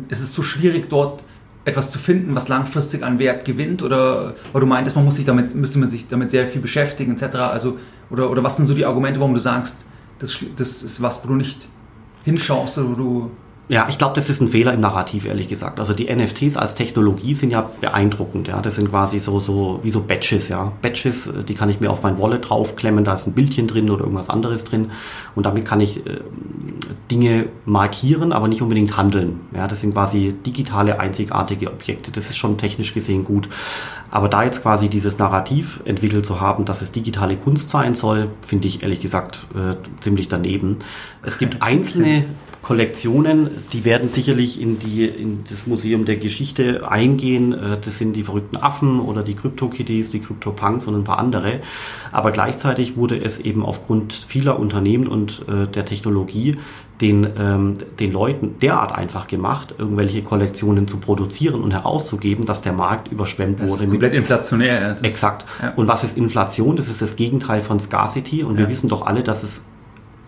es 0.09 0.21
ist 0.21 0.35
so 0.35 0.43
schwierig 0.43 0.91
dort 0.91 1.25
etwas 1.65 1.91
zu 1.91 1.99
finden, 1.99 2.35
was 2.35 2.49
langfristig 2.49 3.03
an 3.03 3.19
Wert 3.19 3.45
gewinnt? 3.45 3.83
Oder, 3.83 4.35
oder 4.53 4.61
du 4.61 4.67
meintest, 4.67 4.97
man 4.97 5.05
muss 5.05 5.17
sich 5.17 5.25
damit, 5.25 5.55
müsste 5.55 5.79
man 5.79 5.89
sich 5.89 6.09
damit 6.09 6.31
sehr 6.31 6.49
viel 6.49 6.61
beschäftigen, 6.61 7.13
etc. 7.13 7.37
Also, 7.37 7.79
oder, 8.11 8.31
oder 8.31 8.43
was 8.43 8.57
sind 8.57 8.67
so 8.67 8.75
die 8.75 8.85
Argumente, 8.85 9.21
warum 9.21 9.35
du 9.35 9.41
sagst, 9.41 9.87
das, 10.19 10.39
das 10.57 10.83
ist 10.83 11.03
was, 11.03 11.23
wo 11.23 11.29
du 11.29 11.35
nicht 11.35 11.69
hinschaust 12.25 12.79
oder 12.79 12.89
wo 12.89 12.95
du 12.95 13.31
ja, 13.73 13.87
ich 13.89 13.97
glaube, 13.97 14.15
das 14.15 14.29
ist 14.29 14.43
ein 14.43 14.49
Fehler 14.49 14.75
im 14.75 14.81
Narrativ, 14.81 15.25
ehrlich 15.25 15.49
gesagt. 15.49 15.81
Also 15.81 15.95
die 15.95 16.15
NFTs 16.15 16.59
als 16.59 16.75
Technologie 16.75 17.33
sind 17.33 17.51
ja 17.51 17.71
beeindruckend. 17.81 18.47
Ja, 18.47 18.61
das 18.61 18.75
sind 18.75 18.91
quasi 18.91 19.19
so 19.19 19.41
so 19.41 19.81
wie 19.83 19.89
so 19.89 20.03
Badges. 20.03 20.51
Ja, 20.51 20.75
Badges, 20.83 21.29
äh, 21.29 21.43
die 21.43 21.55
kann 21.55 21.71
ich 21.71 21.81
mir 21.81 21.91
auf 21.91 22.03
mein 22.03 22.21
Wallet 22.21 22.51
draufklemmen. 22.51 23.03
Da 23.03 23.15
ist 23.15 23.27
ein 23.27 23.33
Bildchen 23.33 23.69
drin 23.69 23.89
oder 23.89 24.03
irgendwas 24.03 24.29
anderes 24.29 24.65
drin 24.65 24.91
und 25.35 25.47
damit 25.47 25.65
kann 25.65 25.81
ich 25.81 26.07
äh, 26.07 26.21
Dinge 27.11 27.47
markieren, 27.65 28.33
aber 28.33 28.47
nicht 28.47 28.61
unbedingt 28.61 28.99
handeln. 28.99 29.41
Ja, 29.57 29.67
das 29.67 29.81
sind 29.81 29.95
quasi 29.95 30.35
digitale 30.45 31.01
einzigartige 31.01 31.73
Objekte. 31.73 32.11
Das 32.11 32.27
ist 32.29 32.37
schon 32.37 32.59
technisch 32.59 32.93
gesehen 32.93 33.25
gut. 33.25 33.49
Aber 34.11 34.29
da 34.29 34.45
jetzt 34.45 34.61
quasi 34.61 34.91
dieses 34.91 35.19
Narrativ 35.19 35.81
entwickelt 35.87 36.27
zu 36.27 36.43
haben, 36.43 36.67
dass 36.67 36.83
es 36.83 36.93
digitale 36.93 37.39
Kunst 37.39 37.71
sein 37.71 37.95
soll, 37.95 38.29
finde 38.43 38.69
ich 38.69 38.83
ehrlich 38.83 39.01
gesagt 39.01 39.47
äh, 39.55 39.77
ziemlich 40.01 40.29
daneben. 40.29 40.81
Es 41.23 41.39
gibt 41.39 41.63
einzelne 41.63 42.27
Kollektionen, 42.63 43.51
die 43.73 43.85
werden 43.85 44.11
sicherlich 44.13 44.61
in, 44.61 44.79
die, 44.79 45.05
in 45.05 45.43
das 45.51 45.67
Museum 45.67 46.05
der 46.05 46.17
Geschichte 46.17 46.89
eingehen. 46.89 47.53
Äh, 47.53 47.79
das 47.85 47.99
sind 47.99 48.15
die 48.15 48.23
verrückten 48.23 48.57
Affen 48.57 49.01
oder 49.01 49.25
die 49.25 49.35
Crypto-Kitties, 49.35 50.11
die 50.11 50.21
Crypto-Punks 50.21 50.87
und 50.87 50.95
ein 50.95 51.05
paar 51.05 51.19
andere. 51.19 51.61
Aber 52.13 52.31
gleichzeitig 52.31 52.97
wurde 52.97 53.21
es 53.21 53.41
eben 53.41 53.65
aufgrund 53.65 54.13
vieler 54.13 54.61
Unternehmen 54.61 55.09
und 55.09 55.45
äh, 55.49 55.67
der 55.67 55.85
Technologie 55.85 56.57
den, 57.01 57.27
ähm, 57.37 57.79
den 57.99 58.13
Leuten 58.13 58.59
derart 58.61 58.93
einfach 58.93 59.27
gemacht, 59.27 59.75
irgendwelche 59.77 60.23
Kollektionen 60.23 60.87
zu 60.87 60.99
produzieren 60.99 61.63
und 61.63 61.73
herauszugeben, 61.73 62.47
dass 62.47 62.63
der 62.63 62.73
Markt 62.73 63.09
überschwemmt 63.11 63.61
das 63.61 63.71
wurde. 63.71 63.85
Ist 63.85 63.91
komplett 63.91 64.13
inflationär. 64.13 64.81
Ja, 64.81 64.95
Exakt. 65.03 65.45
Ja. 65.61 65.73
Und 65.75 65.89
was 65.89 66.05
ist 66.05 66.17
Inflation? 66.17 66.77
Das 66.77 66.89
ist 66.89 67.03
das 67.03 67.17
Gegenteil 67.17 67.61
von 67.61 67.81
Scarcity. 67.81 68.45
Und 68.45 68.55
ja. 68.55 68.61
wir 68.61 68.69
wissen 68.69 68.89
doch 68.89 69.05
alle, 69.05 69.25
dass 69.25 69.43
es 69.43 69.65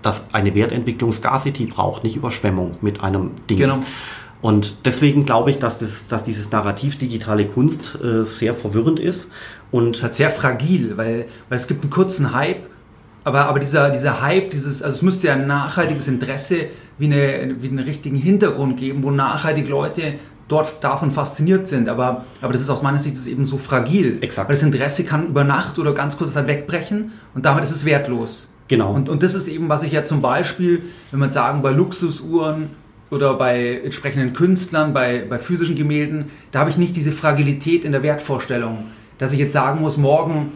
dass 0.04 0.32
eine 0.34 0.54
Wertentwicklung 0.54 1.12
Scarcity 1.12 1.66
braucht, 1.66 2.04
nicht 2.04 2.16
Überschwemmung 2.16 2.76
mit 2.80 3.02
einem 3.02 3.30
Ding. 3.48 3.58
Genau. 3.58 3.80
Und 4.42 4.76
deswegen 4.84 5.24
glaube 5.24 5.50
ich, 5.50 5.58
dass, 5.58 5.78
das, 5.78 6.06
dass 6.06 6.24
dieses 6.24 6.50
Narrativ 6.50 6.98
digitale 6.98 7.46
Kunst 7.46 7.98
äh, 8.04 8.24
sehr 8.24 8.54
verwirrend 8.54 9.00
ist. 9.00 9.30
Und 9.70 10.02
halt 10.02 10.14
sehr 10.14 10.30
fragil, 10.30 10.96
weil, 10.96 11.24
weil 11.48 11.56
es 11.56 11.66
gibt 11.66 11.82
einen 11.82 11.90
kurzen 11.90 12.34
Hype, 12.34 12.68
aber, 13.24 13.46
aber 13.46 13.58
dieser, 13.58 13.90
dieser 13.90 14.20
Hype, 14.20 14.50
dieses, 14.50 14.82
also 14.82 14.94
es 14.94 15.02
müsste 15.02 15.28
ja 15.28 15.32
ein 15.32 15.46
nachhaltiges 15.46 16.06
Interesse 16.08 16.66
wie, 16.98 17.06
eine, 17.06 17.56
wie 17.60 17.68
einen 17.68 17.78
richtigen 17.78 18.16
Hintergrund 18.16 18.76
geben, 18.76 19.02
wo 19.02 19.10
nachhaltig 19.10 19.68
Leute 19.68 20.16
dort 20.46 20.84
davon 20.84 21.10
fasziniert 21.10 21.66
sind. 21.66 21.88
Aber, 21.88 22.26
aber 22.42 22.52
das 22.52 22.60
ist 22.60 22.70
aus 22.70 22.82
meiner 22.82 22.98
Sicht 22.98 23.26
eben 23.26 23.46
so 23.46 23.56
fragil. 23.56 24.18
Exakt. 24.20 24.48
Weil 24.48 24.56
das 24.56 24.62
Interesse 24.62 25.04
kann 25.04 25.28
über 25.28 25.42
Nacht 25.42 25.78
oder 25.78 25.94
ganz 25.94 26.18
kurz 26.18 26.34
Zeit 26.34 26.46
wegbrechen 26.46 27.12
und 27.34 27.46
damit 27.46 27.64
ist 27.64 27.70
es 27.70 27.86
wertlos. 27.86 28.53
Genau. 28.68 28.92
Und, 28.92 29.09
und 29.09 29.22
das 29.22 29.35
ist 29.35 29.48
eben, 29.48 29.68
was 29.68 29.83
ich 29.83 29.92
ja 29.92 30.05
zum 30.05 30.22
Beispiel, 30.22 30.83
wenn 31.11 31.20
man 31.20 31.33
sagen, 31.33 31.62
bei 31.62 31.70
Luxusuhren 31.70 32.70
oder 33.11 33.35
bei 33.35 33.81
entsprechenden 33.85 34.33
Künstlern, 34.33 34.94
bei, 34.94 35.24
bei 35.29 35.38
physischen 35.38 35.77
Gemälden, 35.77 36.31
da 36.50 36.61
habe 36.61 36.70
ich 36.70 36.79
nicht 36.79 36.96
diese 36.96 37.12
Fragilität 37.12 37.85
in 37.85 37.92
der 37.92 38.03
Wertvorstellung, 38.03 38.87
dass 39.18 39.33
ich 39.33 39.38
jetzt 39.38 39.53
sagen 39.53 39.81
muss, 39.81 39.98
morgen 39.98 40.53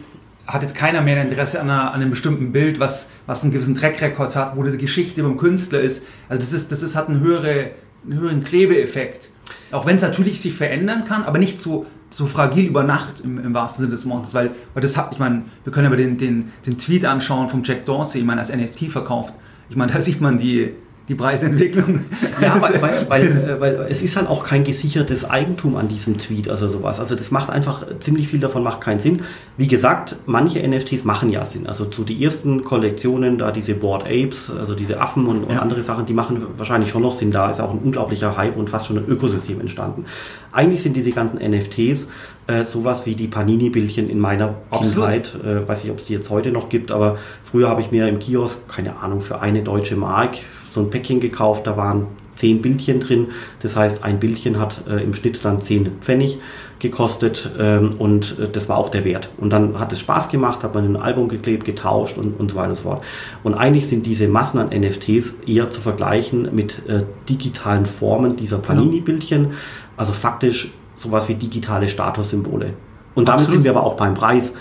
hat 0.47 0.63
jetzt 0.63 0.75
keiner 0.75 1.01
mehr 1.01 1.17
ein 1.17 1.27
Interesse 1.27 1.61
an, 1.61 1.69
einer, 1.69 1.93
an 1.93 2.01
einem 2.01 2.09
bestimmten 2.09 2.51
Bild, 2.51 2.79
was, 2.79 3.09
was 3.27 3.43
einen 3.43 3.53
gewissen 3.53 3.75
Trackrecord 3.75 4.35
hat, 4.35 4.57
wo 4.57 4.63
diese 4.63 4.77
Geschichte 4.77 5.21
beim 5.21 5.37
Künstler 5.37 5.79
ist. 5.79 6.07
Also 6.27 6.41
das, 6.41 6.53
ist, 6.53 6.71
das 6.71 6.81
ist, 6.81 6.95
hat 6.95 7.07
einen, 7.07 7.19
höhere, 7.19 7.71
einen 8.03 8.19
höheren 8.19 8.43
Klebeeffekt. 8.43 9.29
Auch 9.71 9.85
wenn 9.85 9.97
es 9.97 10.01
natürlich 10.01 10.41
sich 10.41 10.55
verändern 10.55 11.05
kann, 11.05 11.23
aber 11.23 11.37
nicht 11.37 11.61
so, 11.61 11.85
so 12.09 12.25
fragil 12.25 12.65
über 12.65 12.83
Nacht 12.83 13.21
im, 13.21 13.39
im 13.39 13.53
wahrsten 13.53 13.83
Sinne 13.83 13.95
des 13.95 14.07
Wortes. 14.09 14.33
Weil, 14.33 14.51
weil 14.73 14.81
das 14.81 14.97
hat, 14.97 15.11
ich 15.11 15.19
meine, 15.19 15.43
wir 15.63 15.71
können 15.71 15.87
aber 15.87 15.97
den, 15.97 16.17
den, 16.17 16.51
den 16.65 16.77
Tweet 16.77 17.05
anschauen 17.05 17.49
vom 17.49 17.63
Jack 17.63 17.85
Dorsey, 17.85 18.21
ich 18.21 18.25
meine, 18.25 18.41
als 18.41 18.53
NFT 18.53 18.91
verkauft. 18.91 19.33
Ich 19.69 19.75
meine, 19.75 19.91
da 19.91 20.01
sieht 20.01 20.19
man 20.19 20.37
die, 20.37 20.73
die 21.09 21.15
Preisentwicklung. 21.15 22.01
Ja, 22.39 22.61
weil, 22.61 22.81
weil, 22.81 23.09
weil, 23.09 23.27
äh, 23.27 23.59
weil, 23.59 23.87
es 23.89 24.01
ist 24.01 24.15
halt 24.15 24.27
auch 24.27 24.43
kein 24.43 24.63
gesichertes 24.63 25.29
Eigentum 25.29 25.75
an 25.75 25.87
diesem 25.87 26.19
Tweet, 26.19 26.47
also 26.47 26.69
sowas. 26.69 26.99
Also 26.99 27.15
das 27.15 27.31
macht 27.31 27.49
einfach, 27.49 27.83
ziemlich 27.99 28.27
viel 28.27 28.39
davon 28.39 28.63
macht 28.63 28.81
keinen 28.81 28.99
Sinn. 28.99 29.21
Wie 29.57 29.67
gesagt, 29.67 30.15
manche 30.27 30.65
NFTs 30.65 31.03
machen 31.03 31.29
ja 31.31 31.43
Sinn. 31.45 31.67
Also 31.67 31.85
zu 31.85 32.03
die 32.03 32.23
ersten 32.23 32.63
Kollektionen, 32.63 33.39
da 33.39 33.51
diese 33.51 33.73
Board 33.73 34.03
Apes, 34.05 34.51
also 34.57 34.75
diese 34.75 35.01
Affen 35.01 35.25
und, 35.25 35.43
und 35.43 35.55
ja. 35.55 35.61
andere 35.61 35.81
Sachen, 35.81 36.05
die 36.05 36.13
machen 36.13 36.45
wahrscheinlich 36.55 36.91
schon 36.91 37.01
noch 37.01 37.15
Sinn. 37.15 37.31
Da 37.31 37.49
ist 37.49 37.59
auch 37.59 37.71
ein 37.71 37.79
unglaublicher 37.79 38.37
Hype 38.37 38.55
und 38.55 38.69
fast 38.69 38.85
schon 38.85 38.97
ein 38.99 39.07
Ökosystem 39.07 39.59
entstanden. 39.59 40.05
Eigentlich 40.51 40.83
sind 40.83 40.95
diese 40.95 41.11
ganzen 41.11 41.39
NFTs 41.39 42.07
äh, 42.45 42.65
sowas 42.65 43.05
wie 43.07 43.15
die 43.15 43.27
Panini-Bildchen 43.27 44.09
in 44.09 44.19
meiner 44.19 44.55
Absolut. 44.69 44.93
Kindheit. 44.93 45.35
Äh, 45.43 45.67
weiß 45.67 45.83
nicht, 45.83 45.91
ob 45.91 45.99
es 45.99 46.05
die 46.05 46.13
jetzt 46.13 46.29
heute 46.29 46.51
noch 46.51 46.69
gibt, 46.69 46.91
aber 46.91 47.17
früher 47.43 47.67
habe 47.67 47.81
ich 47.81 47.91
mir 47.91 48.07
im 48.07 48.19
Kiosk, 48.19 48.67
keine 48.67 48.97
Ahnung, 48.97 49.21
für 49.21 49.41
eine 49.41 49.63
deutsche 49.63 49.95
Mark 49.95 50.37
so 50.79 50.85
ein 50.85 50.89
Päckchen 50.89 51.19
gekauft. 51.19 51.67
Da 51.67 51.77
waren 51.77 52.07
zehn 52.35 52.61
Bildchen 52.61 53.01
drin. 53.01 53.27
Das 53.59 53.75
heißt, 53.75 54.03
ein 54.03 54.19
Bildchen 54.19 54.59
hat 54.59 54.85
äh, 54.87 55.03
im 55.03 55.13
Schnitt 55.13 55.43
dann 55.43 55.59
zehn 55.59 55.91
Pfennig 55.99 56.39
gekostet 56.79 57.51
ähm, 57.59 57.89
und 57.99 58.39
äh, 58.39 58.47
das 58.49 58.69
war 58.69 58.77
auch 58.77 58.89
der 58.89 59.03
Wert. 59.03 59.29
Und 59.37 59.51
dann 59.51 59.77
hat 59.77 59.91
es 59.91 59.99
Spaß 59.99 60.29
gemacht, 60.29 60.63
hat 60.63 60.73
man 60.73 60.85
ein 60.85 60.95
Album 60.95 61.27
geklebt, 61.27 61.65
getauscht 61.65 62.17
und, 62.17 62.39
und 62.39 62.51
so 62.51 62.55
weiter 62.55 62.69
und 62.69 62.75
so 62.75 62.83
fort. 62.83 63.03
Und 63.43 63.55
eigentlich 63.55 63.87
sind 63.87 64.05
diese 64.05 64.29
Massen 64.29 64.59
an 64.59 64.69
NFTs 64.69 65.35
eher 65.45 65.69
zu 65.69 65.81
vergleichen 65.81 66.49
mit 66.55 66.87
äh, 66.87 67.03
digitalen 67.27 67.85
Formen 67.85 68.37
dieser 68.37 68.59
genau. 68.59 68.67
Panini-Bildchen. 68.67 69.51
Also 69.97 70.13
faktisch 70.13 70.71
sowas 70.95 71.27
wie 71.27 71.35
digitale 71.35 71.89
Statussymbole. 71.89 72.73
Und 73.15 73.27
damit 73.27 73.41
Absolut. 73.41 73.55
sind 73.55 73.63
wir 73.65 73.71
aber 73.71 73.83
auch 73.83 73.95
beim 73.95 74.13
Preis. 74.13 74.53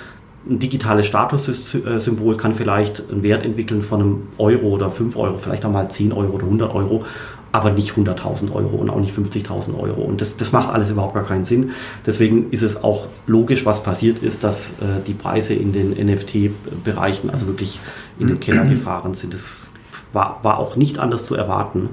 Ein 0.48 0.58
digitales 0.58 1.06
Statussymbol 1.06 2.36
kann 2.36 2.54
vielleicht 2.54 3.02
einen 3.10 3.22
Wert 3.22 3.44
entwickeln 3.44 3.82
von 3.82 4.00
einem 4.00 4.22
Euro 4.38 4.68
oder 4.68 4.90
5 4.90 5.16
Euro, 5.16 5.36
vielleicht 5.38 5.64
auch 5.64 5.72
mal 5.72 5.90
10 5.90 6.12
Euro 6.12 6.34
oder 6.34 6.44
100 6.44 6.74
Euro, 6.74 7.04
aber 7.50 7.70
nicht 7.70 7.92
100.000 7.92 8.52
Euro 8.52 8.76
und 8.76 8.90
auch 8.90 9.00
nicht 9.00 9.16
50.000 9.16 9.78
Euro. 9.78 10.02
Und 10.02 10.20
das, 10.20 10.36
das 10.36 10.52
macht 10.52 10.72
alles 10.72 10.90
überhaupt 10.90 11.14
gar 11.14 11.24
keinen 11.24 11.44
Sinn. 11.44 11.72
Deswegen 12.06 12.50
ist 12.50 12.62
es 12.62 12.82
auch 12.82 13.08
logisch, 13.26 13.64
was 13.66 13.82
passiert 13.82 14.22
ist, 14.22 14.44
dass 14.44 14.70
äh, 14.70 15.00
die 15.06 15.14
Preise 15.14 15.54
in 15.54 15.72
den 15.72 15.90
NFT-Bereichen 15.90 17.30
also 17.30 17.46
wirklich 17.46 17.80
in 18.18 18.28
den 18.28 18.40
Keller 18.40 18.64
gefahren 18.64 19.14
sind. 19.14 19.34
Das 19.34 19.70
war, 20.12 20.40
war 20.42 20.58
auch 20.58 20.76
nicht 20.76 20.98
anders 20.98 21.24
zu 21.26 21.34
erwarten. 21.34 21.90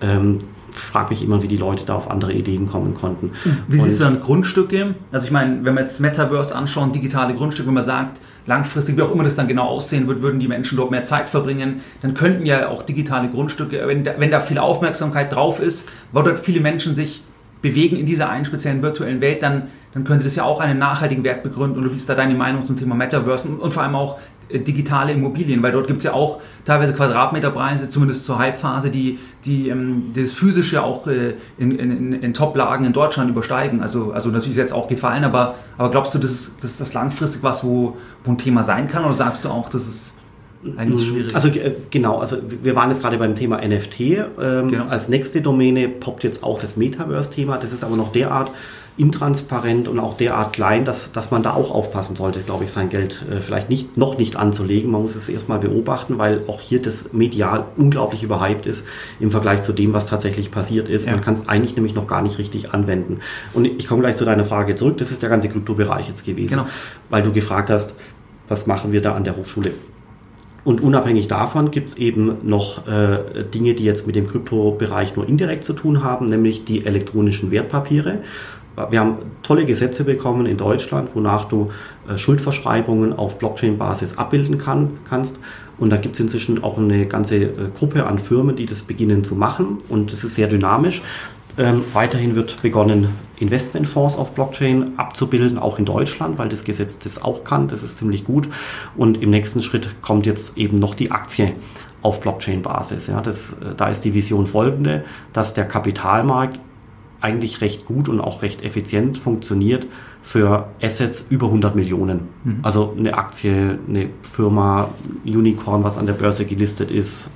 Ähm, 0.00 0.40
frage 0.78 1.10
mich 1.10 1.22
immer, 1.22 1.42
wie 1.42 1.48
die 1.48 1.56
Leute 1.56 1.84
da 1.84 1.94
auf 1.94 2.10
andere 2.10 2.32
Ideen 2.32 2.66
kommen 2.66 2.94
konnten. 2.94 3.32
Wie 3.68 3.78
siehst 3.78 4.00
du 4.00 4.04
dann 4.04 4.20
Grundstücke? 4.20 4.94
Also 5.12 5.26
ich 5.26 5.32
meine, 5.32 5.64
wenn 5.64 5.74
wir 5.74 5.82
jetzt 5.82 6.00
Metaverse 6.00 6.54
anschauen, 6.54 6.92
digitale 6.92 7.34
Grundstücke, 7.34 7.68
wenn 7.68 7.74
man 7.74 7.84
sagt, 7.84 8.20
langfristig, 8.46 8.96
wie 8.96 9.02
auch 9.02 9.12
immer 9.12 9.24
das 9.24 9.36
dann 9.36 9.48
genau 9.48 9.64
aussehen 9.64 10.06
wird, 10.06 10.22
würden 10.22 10.40
die 10.40 10.48
Menschen 10.48 10.76
dort 10.76 10.90
mehr 10.90 11.04
Zeit 11.04 11.28
verbringen, 11.28 11.80
dann 12.02 12.14
könnten 12.14 12.46
ja 12.46 12.68
auch 12.68 12.82
digitale 12.82 13.28
Grundstücke, 13.28 13.82
wenn 13.86 14.04
da, 14.04 14.14
wenn 14.18 14.30
da 14.30 14.40
viel 14.40 14.58
Aufmerksamkeit 14.58 15.34
drauf 15.34 15.60
ist, 15.60 15.88
wo 16.12 16.22
dort 16.22 16.38
viele 16.38 16.60
Menschen 16.60 16.94
sich 16.94 17.22
bewegen 17.62 17.96
in 17.96 18.06
dieser 18.06 18.30
einen 18.30 18.44
speziellen 18.44 18.82
virtuellen 18.82 19.20
Welt, 19.20 19.42
dann, 19.42 19.68
dann 19.92 20.04
könnte 20.04 20.24
das 20.24 20.36
ja 20.36 20.44
auch 20.44 20.60
einen 20.60 20.78
nachhaltigen 20.78 21.24
Wert 21.24 21.42
begründen. 21.42 21.78
Und 21.78 21.90
wie 21.90 21.96
ist 21.96 22.08
da 22.08 22.14
deine 22.14 22.34
Meinung 22.34 22.64
zum 22.64 22.76
Thema 22.76 22.94
Metaverse 22.94 23.48
und, 23.48 23.60
und 23.60 23.72
vor 23.72 23.82
allem 23.82 23.94
auch 23.94 24.18
digitale 24.50 25.12
Immobilien, 25.12 25.62
weil 25.62 25.72
dort 25.72 25.86
gibt 25.86 25.98
es 25.98 26.04
ja 26.04 26.12
auch 26.12 26.40
teilweise 26.64 26.94
Quadratmeterpreise, 26.94 27.88
zumindest 27.88 28.24
zur 28.24 28.38
Halbphase, 28.38 28.90
die, 28.90 29.18
die 29.44 29.68
ähm, 29.68 30.12
das 30.14 30.32
Physische 30.32 30.82
auch 30.82 31.06
äh, 31.06 31.34
in, 31.58 31.72
in, 31.72 32.12
in 32.12 32.34
Top-Lagen 32.34 32.84
in 32.84 32.92
Deutschland 32.92 33.30
übersteigen. 33.30 33.80
Also, 33.80 34.12
also 34.12 34.30
natürlich 34.30 34.50
ist 34.50 34.58
jetzt 34.58 34.72
auch 34.72 34.88
gefallen, 34.88 35.24
aber, 35.24 35.56
aber 35.78 35.90
glaubst 35.90 36.14
du, 36.14 36.18
das 36.18 36.30
ist, 36.30 36.56
das 36.62 36.72
ist 36.72 36.80
das 36.80 36.94
langfristig 36.94 37.42
was, 37.42 37.64
wo, 37.64 37.96
wo 38.24 38.30
ein 38.30 38.38
Thema 38.38 38.62
sein 38.64 38.88
kann 38.88 39.04
oder 39.04 39.14
sagst 39.14 39.44
du 39.44 39.48
auch, 39.48 39.68
das 39.68 39.86
ist 39.86 40.14
eigentlich 40.76 41.06
mm, 41.06 41.12
schwierig? 41.12 41.34
Also 41.34 41.48
äh, 41.48 41.72
genau, 41.90 42.18
also 42.18 42.38
wir 42.62 42.76
waren 42.76 42.90
jetzt 42.90 43.02
gerade 43.02 43.18
beim 43.18 43.36
Thema 43.36 43.66
NFT. 43.66 44.00
Ähm, 44.00 44.68
genau. 44.68 44.86
Als 44.88 45.08
nächste 45.08 45.40
Domäne 45.42 45.88
poppt 45.88 46.24
jetzt 46.24 46.42
auch 46.42 46.60
das 46.60 46.76
Metaverse-Thema. 46.76 47.58
Das 47.58 47.72
ist 47.72 47.84
aber 47.84 47.96
noch 47.96 48.12
derart 48.12 48.50
intransparent 48.98 49.88
und 49.88 49.98
auch 49.98 50.16
derart 50.16 50.54
klein, 50.54 50.86
dass, 50.86 51.12
dass 51.12 51.30
man 51.30 51.42
da 51.42 51.52
auch 51.52 51.70
aufpassen 51.70 52.16
sollte, 52.16 52.40
glaube 52.40 52.64
ich, 52.64 52.72
sein 52.72 52.88
Geld 52.88 53.24
äh, 53.30 53.40
vielleicht 53.40 53.68
nicht, 53.68 53.98
noch 53.98 54.16
nicht 54.16 54.36
anzulegen. 54.36 54.90
Man 54.90 55.02
muss 55.02 55.14
es 55.16 55.28
erstmal 55.28 55.58
beobachten, 55.58 56.18
weil 56.18 56.44
auch 56.46 56.60
hier 56.62 56.80
das 56.80 57.12
medial 57.12 57.66
unglaublich 57.76 58.22
überhyped 58.22 58.64
ist 58.64 58.84
im 59.20 59.30
Vergleich 59.30 59.62
zu 59.62 59.72
dem, 59.72 59.92
was 59.92 60.06
tatsächlich 60.06 60.50
passiert 60.50 60.88
ist. 60.88 61.06
Ja. 61.06 61.12
Man 61.12 61.20
kann 61.20 61.34
es 61.34 61.46
eigentlich 61.46 61.76
nämlich 61.76 61.94
noch 61.94 62.06
gar 62.06 62.22
nicht 62.22 62.38
richtig 62.38 62.72
anwenden. 62.72 63.20
Und 63.52 63.66
ich 63.66 63.86
komme 63.86 64.00
gleich 64.00 64.16
zu 64.16 64.24
deiner 64.24 64.46
Frage 64.46 64.76
zurück. 64.76 64.96
Das 64.96 65.12
ist 65.12 65.22
der 65.22 65.28
ganze 65.28 65.50
Kryptobereich 65.50 66.08
jetzt 66.08 66.24
gewesen, 66.24 66.56
genau. 66.56 66.66
weil 67.10 67.22
du 67.22 67.32
gefragt 67.32 67.68
hast, 67.68 67.94
was 68.48 68.66
machen 68.66 68.92
wir 68.92 69.02
da 69.02 69.14
an 69.14 69.24
der 69.24 69.36
Hochschule? 69.36 69.72
Und 70.66 70.80
unabhängig 70.80 71.28
davon 71.28 71.70
gibt 71.70 71.90
es 71.90 71.96
eben 71.96 72.38
noch 72.42 72.88
äh, 72.88 73.44
Dinge, 73.54 73.74
die 73.74 73.84
jetzt 73.84 74.08
mit 74.08 74.16
dem 74.16 74.26
Kryptobereich 74.26 75.14
nur 75.14 75.28
indirekt 75.28 75.62
zu 75.62 75.74
tun 75.74 76.02
haben, 76.02 76.26
nämlich 76.26 76.64
die 76.64 76.84
elektronischen 76.84 77.52
Wertpapiere 77.52 78.18
wir 78.90 79.00
haben 79.00 79.16
tolle 79.42 79.64
Gesetze 79.64 80.04
bekommen 80.04 80.46
in 80.46 80.56
Deutschland, 80.56 81.10
wonach 81.14 81.46
du 81.46 81.70
äh, 82.08 82.18
Schuldverschreibungen 82.18 83.12
auf 83.12 83.38
Blockchain-Basis 83.38 84.18
abbilden 84.18 84.58
kann, 84.58 84.98
kannst. 85.08 85.38
Und 85.78 85.90
da 85.90 85.96
gibt 85.96 86.14
es 86.16 86.20
inzwischen 86.20 86.62
auch 86.62 86.78
eine 86.78 87.06
ganze 87.06 87.36
äh, 87.36 87.50
Gruppe 87.74 88.06
an 88.06 88.18
Firmen, 88.18 88.56
die 88.56 88.66
das 88.66 88.82
beginnen 88.82 89.24
zu 89.24 89.34
machen. 89.34 89.78
Und 89.88 90.12
das 90.12 90.24
ist 90.24 90.34
sehr 90.34 90.48
dynamisch. 90.48 91.02
Ähm, 91.58 91.84
weiterhin 91.94 92.34
wird 92.34 92.60
begonnen, 92.60 93.08
Investmentfonds 93.38 94.16
auf 94.16 94.34
Blockchain 94.34 94.92
abzubilden, 94.98 95.58
auch 95.58 95.78
in 95.78 95.86
Deutschland, 95.86 96.38
weil 96.38 96.48
das 96.48 96.64
Gesetz 96.64 96.98
das 96.98 97.22
auch 97.22 97.44
kann. 97.44 97.68
Das 97.68 97.82
ist 97.82 97.96
ziemlich 97.96 98.24
gut. 98.24 98.48
Und 98.94 99.22
im 99.22 99.30
nächsten 99.30 99.62
Schritt 99.62 100.02
kommt 100.02 100.26
jetzt 100.26 100.58
eben 100.58 100.78
noch 100.78 100.94
die 100.94 101.10
Aktie 101.10 101.54
auf 102.02 102.20
Blockchain-Basis. 102.20 103.06
Ja, 103.08 103.20
äh, 103.20 103.74
da 103.76 103.88
ist 103.88 104.04
die 104.04 104.14
Vision 104.14 104.46
folgende, 104.46 105.04
dass 105.32 105.54
der 105.54 105.64
Kapitalmarkt 105.64 106.60
eigentlich 107.26 107.60
recht 107.60 107.86
gut 107.86 108.08
und 108.08 108.20
auch 108.20 108.42
recht 108.42 108.62
effizient 108.62 109.18
funktioniert 109.18 109.88
für 110.22 110.68
Assets 110.80 111.26
über 111.28 111.46
100 111.46 111.74
Millionen. 111.74 112.28
Mhm. 112.44 112.58
Also 112.62 112.94
eine 112.96 113.14
Aktie, 113.14 113.80
eine 113.88 114.10
Firma, 114.22 114.88
Unicorn, 115.24 115.82
was 115.82 115.98
an 115.98 116.06
der 116.06 116.12
Börse 116.12 116.44
gelistet 116.44 116.92
ist, 116.92 117.28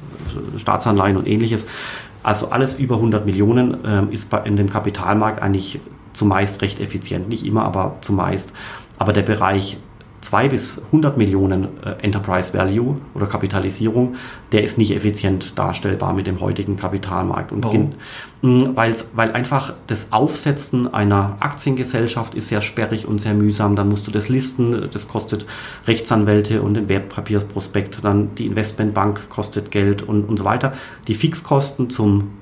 Staatsanleihen 0.56 1.16
und 1.16 1.26
ähnliches. 1.26 1.66
Also 2.22 2.50
alles 2.50 2.74
über 2.74 2.96
100 2.96 3.26
Millionen 3.26 3.78
ähm, 3.84 4.12
ist 4.12 4.30
bei, 4.30 4.38
in 4.44 4.56
dem 4.56 4.70
Kapitalmarkt 4.70 5.42
eigentlich 5.42 5.80
zumeist 6.12 6.62
recht 6.62 6.78
effizient. 6.78 7.28
Nicht 7.28 7.44
immer, 7.44 7.64
aber 7.64 7.96
zumeist. 8.00 8.52
Aber 8.96 9.12
der 9.12 9.22
Bereich 9.22 9.76
2 10.20 10.48
bis 10.48 10.82
100 10.86 11.16
Millionen 11.16 11.68
äh, 11.82 12.02
Enterprise 12.02 12.52
Value 12.52 12.96
oder 13.14 13.26
Kapitalisierung, 13.26 14.16
der 14.52 14.62
ist 14.62 14.76
nicht 14.76 14.94
effizient 14.94 15.58
darstellbar 15.58 16.12
mit 16.12 16.26
dem 16.26 16.40
heutigen 16.40 16.76
Kapitalmarkt. 16.76 17.52
Und 17.52 17.64
Warum? 17.64 17.92
Mm, 18.42 18.76
weil's, 18.76 19.10
weil 19.14 19.32
einfach 19.32 19.72
das 19.86 20.12
Aufsetzen 20.12 20.92
einer 20.92 21.36
Aktiengesellschaft 21.40 22.34
ist 22.34 22.48
sehr 22.48 22.60
sperrig 22.60 23.06
und 23.06 23.18
sehr 23.18 23.34
mühsam. 23.34 23.76
Dann 23.76 23.88
musst 23.88 24.06
du 24.06 24.10
das 24.10 24.28
listen, 24.28 24.88
das 24.92 25.08
kostet 25.08 25.46
Rechtsanwälte 25.86 26.60
und 26.60 26.74
den 26.74 26.88
Wertpapiersprospekt. 26.88 27.98
Dann 28.02 28.34
die 28.34 28.46
Investmentbank 28.46 29.30
kostet 29.30 29.70
Geld 29.70 30.02
und, 30.02 30.24
und 30.24 30.38
so 30.38 30.44
weiter. 30.44 30.72
Die 31.08 31.14
Fixkosten 31.14 31.88
zum 31.88 32.39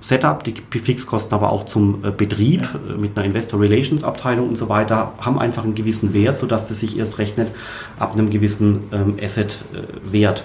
Setup, 0.00 0.44
die 0.44 0.54
Fixkosten 0.78 1.34
aber 1.34 1.50
auch 1.50 1.66
zum 1.66 2.04
äh, 2.04 2.10
Betrieb 2.10 2.62
ja. 2.62 2.94
Äh, 2.94 2.98
mit 2.98 3.16
einer 3.16 3.26
Investor 3.26 3.60
Relations 3.60 4.04
Abteilung 4.04 4.48
und 4.48 4.56
so 4.56 4.68
weiter 4.68 5.12
haben 5.18 5.38
einfach 5.38 5.64
einen 5.64 5.74
gewissen 5.74 6.14
Wert, 6.14 6.36
sodass 6.36 6.68
das 6.68 6.80
sich 6.80 6.98
erst 6.98 7.18
rechnet 7.18 7.48
ab 7.98 8.12
einem 8.12 8.30
gewissen 8.30 8.84
ähm, 8.92 9.16
Asset 9.20 9.58
äh, 9.72 10.12
Wert. 10.12 10.44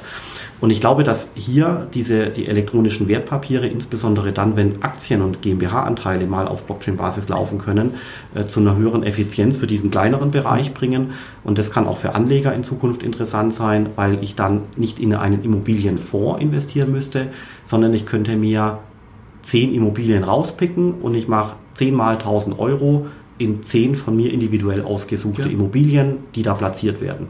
Und 0.60 0.70
ich 0.70 0.80
glaube, 0.80 1.04
dass 1.04 1.32
hier 1.36 1.88
diese, 1.94 2.28
die 2.28 2.48
elektronischen 2.48 3.10
Wertpapiere, 3.10 3.68
insbesondere 3.68 4.32
dann, 4.32 4.56
wenn 4.56 4.82
Aktien 4.82 5.22
und 5.22 5.42
GmbH-Anteile 5.42 6.26
mal 6.26 6.48
auf 6.48 6.64
Blockchain-Basis 6.64 7.28
laufen 7.28 7.58
können, 7.58 7.96
äh, 8.34 8.46
zu 8.46 8.62
einer 8.62 8.76
höheren 8.76 9.04
Effizienz 9.04 9.58
für 9.58 9.68
diesen 9.68 9.92
kleineren 9.92 10.32
Bereich 10.32 10.74
bringen. 10.74 11.12
Und 11.44 11.58
das 11.60 11.70
kann 11.70 11.86
auch 11.86 11.98
für 11.98 12.16
Anleger 12.16 12.56
in 12.56 12.64
Zukunft 12.64 13.04
interessant 13.04 13.54
sein, 13.54 13.90
weil 13.98 14.24
ich 14.24 14.36
dann 14.36 14.62
nicht 14.78 15.00
in 15.00 15.14
einen 15.14 15.44
Immobilienfonds 15.44 16.42
investieren 16.42 16.92
müsste, 16.92 17.28
sondern 17.64 17.94
ich 17.94 18.06
könnte 18.06 18.38
mir 18.38 18.80
zehn 19.44 19.74
Immobilien 19.74 20.24
rauspicken 20.24 20.94
und 20.94 21.14
ich 21.14 21.28
mache 21.28 21.56
zehnmal 21.76 22.16
1000 22.16 22.58
Euro 22.58 23.08
in 23.38 23.62
zehn 23.64 23.96
von 23.96 24.16
mir 24.16 24.32
individuell 24.32 24.84
ausgesuchte 24.84 25.44
ja. 25.44 25.50
Immobilien, 25.50 26.18
die 26.36 26.42
da 26.42 26.54
platziert 26.54 27.02
werden. 27.02 27.28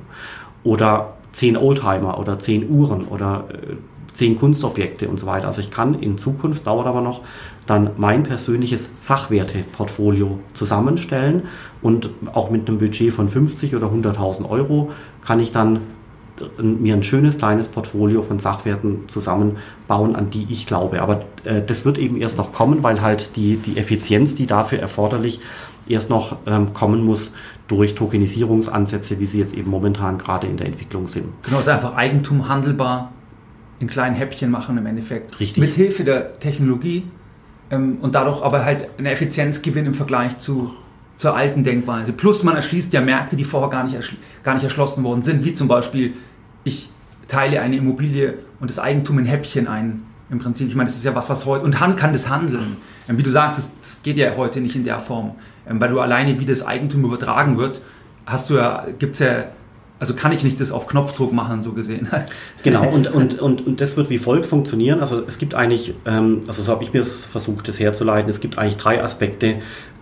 Oder 0.63 1.15
zehn 1.31 1.57
Oldtimer 1.57 2.19
oder 2.19 2.39
zehn 2.39 2.69
Uhren 2.69 3.05
oder 3.05 3.45
äh, 3.51 3.75
zehn 4.13 4.37
Kunstobjekte 4.37 5.09
und 5.09 5.19
so 5.19 5.25
weiter. 5.25 5.47
Also 5.47 5.61
ich 5.61 5.71
kann 5.71 5.95
in 5.95 6.17
Zukunft, 6.17 6.67
dauert 6.67 6.85
aber 6.85 7.01
noch, 7.01 7.21
dann 7.65 7.91
mein 7.97 8.23
persönliches 8.23 8.91
Sachwerteportfolio 8.97 10.39
zusammenstellen 10.53 11.43
und 11.81 12.11
auch 12.31 12.51
mit 12.51 12.67
einem 12.67 12.77
Budget 12.77 13.11
von 13.11 13.27
50 13.27 13.75
oder 13.75 13.87
100.000 13.87 14.47
Euro 14.47 14.91
kann 15.21 15.39
ich 15.39 15.51
dann 15.51 15.79
mir 16.61 16.95
ein 16.95 17.03
schönes 17.03 17.37
kleines 17.37 17.67
Portfolio 17.69 18.21
von 18.21 18.39
Sachwerten 18.39 19.07
zusammenbauen, 19.07 20.15
an 20.15 20.29
die 20.29 20.47
ich 20.49 20.65
glaube. 20.65 21.01
Aber 21.01 21.25
äh, 21.43 21.61
das 21.65 21.85
wird 21.85 21.97
eben 21.97 22.17
erst 22.17 22.37
noch 22.37 22.51
kommen, 22.51 22.83
weil 22.83 23.01
halt 23.01 23.35
die, 23.35 23.57
die 23.57 23.77
Effizienz, 23.77 24.35
die 24.35 24.47
dafür 24.47 24.79
erforderlich 24.79 25.39
erst 25.87 26.09
noch 26.09 26.37
ähm, 26.45 26.73
kommen 26.73 27.03
muss 27.03 27.31
durch 27.67 27.95
Tokenisierungsansätze, 27.95 29.19
wie 29.19 29.25
sie 29.25 29.39
jetzt 29.39 29.53
eben 29.53 29.69
momentan 29.69 30.17
gerade 30.17 30.47
in 30.47 30.57
der 30.57 30.67
Entwicklung 30.67 31.07
sind. 31.07 31.25
Genau, 31.43 31.59
ist 31.59 31.69
einfach 31.69 31.95
Eigentum 31.95 32.47
handelbar 32.47 33.11
in 33.79 33.87
kleinen 33.87 34.15
Häppchen 34.15 34.49
machen 34.49 34.77
im 34.77 34.85
Endeffekt. 34.85 35.39
Richtig. 35.39 35.61
Mit 35.61 35.73
Hilfe 35.73 36.03
der 36.03 36.39
Technologie 36.39 37.03
ähm, 37.69 37.97
und 38.01 38.15
dadurch 38.15 38.41
aber 38.41 38.63
halt 38.65 38.87
einen 38.97 39.07
Effizienzgewinn 39.07 39.85
im 39.85 39.93
Vergleich 39.93 40.37
zu, 40.37 40.73
zur 41.17 41.35
alten 41.35 41.63
Denkweise. 41.63 42.13
Plus 42.13 42.43
man 42.43 42.55
erschließt 42.55 42.93
ja 42.93 43.01
Märkte, 43.01 43.35
die 43.35 43.43
vorher 43.43 43.69
gar 43.69 43.83
nicht, 43.83 43.97
gar 44.43 44.53
nicht 44.53 44.63
erschlossen 44.63 45.03
worden 45.03 45.23
sind, 45.23 45.43
wie 45.43 45.53
zum 45.53 45.67
Beispiel, 45.67 46.13
ich 46.63 46.89
teile 47.27 47.61
eine 47.61 47.77
Immobilie 47.77 48.35
und 48.59 48.69
das 48.69 48.79
Eigentum 48.79 49.19
in 49.19 49.25
Häppchen 49.25 49.67
ein. 49.67 50.03
Im 50.29 50.39
Prinzip, 50.39 50.67
ich 50.69 50.75
meine, 50.75 50.87
das 50.87 50.95
ist 50.95 51.03
ja 51.03 51.13
was, 51.15 51.29
was 51.29 51.45
heute, 51.45 51.65
und 51.65 51.79
Hand 51.79 51.97
kann 51.97 52.13
das 52.13 52.29
handeln. 52.29 52.77
Ähm, 53.07 53.17
wie 53.17 53.23
du 53.23 53.29
sagst, 53.29 53.59
das, 53.59 53.71
das 53.79 54.03
geht 54.03 54.17
ja 54.17 54.35
heute 54.35 54.61
nicht 54.61 54.75
in 54.75 54.83
der 54.83 54.99
Form. 54.99 55.35
Ähm, 55.67 55.79
weil 55.79 55.89
du 55.89 55.99
alleine, 55.99 56.39
wie 56.39 56.45
das 56.45 56.65
Eigentum 56.65 57.03
übertragen 57.03 57.57
wird, 57.57 57.81
hast 58.25 58.49
du 58.49 58.55
ja, 58.55 58.85
gibt 58.99 59.13
es 59.13 59.19
ja 59.19 59.45
also 60.03 60.15
kann 60.15 60.33
ich 60.33 60.43
nicht 60.43 60.59
das 60.59 60.73
auf 60.73 60.85
Knopfdruck 60.85 61.31
machen, 61.31 61.61
so 61.61 61.71
gesehen. 61.71 62.09
Genau, 62.63 62.89
und, 62.89 63.07
und, 63.07 63.39
und, 63.39 63.65
und 63.65 63.79
das 63.79 63.95
wird 63.95 64.09
wie 64.09 64.17
folgt 64.17 64.45
funktionieren. 64.45 64.99
Also 64.99 65.23
es 65.25 65.37
gibt 65.37 65.55
eigentlich, 65.55 65.93
ähm, 66.05 66.41
also 66.45 66.61
so 66.61 66.71
habe 66.73 66.83
ich 66.83 66.91
mir 66.91 66.99
es 66.99 67.23
versucht, 67.23 67.69
das 67.69 67.79
herzuleiten, 67.79 68.29
es 68.29 68.41
gibt 68.41 68.57
eigentlich 68.57 68.75
drei 68.75 69.01
Aspekte, 69.01 69.59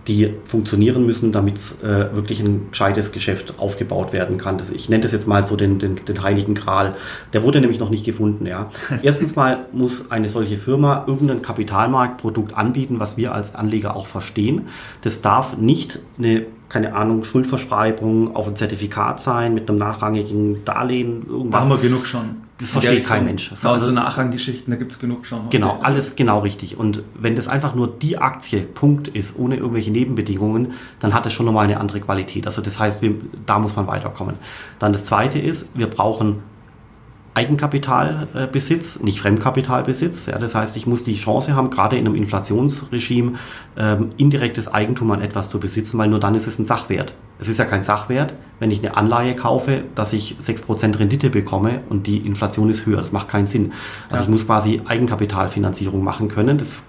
die 0.08 0.34
funktionieren 0.44 1.06
müssen, 1.06 1.32
damit 1.32 1.60
äh, 1.84 2.16
wirklich 2.16 2.40
ein 2.40 2.72
gescheites 2.72 3.12
Geschäft 3.12 3.60
aufgebaut 3.60 4.12
werden 4.12 4.40
kann. 4.40 4.58
Das, 4.58 4.72
ich 4.72 4.90
nenne 4.90 5.04
das 5.04 5.12
jetzt 5.12 5.28
mal 5.28 5.46
so 5.46 5.56
den, 5.56 5.78
den, 5.78 5.98
den 5.98 6.24
heiligen 6.24 6.56
Gral. 6.56 6.96
Der 7.34 7.44
wurde 7.44 7.62
nämlich 7.62 7.80
noch 7.80 7.92
nicht 7.92 8.04
gefunden. 8.04 8.48
Ja. 8.48 8.72
Erstens 9.04 9.36
mal 9.36 9.68
muss 9.72 10.10
eine 10.10 10.30
solche 10.30 10.58
Firma 10.58 11.04
irgendein 11.06 11.44
Kapitalmarktprodukt 11.44 12.58
anbieten, 12.58 13.00
was 13.00 13.18
wir 13.18 13.36
als 13.36 13.54
Anleger 13.54 13.96
auch 13.96 14.08
verstehen. 14.08 14.68
Das 15.02 15.22
darf 15.22 15.58
nicht 15.58 16.00
eine 16.18 16.48
keine 16.72 16.96
Ahnung, 16.96 17.26
Schuldverschreibung 17.26 18.34
auf 18.34 18.48
ein 18.48 18.56
Zertifikat 18.56 19.22
sein 19.22 19.54
mit 19.54 19.70
einem 19.70 19.78
nachrangigen 19.78 20.64
Darlehen, 20.64 21.28
irgendwas. 21.28 21.52
Da 21.52 21.60
haben 21.60 21.82
wir 21.82 21.90
genug 21.90 22.06
schon. 22.06 22.38
Das 22.60 22.72
versteht 22.72 23.06
kein 23.06 23.26
Mensch. 23.26 23.52
Also, 23.52 23.70
also 23.70 23.92
Nachranggeschichten, 23.92 24.72
da 24.72 24.78
gibt 24.78 24.94
es 24.94 25.00
genug 25.00 25.26
schon. 25.26 25.50
Genau, 25.50 25.80
alles 25.82 26.16
genau 26.16 26.40
richtig. 26.40 26.78
Und 26.78 27.04
wenn 27.20 27.36
das 27.36 27.50
einfach 27.50 27.76
nur 27.76 27.88
die 27.90 28.20
Aktie, 28.20 28.62
Punkt 28.62 29.10
ist, 29.10 29.38
ohne 29.38 29.58
irgendwelche 29.58 29.92
Nebenbedingungen, 29.92 30.74
dann 31.00 31.14
hat 31.14 31.26
es 31.26 31.34
schon 31.34 31.46
nochmal 31.46 31.66
eine 31.66 31.80
andere 31.80 32.00
Qualität. 32.00 32.46
Also 32.46 32.62
das 32.62 32.80
heißt, 32.80 33.02
wir, 33.02 33.16
da 33.46 33.60
muss 33.60 33.76
man 33.76 33.88
weiterkommen. 33.88 34.36
Dann 34.80 34.94
das 34.94 35.04
Zweite 35.04 35.40
ist, 35.40 35.70
wir 35.74 35.88
brauchen 35.88 36.44
Eigenkapitalbesitz, 37.34 39.00
nicht 39.00 39.22
Fremdkapitalbesitz. 39.22 40.26
Ja, 40.26 40.38
das 40.38 40.54
heißt, 40.54 40.76
ich 40.76 40.86
muss 40.86 41.06
die 41.06 41.16
Chance 41.16 41.56
haben, 41.56 41.70
gerade 41.70 41.96
in 41.96 42.06
einem 42.06 42.16
Inflationsregime 42.16 43.34
ähm, 43.78 44.10
indirektes 44.18 44.68
Eigentum 44.68 45.12
an 45.12 45.22
etwas 45.22 45.50
zu 45.50 45.60
besitzen, 45.60 45.98
weil 45.98 46.10
nur 46.10 46.20
dann 46.20 46.36
ist 46.36 46.48
es 46.48 46.60
ein 46.60 46.66
Sachwert. 46.66 47.16
Es 47.40 47.48
ist 47.48 47.58
ja 47.58 47.66
kein 47.66 47.84
Sachwert, 47.84 48.34
wenn 48.60 48.70
ich 48.70 48.80
eine 48.80 48.98
Anleihe 48.98 49.34
kaufe, 49.36 49.86
dass 49.96 50.12
ich 50.12 50.36
6% 50.42 51.00
Rendite 51.00 51.30
bekomme 51.30 51.84
und 51.90 52.06
die 52.06 52.18
Inflation 52.18 52.70
ist 52.70 52.86
höher. 52.86 52.98
Das 52.98 53.14
macht 53.14 53.30
keinen 53.30 53.48
Sinn. 53.48 53.72
Also 54.10 54.18
ja. 54.18 54.22
ich 54.24 54.30
muss 54.30 54.46
quasi 54.46 54.82
Eigenkapitalfinanzierung 54.86 56.04
machen 56.04 56.28
können. 56.28 56.58
Das 56.58 56.86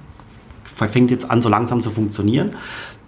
fängt 0.64 1.12
jetzt 1.12 1.30
an, 1.30 1.40
so 1.40 1.48
langsam 1.48 1.82
zu 1.82 1.90
funktionieren. 1.90 2.54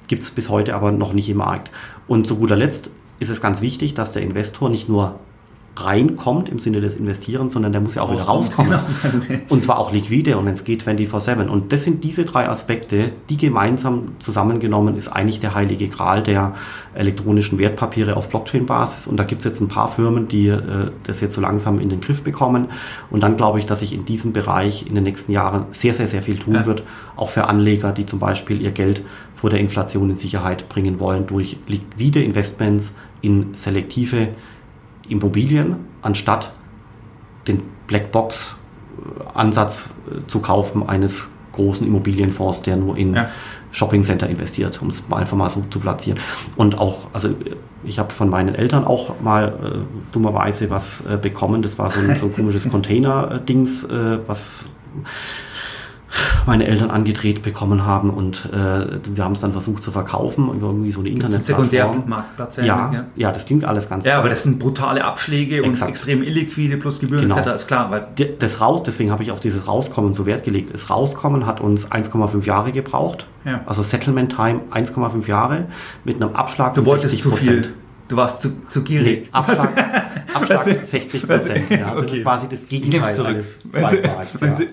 Gibt 0.07 0.23
es 0.23 0.31
bis 0.31 0.51
heute 0.51 0.75
aber 0.75 0.93
noch 0.93 1.13
nicht 1.13 1.29
im 1.29 1.39
Markt. 1.39 1.73
Und 2.07 2.29
zu 2.29 2.37
guter 2.37 2.57
Letzt 2.57 2.91
ist 3.19 3.31
es 3.31 3.41
ganz 3.41 3.61
wichtig, 3.61 3.95
dass 3.95 4.13
der 4.13 4.23
Investor 4.23 4.69
nicht 4.71 4.89
nur 4.89 5.19
reinkommt 5.77 6.49
im 6.49 6.59
Sinne 6.59 6.81
des 6.81 6.97
Investierens, 6.97 7.53
sondern 7.53 7.73
der 7.73 7.81
muss 7.81 7.97
ja 7.97 8.03
auch 8.03 8.13
wieder 8.13 8.25
rauskommen. 8.25 8.79
Genau. 9.03 9.41
Und 9.49 9.63
zwar 9.63 9.79
auch 9.79 9.93
liquide 9.93 10.37
und 10.37 10.47
wenn 10.47 10.55
es 10.55 10.65
geht 10.65 10.85
24-7. 10.85 11.49
Und 11.49 11.73
das 11.73 11.85
sind 11.85 12.05
diese 12.05 12.25
drei 12.25 12.49
Aspekte, 12.49 13.13
die 13.29 13.37
gemeinsam 13.37 14.13
zusammengenommen 14.19 14.97
ist 14.97 15.09
eigentlich 15.09 15.41
der 15.41 15.55
heilige 15.55 15.89
Gral 15.89 16.23
der 16.23 16.55
elektronischen 16.95 17.59
Wertpapiere 17.59 18.17
auf 18.17 18.29
Blockchain-Basis. 18.29 19.07
Und 19.07 19.17
da 19.17 19.25
gibt 19.25 19.41
es 19.41 19.45
jetzt 19.45 19.61
ein 19.61 19.69
paar 19.69 19.89
Firmen, 19.89 20.29
die 20.29 20.49
äh, 20.49 20.91
das 21.05 21.21
jetzt 21.21 21.35
so 21.35 21.41
langsam 21.41 21.81
in 21.81 21.89
den 21.89 22.01
Griff 22.01 22.23
bekommen. 22.23 22.69
Und 23.11 23.23
dann 23.23 23.37
glaube 23.37 23.59
ich, 23.59 23.67
dass 23.67 23.81
sich 23.81 23.93
in 23.93 24.05
diesem 24.05 24.33
Bereich 24.33 24.87
in 24.87 24.95
den 24.95 25.05
nächsten 25.05 25.33
Jahren 25.33 25.67
sehr, 25.73 25.95
sehr, 25.95 26.07
sehr 26.07 26.23
viel 26.23 26.39
tun 26.39 26.55
ja. 26.55 26.67
wird. 26.67 26.85
Auch 27.17 27.31
für 27.31 27.49
Anleger, 27.49 27.93
die 27.93 28.07
zum 28.07 28.21
Beispiel 28.21 28.61
ihr 28.63 28.71
Geld 28.71 29.03
vor 29.35 29.51
der 29.51 29.59
Inflation 29.59 30.11
in 30.11 30.17
Sicherheit 30.17 30.69
bringen 30.69 31.01
wollen 31.01 31.27
durch 31.27 31.59
liquide 31.67 32.23
Investments 32.23 32.93
in 33.21 33.55
selektive 33.55 34.29
Immobilien, 35.09 35.77
anstatt 36.03 36.53
den 37.47 37.63
Blackbox-Ansatz 37.87 39.95
äh, 40.11 40.27
zu 40.27 40.41
kaufen 40.41 40.89
eines 40.89 41.29
großen 41.53 41.87
Immobilienfonds, 41.87 42.63
der 42.63 42.77
nur 42.77 42.97
in 42.97 43.15
ja. 43.15 43.29
Shoppingcenter 43.71 44.29
investiert, 44.29 44.83
um 44.83 44.89
es 44.89 45.05
einfach 45.11 45.37
mal 45.37 45.51
so 45.51 45.63
zu 45.71 45.79
platzieren. 45.81 46.19
Und 46.57 46.79
auch, 46.79 47.09
also 47.13 47.31
ich 47.85 47.99
habe 47.99 48.13
von 48.13 48.29
meinen 48.29 48.55
Eltern 48.55 48.85
auch 48.85 49.21
mal 49.21 49.49
äh, 49.49 49.79
dummerweise 50.13 50.71
was 50.71 51.05
äh, 51.07 51.19
bekommen. 51.21 51.63
Das 51.63 51.79
war 51.79 51.91
so 51.91 52.01
ein, 52.01 52.17
so 52.17 52.27
ein 52.27 52.33
komisches 52.33 52.69
Container-Dings, 52.71 53.85
äh, 53.85 54.19
was 54.27 54.65
meine 56.47 56.67
Eltern 56.67 56.91
angedreht 56.91 57.43
bekommen 57.43 57.85
haben 57.87 58.11
und 58.11 58.49
äh, 58.53 58.57
wir 58.57 59.25
haben 59.25 59.33
es 59.33 59.41
dann 59.41 59.53
versucht 59.53 59.83
zu 59.83 59.91
verkaufen 59.91 60.49
über 60.51 60.69
irgendwie 60.69 60.91
so 60.91 61.01
eine 61.01 61.09
Internetplattform. 61.11 61.69
Sekundärmarktplatz. 61.69 62.57
Ja, 62.57 62.65
ja, 62.65 63.05
ja, 63.17 63.33
das 63.33 63.45
klingt 63.47 63.65
alles 63.65 63.89
ganz 63.89 64.05
Ja, 64.05 64.13
toll. 64.13 64.21
aber 64.21 64.29
das 64.29 64.43
sind 64.43 64.59
brutale 64.59 65.05
Abschläge 65.05 65.59
Exakt. 65.59 65.83
und 65.83 65.89
extrem 65.89 66.23
illiquide 66.23 66.77
plus 66.77 67.01
Gebühren 67.01 67.29
genau. 67.29 67.39
etc. 67.39 67.55
ist 67.55 67.67
klar. 67.67 67.91
Weil 67.91 68.09
das 68.39 68.61
raus, 68.61 68.83
deswegen 68.85 69.11
habe 69.11 69.23
ich 69.23 69.31
auf 69.31 69.41
dieses 69.41 69.67
Rauskommen 69.67 70.15
so 70.15 70.27
Wert 70.27 70.45
gelegt. 70.45 70.73
Das 70.73 70.91
Rauskommen 70.91 71.47
hat 71.47 71.61
uns 71.61 71.91
1,5 71.91 72.45
Jahre 72.45 72.73
gebraucht. 72.73 73.27
Ja. 73.45 73.63
Also 73.67 73.83
Settlement 73.83 74.35
Time 74.35 74.61
1,5 74.73 75.29
Jahre 75.29 75.67
mit 76.05 76.17
einem 76.17 76.35
Abschlag 76.35 76.75
von 76.75 76.85
60 76.87 77.21
zu 77.21 77.31
viel. 77.33 77.75
Du 78.09 78.17
warst 78.17 78.43
zu, 78.43 78.51
zu 78.69 78.83
gierig. 78.83 79.23
Nee, 79.23 79.29
Abschlag, 79.33 79.71
Abschlag 80.35 80.63
60 80.85 81.27
Prozent. 81.27 81.71
Ja, 81.71 81.95
das 81.95 82.05
okay. 82.05 82.17
ist 82.17 82.23
quasi 82.23 82.49
das 82.49 82.69
Gegenteil 82.69 83.27
eines 83.27 83.61
Zweitmarkts. 83.71 84.41
Ja. 84.41 84.67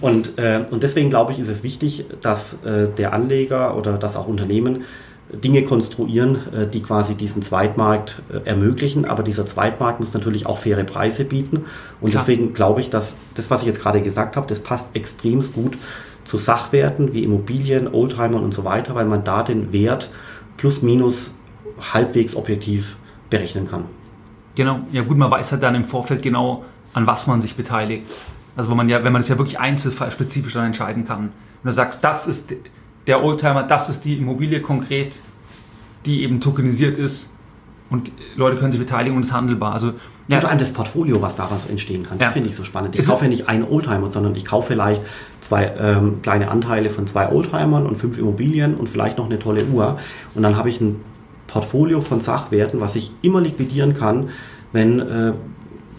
Und, 0.00 0.38
äh, 0.38 0.64
und 0.70 0.82
deswegen 0.82 1.10
glaube 1.10 1.32
ich, 1.32 1.38
ist 1.38 1.48
es 1.48 1.62
wichtig, 1.62 2.04
dass 2.20 2.64
äh, 2.64 2.88
der 2.88 3.12
Anleger 3.12 3.76
oder 3.76 3.98
dass 3.98 4.16
auch 4.16 4.26
Unternehmen 4.26 4.84
Dinge 5.32 5.62
konstruieren, 5.64 6.38
äh, 6.52 6.66
die 6.68 6.82
quasi 6.82 7.14
diesen 7.14 7.42
Zweitmarkt 7.42 8.22
äh, 8.30 8.46
ermöglichen. 8.48 9.04
Aber 9.04 9.22
dieser 9.22 9.46
Zweitmarkt 9.46 10.00
muss 10.00 10.14
natürlich 10.14 10.46
auch 10.46 10.58
faire 10.58 10.84
Preise 10.84 11.24
bieten. 11.24 11.64
Und 12.00 12.10
Klar. 12.10 12.22
deswegen 12.22 12.54
glaube 12.54 12.80
ich, 12.80 12.90
dass 12.90 13.16
das, 13.34 13.50
was 13.50 13.62
ich 13.62 13.66
jetzt 13.66 13.80
gerade 13.80 14.02
gesagt 14.02 14.36
habe, 14.36 14.46
das 14.46 14.60
passt 14.60 14.88
extrem 14.94 15.40
gut 15.52 15.76
zu 16.24 16.38
Sachwerten 16.38 17.12
wie 17.12 17.24
Immobilien, 17.24 17.88
Oldtimern 17.92 18.42
und 18.42 18.52
so 18.52 18.64
weiter, 18.64 18.94
weil 18.94 19.06
man 19.06 19.24
da 19.24 19.42
den 19.42 19.72
Wert 19.72 20.10
plus 20.56 20.82
minus 20.82 21.30
halbwegs 21.92 22.34
objektiv 22.34 22.96
berechnen 23.30 23.66
kann. 23.66 23.84
Genau, 24.54 24.80
ja 24.92 25.02
gut, 25.02 25.18
man 25.18 25.30
weiß 25.30 25.52
halt 25.52 25.62
dann 25.62 25.74
im 25.74 25.84
Vorfeld 25.84 26.22
genau, 26.22 26.64
an 26.94 27.06
was 27.06 27.26
man 27.26 27.40
sich 27.40 27.54
beteiligt. 27.56 28.06
Also 28.56 28.70
wenn 28.70 28.76
man 28.76 28.88
ja, 28.88 29.04
wenn 29.04 29.12
man 29.12 29.20
das 29.20 29.28
ja 29.28 29.38
wirklich 29.38 29.60
einzelfallspezifisch 29.60 30.54
dann 30.54 30.66
entscheiden 30.66 31.06
kann. 31.06 31.32
Wenn 31.62 31.70
du 31.70 31.72
sagst, 31.72 32.02
das 32.02 32.26
ist 32.26 32.54
der 33.06 33.22
Oldtimer, 33.22 33.62
das 33.62 33.88
ist 33.88 34.04
die 34.04 34.16
Immobilie 34.16 34.60
konkret, 34.60 35.20
die 36.06 36.22
eben 36.22 36.40
tokenisiert 36.40 36.98
ist 36.98 37.32
und 37.90 38.10
Leute 38.34 38.56
können 38.56 38.72
sich 38.72 38.80
beteiligen 38.80 39.16
und 39.16 39.22
ist 39.22 39.32
handelbar. 39.32 39.72
Also 39.72 39.92
ja. 40.28 40.40
vor 40.40 40.50
allem 40.50 40.58
das 40.58 40.72
Portfolio, 40.72 41.22
was 41.22 41.36
daraus 41.36 41.66
entstehen 41.68 42.02
kann. 42.02 42.18
Das 42.18 42.30
ja. 42.30 42.32
finde 42.32 42.48
ich 42.48 42.56
so 42.56 42.64
spannend. 42.64 42.94
Ich 42.94 43.02
ist 43.02 43.08
kaufe 43.08 43.24
ja 43.24 43.30
nicht 43.30 43.48
einen 43.48 43.64
Oldtimer, 43.64 44.10
sondern 44.10 44.34
ich 44.34 44.44
kaufe 44.44 44.68
vielleicht 44.68 45.02
zwei 45.40 45.72
ähm, 45.78 46.20
kleine 46.22 46.50
Anteile 46.50 46.90
von 46.90 47.06
zwei 47.06 47.30
Oldtimern 47.30 47.86
und 47.86 47.96
fünf 47.96 48.18
Immobilien 48.18 48.74
und 48.74 48.88
vielleicht 48.88 49.18
noch 49.18 49.26
eine 49.26 49.38
tolle 49.38 49.64
Uhr. 49.66 49.98
Und 50.34 50.42
dann 50.42 50.56
habe 50.56 50.68
ich 50.68 50.80
ein 50.80 51.00
Portfolio 51.46 52.00
von 52.00 52.20
Sachwerten, 52.20 52.80
was 52.80 52.96
ich 52.96 53.12
immer 53.22 53.40
liquidieren 53.40 53.96
kann, 53.96 54.30
wenn 54.72 55.00
äh, 55.00 55.32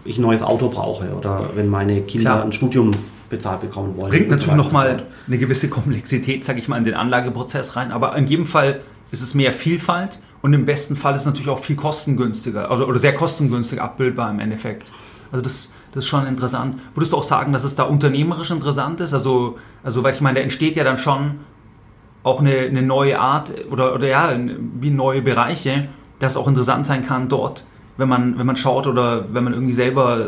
ich 0.07 0.17
ein 0.17 0.21
neues 0.21 0.41
Auto 0.41 0.69
brauche 0.69 1.13
oder 1.13 1.49
wenn 1.55 1.67
meine 1.69 2.01
Kinder 2.01 2.31
Klar. 2.31 2.43
ein 2.45 2.51
Studium 2.51 2.91
bezahlt 3.29 3.61
bekommen 3.61 3.95
wollen. 3.97 4.09
Bringt 4.09 4.29
natürlich 4.29 4.55
nochmal 4.55 5.03
eine 5.27 5.37
gewisse 5.37 5.69
Komplexität, 5.69 6.45
sage 6.45 6.59
ich 6.59 6.67
mal, 6.67 6.77
in 6.77 6.83
den 6.83 6.93
Anlageprozess 6.93 7.75
rein, 7.75 7.91
aber 7.91 8.15
in 8.15 8.25
jedem 8.25 8.45
Fall 8.45 8.81
ist 9.11 9.21
es 9.21 9.33
mehr 9.33 9.53
Vielfalt 9.53 10.19
und 10.41 10.53
im 10.53 10.65
besten 10.65 10.95
Fall 10.95 11.15
ist 11.15 11.21
es 11.21 11.25
natürlich 11.27 11.49
auch 11.49 11.59
viel 11.59 11.75
kostengünstiger 11.75 12.71
oder, 12.71 12.87
oder 12.87 12.99
sehr 12.99 13.13
kostengünstig 13.13 13.81
abbildbar 13.81 14.31
im 14.31 14.39
Endeffekt. 14.39 14.91
Also 15.31 15.43
das, 15.43 15.73
das 15.91 16.03
ist 16.03 16.09
schon 16.09 16.25
interessant. 16.25 16.77
Würdest 16.93 17.13
du 17.13 17.17
auch 17.17 17.23
sagen, 17.23 17.51
dass 17.51 17.63
es 17.63 17.75
da 17.75 17.83
unternehmerisch 17.83 18.51
interessant 18.51 19.01
ist? 19.01 19.13
Also, 19.13 19.57
also 19.83 20.03
weil 20.03 20.13
ich 20.13 20.21
meine, 20.21 20.39
da 20.39 20.43
entsteht 20.43 20.75
ja 20.75 20.83
dann 20.83 20.97
schon 20.97 21.39
auch 22.23 22.39
eine, 22.39 22.59
eine 22.59 22.81
neue 22.81 23.19
Art 23.19 23.51
oder, 23.71 23.93
oder 23.93 24.07
ja, 24.07 24.37
wie 24.79 24.89
neue 24.89 25.21
Bereiche, 25.21 25.89
dass 26.19 26.37
auch 26.37 26.47
interessant 26.47 26.85
sein 26.85 27.05
kann, 27.05 27.29
dort 27.29 27.65
wenn 27.97 28.09
man, 28.09 28.37
wenn 28.37 28.45
man 28.45 28.55
schaut 28.55 28.87
oder 28.87 29.33
wenn 29.33 29.43
man 29.43 29.53
irgendwie 29.53 29.73
selber, 29.73 30.27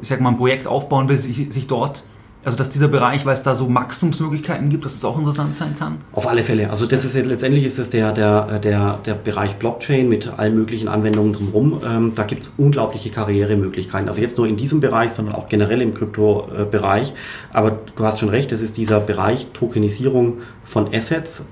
ich 0.00 0.08
sag 0.08 0.20
mal, 0.20 0.30
ein 0.30 0.36
Projekt 0.36 0.66
aufbauen 0.66 1.08
will, 1.08 1.18
sich, 1.18 1.52
sich 1.52 1.66
dort 1.66 2.04
also 2.46 2.56
dass 2.56 2.68
dieser 2.68 2.86
Bereich, 2.86 3.26
weil 3.26 3.34
es 3.34 3.42
da 3.42 3.56
so 3.56 3.74
Wachstumsmöglichkeiten 3.74 4.68
gibt, 4.68 4.84
dass 4.84 4.94
es 4.94 5.04
auch 5.04 5.18
interessant 5.18 5.56
sein 5.56 5.74
kann? 5.76 5.98
Auf 6.12 6.28
alle 6.28 6.44
Fälle. 6.44 6.70
Also 6.70 6.86
das 6.86 7.04
ist 7.04 7.16
letztendlich 7.16 7.64
ist 7.64 7.80
es 7.80 7.90
der, 7.90 8.12
der, 8.12 8.60
der, 8.60 9.00
der 9.04 9.14
Bereich 9.14 9.56
Blockchain 9.56 10.08
mit 10.08 10.38
allen 10.38 10.54
möglichen 10.54 10.86
Anwendungen 10.86 11.32
drumherum. 11.32 11.80
Ähm, 11.84 12.12
da 12.14 12.22
gibt 12.22 12.44
es 12.44 12.54
unglaubliche 12.56 13.10
Karrieremöglichkeiten. 13.10 14.06
Also 14.06 14.20
jetzt 14.20 14.38
nur 14.38 14.46
in 14.46 14.56
diesem 14.56 14.78
Bereich, 14.78 15.10
sondern 15.10 15.34
auch 15.34 15.48
generell 15.48 15.82
im 15.82 15.92
Krypto-Bereich. 15.92 17.14
Aber 17.52 17.80
du 17.96 18.04
hast 18.04 18.20
schon 18.20 18.28
recht, 18.28 18.52
es 18.52 18.62
ist 18.62 18.76
dieser 18.76 19.00
Bereich 19.00 19.48
Tokenisierung 19.52 20.34
von 20.62 20.94
Assets, 20.94 21.46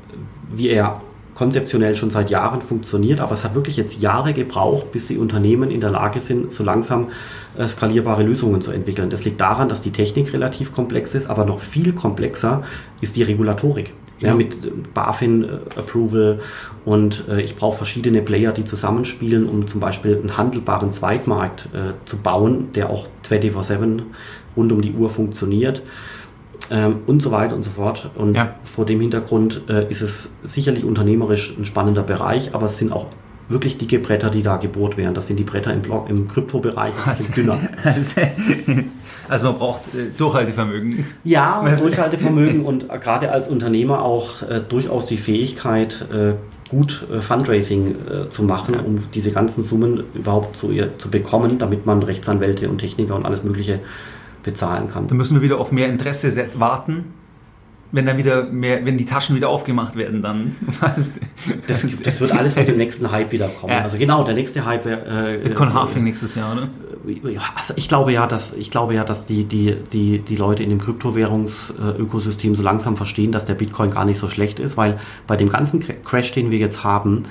wie 0.48 0.68
er 0.68 1.00
konzeptionell 1.34 1.94
schon 1.94 2.10
seit 2.10 2.30
Jahren 2.30 2.60
funktioniert, 2.60 3.20
aber 3.20 3.32
es 3.32 3.44
hat 3.44 3.54
wirklich 3.54 3.76
jetzt 3.76 4.00
Jahre 4.00 4.32
gebraucht, 4.32 4.92
bis 4.92 5.08
die 5.08 5.18
Unternehmen 5.18 5.70
in 5.70 5.80
der 5.80 5.90
Lage 5.90 6.20
sind, 6.20 6.52
so 6.52 6.62
langsam 6.62 7.08
äh, 7.56 7.66
skalierbare 7.66 8.22
Lösungen 8.22 8.62
zu 8.62 8.70
entwickeln. 8.70 9.10
Das 9.10 9.24
liegt 9.24 9.40
daran, 9.40 9.68
dass 9.68 9.82
die 9.82 9.90
Technik 9.90 10.32
relativ 10.32 10.72
komplex 10.72 11.14
ist, 11.14 11.28
aber 11.28 11.44
noch 11.44 11.60
viel 11.60 11.92
komplexer 11.92 12.62
ist 13.00 13.16
die 13.16 13.22
Regulatorik. 13.22 13.92
Ja, 14.20 14.28
ja 14.28 14.34
mit 14.34 14.64
äh, 14.64 14.70
BaFin-Approval 14.94 16.40
und 16.84 17.24
äh, 17.28 17.42
ich 17.42 17.56
brauche 17.56 17.76
verschiedene 17.76 18.22
Player, 18.22 18.52
die 18.52 18.64
zusammenspielen, 18.64 19.48
um 19.48 19.66
zum 19.66 19.80
Beispiel 19.80 20.16
einen 20.16 20.36
handelbaren 20.36 20.92
Zweitmarkt 20.92 21.68
äh, 21.72 21.94
zu 22.04 22.18
bauen, 22.18 22.72
der 22.74 22.90
auch 22.90 23.08
24-7 23.28 24.02
rund 24.56 24.72
um 24.72 24.80
die 24.80 24.92
Uhr 24.92 25.10
funktioniert 25.10 25.82
ähm, 26.70 26.96
und 27.06 27.20
so 27.20 27.30
weiter 27.30 27.56
und 27.56 27.62
so 27.62 27.70
fort. 27.70 28.10
Und 28.14 28.34
ja. 28.34 28.54
vor 28.62 28.86
dem 28.86 29.00
Hintergrund 29.00 29.62
äh, 29.68 29.90
ist 29.90 30.02
es 30.02 30.30
sicherlich 30.42 30.84
unternehmerisch 30.84 31.54
ein 31.58 31.64
spannender 31.64 32.02
Bereich, 32.02 32.54
aber 32.54 32.66
es 32.66 32.78
sind 32.78 32.92
auch 32.92 33.06
wirklich 33.48 33.76
dicke 33.78 33.98
Bretter, 33.98 34.30
die 34.30 34.42
da 34.42 34.56
gebohrt 34.56 34.96
werden. 34.96 35.14
Das 35.14 35.26
sind 35.26 35.38
die 35.38 35.44
Bretter 35.44 35.72
im, 35.72 35.82
Block, 35.82 36.08
im 36.08 36.28
Kryptobereich, 36.28 36.94
die 37.06 37.10
sind 37.10 37.36
dünner. 37.36 37.60
Also 39.28 39.46
man 39.46 39.58
braucht 39.58 39.94
äh, 39.94 40.10
Durchhaltevermögen. 40.16 41.04
Ja, 41.24 41.64
Durchhaltevermögen 41.80 42.62
und 42.62 42.88
gerade 43.00 43.32
als 43.32 43.48
Unternehmer 43.48 44.02
auch 44.02 44.42
äh, 44.42 44.60
durchaus 44.60 45.06
die 45.06 45.16
Fähigkeit, 45.16 46.06
äh, 46.12 46.34
gut 46.68 47.06
äh, 47.10 47.20
Fundraising 47.20 47.94
äh, 48.06 48.28
zu 48.28 48.42
machen, 48.42 48.74
um 48.74 49.10
diese 49.12 49.30
ganzen 49.30 49.62
Summen 49.62 50.04
überhaupt 50.14 50.56
zu, 50.56 50.70
zu 50.98 51.10
bekommen, 51.10 51.58
damit 51.58 51.86
man 51.86 52.02
Rechtsanwälte 52.02 52.68
und 52.68 52.78
Techniker 52.78 53.14
und 53.14 53.24
alles 53.24 53.44
Mögliche 53.44 53.80
bezahlen 54.44 54.88
kann. 54.90 55.08
Da 55.08 55.14
müssen 55.14 55.34
wir 55.34 55.42
wieder 55.42 55.58
auf 55.58 55.72
mehr 55.72 55.88
Interesse 55.88 56.32
warten. 56.58 57.06
Wenn 57.90 58.06
dann 58.06 58.18
wieder 58.18 58.44
mehr, 58.46 58.84
wenn 58.84 58.98
die 58.98 59.04
Taschen 59.04 59.36
wieder 59.36 59.48
aufgemacht 59.48 59.94
werden, 59.94 60.20
dann. 60.20 60.56
das, 60.80 61.12
das, 62.02 62.20
wird 62.20 62.32
alles 62.32 62.56
mit 62.56 62.66
dem 62.66 62.76
nächsten 62.78 63.10
Hype 63.12 63.30
wieder 63.30 63.46
kommen. 63.48 63.72
Ja. 63.72 63.82
Also 63.82 63.98
genau, 63.98 64.24
der 64.24 64.34
nächste 64.34 64.64
Hype 64.64 64.84
wäre. 64.84 65.34
Äh, 65.34 65.38
Bitcoin 65.38 65.74
Halving 65.74 66.02
nächstes 66.02 66.34
Jahr, 66.34 66.52
oder? 66.52 66.68
Also 67.54 67.74
ich 67.76 67.88
glaube 67.88 68.12
ja, 68.12 68.26
dass 68.26 68.52
ich 68.52 68.70
glaube 68.70 68.94
ja, 68.94 69.04
dass 69.04 69.26
die 69.26 69.44
die 69.44 69.76
die 69.92 70.20
die 70.20 70.36
Leute 70.36 70.62
in 70.62 70.70
dem 70.70 70.80
Kryptowährungsökosystem 70.80 72.54
so 72.54 72.62
langsam 72.62 72.96
verstehen, 72.96 73.30
dass 73.30 73.44
der 73.44 73.54
Bitcoin 73.54 73.90
gar 73.90 74.04
nicht 74.04 74.18
so 74.18 74.28
schlecht 74.28 74.58
ist, 74.58 74.76
weil 74.76 74.98
bei 75.26 75.36
dem 75.36 75.50
ganzen 75.50 75.80
Crash, 75.80 76.32
den 76.32 76.50
wir 76.50 76.58
jetzt 76.58 76.82
haben, 76.82 77.24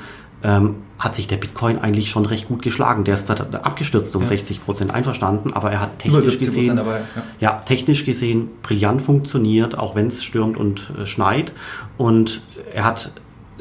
ähm, 0.43 0.75
hat 0.99 1.15
sich 1.15 1.27
der 1.27 1.37
Bitcoin 1.37 1.79
eigentlich 1.79 2.09
schon 2.09 2.25
recht 2.25 2.47
gut 2.47 2.61
geschlagen. 2.61 3.03
Der 3.03 3.15
ist 3.15 3.29
abgestürzt 3.29 4.15
um 4.15 4.23
ja. 4.23 4.29
60 4.29 4.63
Prozent 4.63 4.93
einverstanden, 4.93 5.53
aber 5.53 5.71
er 5.71 5.79
hat 5.79 5.99
technisch 5.99 6.39
gesehen, 6.39 6.77
dabei, 6.77 7.01
ja. 7.15 7.23
ja. 7.39 7.51
technisch 7.65 8.05
gesehen 8.05 8.49
brillant 8.61 9.01
funktioniert, 9.01 9.77
auch 9.77 9.95
wenn 9.95 10.07
es 10.07 10.23
stürmt 10.23 10.57
und 10.57 10.91
äh, 10.97 11.05
schneit. 11.05 11.53
Und 11.97 12.41
er 12.73 12.83
hat, 12.83 13.11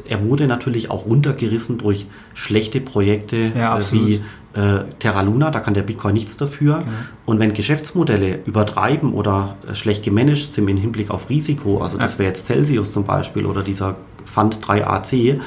er 0.07 0.23
wurde 0.23 0.47
natürlich 0.47 0.91
auch 0.91 1.05
runtergerissen 1.05 1.77
durch 1.77 2.05
schlechte 2.33 2.79
Projekte 2.81 3.51
ja, 3.55 3.77
äh, 3.77 3.91
wie 3.91 4.21
äh, 4.53 4.83
Terra 4.99 5.21
Luna, 5.21 5.49
da 5.51 5.59
kann 5.59 5.73
der 5.73 5.81
Bitcoin 5.81 6.13
nichts 6.13 6.37
dafür. 6.37 6.81
Mhm. 6.81 6.85
Und 7.25 7.39
wenn 7.39 7.53
Geschäftsmodelle 7.53 8.39
übertreiben 8.45 9.13
oder 9.13 9.57
schlecht 9.73 10.03
gemanagt 10.03 10.53
sind 10.53 10.67
im 10.67 10.77
Hinblick 10.77 11.09
auf 11.09 11.29
Risiko, 11.29 11.81
also 11.81 11.97
das 11.97 12.19
wäre 12.19 12.29
jetzt 12.29 12.45
Celsius 12.45 12.91
zum 12.91 13.05
Beispiel 13.05 13.45
oder 13.45 13.63
dieser 13.63 13.95
Fund 14.25 14.59
3AC, 14.63 15.39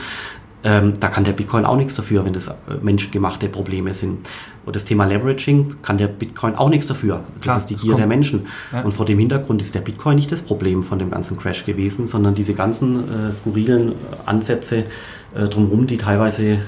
ähm, 0.67 0.95
da 0.99 1.07
kann 1.07 1.23
der 1.23 1.33
Bitcoin 1.33 1.65
auch 1.65 1.77
nichts 1.77 1.95
dafür, 1.95 2.25
wenn 2.25 2.33
das 2.33 2.49
äh, 2.49 2.53
menschengemachte 2.83 3.49
Probleme 3.49 3.95
sind. 3.95 4.29
Und 4.65 4.75
das 4.75 4.85
Thema 4.85 5.05
Leveraging 5.05 5.77
kann 5.81 5.97
der 5.97 6.09
Bitcoin 6.09 6.57
auch 6.57 6.69
nichts 6.69 6.89
dafür. 6.89 7.23
Das 7.35 7.43
Klar, 7.43 7.59
ist 7.59 7.67
die 7.67 7.77
Gier 7.77 7.95
der 7.95 8.09
Menschen. 8.09 8.49
Ja. 8.73 8.83
Und 8.83 8.91
vor 8.91 9.07
dem 9.07 9.17
Hintergrund 9.21 9.63
ist 9.63 9.77
der 9.77 9.81
Bitcoin 9.81 10.17
nicht 10.17 10.33
das 10.33 10.43
Problem 10.43 10.83
von 10.83 10.99
dem 10.99 11.09
ganzen 11.09 11.39
Crash 11.39 11.65
gewesen, 11.65 12.09
sondern 12.09 12.35
diese 12.35 12.55
ganzen 12.55 13.29
äh, 13.29 13.33
skurrilen 13.33 13.93
äh, 13.93 13.95
Ansätze 14.27 14.87
äh, 15.37 15.45
drumherum, 15.45 15.87
die 15.87 15.99
teilweise 15.99 16.45
äh, 16.45 16.59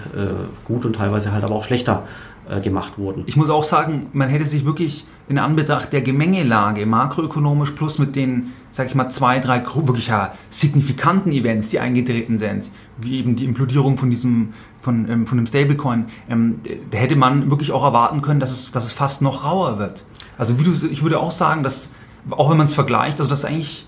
gut 0.64 0.84
und 0.84 0.94
teilweise 0.94 1.32
halt 1.32 1.42
aber 1.42 1.57
auch 1.57 1.64
schlechter 1.64 2.07
äh, 2.49 2.61
gemacht 2.61 2.99
wurden. 2.99 3.24
Ich 3.26 3.34
muss 3.34 3.51
auch 3.51 3.64
sagen, 3.64 4.07
man 4.12 4.28
hätte 4.28 4.44
sich 4.44 4.64
wirklich 4.64 5.05
in 5.29 5.39
Anbetracht 5.39 5.93
der 5.93 6.01
Gemengelage 6.01 6.87
makroökonomisch 6.87 7.72
plus 7.72 7.99
mit 7.99 8.16
den, 8.16 8.53
sag 8.70 8.87
ich 8.87 8.95
mal, 8.95 9.11
zwei, 9.11 9.39
drei 9.41 9.62
wirklich 9.64 10.09
ja, 10.09 10.33
signifikanten 10.49 11.33
Events, 11.33 11.68
die 11.68 11.81
eingetreten 11.81 12.39
sind, 12.39 12.70
wie 12.97 13.18
eben 13.18 13.37
die 13.37 13.45
Implodierung 13.45 13.99
von 13.99 14.11
diesem, 14.11 14.55
von, 14.81 15.09
ähm, 15.09 15.26
von 15.26 15.37
dem 15.37 15.47
Stablecoin, 15.47 16.07
ähm, 16.31 16.61
da 16.91 16.99
hätte 16.99 17.16
man 17.16 17.51
wirklich 17.51 17.72
auch 17.72 17.85
erwarten 17.85 18.22
können, 18.22 18.41
dass 18.41 18.51
es, 18.51 18.70
dass 18.70 18.87
es 18.87 18.93
fast 18.93 19.20
noch 19.20 19.45
rauer 19.45 19.79
wird. 19.79 20.05
Also 20.39 20.59
wie 20.59 20.64
du, 20.64 20.72
ich 20.87 21.03
würde 21.03 21.20
auch 21.20 21.33
sagen, 21.33 21.62
dass, 21.62 21.91
auch 22.31 22.49
wenn 22.51 22.57
man 22.57 22.66
es 22.66 22.74
vergleicht, 22.74 23.20
also 23.20 23.29
das 23.29 23.45
eigentlich 23.45 23.87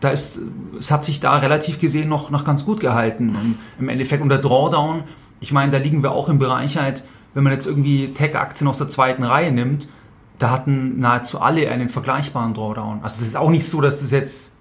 da 0.00 0.08
ist, 0.08 0.40
es 0.78 0.90
hat 0.90 1.04
sich 1.04 1.20
da 1.20 1.36
relativ 1.36 1.78
gesehen 1.78 2.08
noch, 2.08 2.30
noch 2.30 2.44
ganz 2.44 2.64
gut 2.64 2.80
gehalten. 2.80 3.30
Und 3.30 3.58
Im 3.78 3.88
Endeffekt 3.90 4.22
unter 4.22 4.38
Drawdown, 4.38 5.04
ich 5.40 5.52
meine, 5.52 5.70
da 5.70 5.78
liegen 5.78 6.02
wir 6.02 6.12
auch 6.12 6.28
im 6.28 6.38
Bereich 6.38 6.78
halt, 6.78 7.04
wenn 7.34 7.44
man 7.44 7.52
jetzt 7.52 7.66
irgendwie 7.66 8.08
Tech-Aktien 8.08 8.66
aus 8.66 8.78
der 8.78 8.88
zweiten 8.88 9.22
Reihe 9.22 9.52
nimmt, 9.52 9.88
da 10.40 10.50
hatten 10.50 10.98
nahezu 10.98 11.40
alle 11.40 11.70
einen 11.70 11.90
vergleichbaren 11.90 12.54
Drawdown. 12.54 13.00
Also 13.02 13.22
es 13.22 13.28
ist 13.28 13.36
auch 13.36 13.50
nicht 13.50 13.68
so, 13.68 13.80
dass 13.80 14.00
das 14.00 14.10
jetzt 14.10 14.52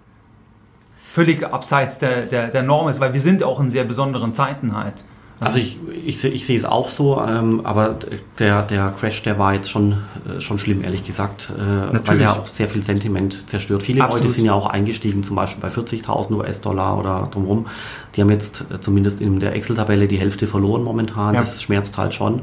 völlig 1.11 1.43
abseits 1.43 1.97
der, 1.97 2.23
der, 2.23 2.49
der 2.49 2.63
Norm 2.63 2.89
ist, 2.89 2.99
weil 2.99 3.13
wir 3.13 3.21
sind 3.21 3.43
auch 3.43 3.59
in 3.59 3.69
sehr 3.69 3.86
besonderen 3.86 4.34
Zeiten 4.34 4.75
halt. 4.75 5.05
Also 5.41 5.57
ich, 5.57 5.80
ich, 6.05 6.21
ich 6.25 6.45
sehe 6.45 6.57
es 6.57 6.65
auch 6.65 6.89
so, 6.89 7.21
ähm, 7.21 7.61
aber 7.63 7.97
der, 8.39 8.63
der 8.63 8.91
Crash, 8.91 9.23
der 9.23 9.39
war 9.39 9.53
jetzt 9.53 9.69
schon, 9.69 9.93
äh, 10.27 10.41
schon 10.41 10.59
schlimm, 10.59 10.84
ehrlich 10.84 11.05
gesagt, 11.05 11.49
äh, 11.57 12.05
weil 12.05 12.17
der 12.17 12.34
auch 12.34 12.45
sehr 12.45 12.67
viel 12.67 12.84
Sentiment 12.84 13.49
zerstört. 13.49 13.82
Viele 13.82 14.03
Absolut. 14.03 14.23
Leute 14.23 14.34
sind 14.34 14.45
ja 14.45 14.53
auch 14.53 14.65
eingestiegen, 14.65 15.23
zum 15.23 15.38
Beispiel 15.38 15.61
bei 15.61 15.69
40.000 15.69 16.36
US-Dollar 16.36 16.99
oder 16.99 17.30
drumherum. 17.32 17.67
Die 18.15 18.21
haben 18.21 18.30
jetzt 18.32 18.65
äh, 18.69 18.82
zumindest 18.82 19.21
in 19.21 19.39
der 19.39 19.55
Excel-Tabelle 19.55 20.09
die 20.09 20.17
Hälfte 20.17 20.45
verloren 20.45 20.84
momentan. 20.84 21.36
Ja. 21.36 21.39
Das 21.39 21.61
schmerzt 21.63 21.97
halt 21.97 22.13
schon. 22.13 22.41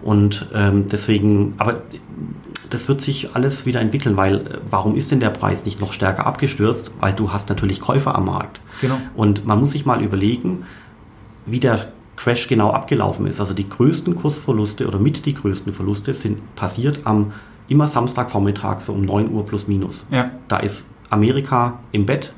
Und 0.00 0.46
ähm, 0.54 0.86
deswegen, 0.86 1.54
aber 1.58 1.82
das 2.70 2.88
wird 2.88 3.00
sich 3.00 3.34
alles 3.34 3.66
wieder 3.66 3.80
entwickeln, 3.80 4.16
weil 4.16 4.36
äh, 4.36 4.58
warum 4.70 4.94
ist 4.94 5.10
denn 5.10 5.20
der 5.20 5.30
Preis 5.30 5.64
nicht 5.64 5.80
noch 5.80 5.92
stärker 5.92 6.26
abgestürzt? 6.26 6.92
Weil 7.00 7.12
du 7.12 7.32
hast 7.32 7.48
natürlich 7.48 7.80
Käufer 7.80 8.14
am 8.14 8.26
Markt. 8.26 8.60
Genau. 8.80 8.98
Und 9.14 9.46
man 9.46 9.60
muss 9.60 9.72
sich 9.72 9.86
mal 9.86 10.02
überlegen, 10.02 10.64
wie 11.46 11.60
der 11.60 11.92
Crash 12.16 12.48
genau 12.48 12.72
abgelaufen 12.72 13.26
ist. 13.26 13.40
Also 13.40 13.54
die 13.54 13.68
größten 13.68 14.14
Kursverluste 14.14 14.86
oder 14.86 14.98
mit 14.98 15.24
die 15.24 15.34
größten 15.34 15.72
Verluste 15.72 16.14
sind 16.14 16.54
passiert 16.56 17.00
am 17.04 17.32
immer 17.68 17.86
Samstagvormittag 17.86 18.80
so 18.80 18.92
um 18.92 19.02
9 19.02 19.30
Uhr 19.30 19.46
plus 19.46 19.68
minus. 19.68 20.06
Ja. 20.10 20.30
Da 20.48 20.58
ist 20.58 20.88
Amerika 21.10 21.78
im 21.92 22.06
Bett, 22.06 22.32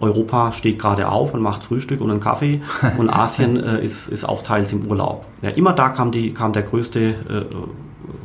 Europa 0.00 0.52
steht 0.52 0.78
gerade 0.78 1.08
auf 1.08 1.34
und 1.34 1.42
macht 1.42 1.64
Frühstück 1.64 2.00
und 2.00 2.10
einen 2.10 2.20
Kaffee 2.20 2.62
und 2.98 3.10
Asien 3.10 3.62
äh, 3.62 3.84
ist, 3.84 4.08
ist 4.08 4.24
auch 4.24 4.42
teils 4.42 4.72
im 4.72 4.86
Urlaub. 4.86 5.26
Ja, 5.42 5.50
immer 5.50 5.72
da 5.72 5.88
kam, 5.88 6.12
die, 6.12 6.32
kam 6.32 6.52
der 6.52 6.62
größte 6.62 7.00
äh, 7.00 7.56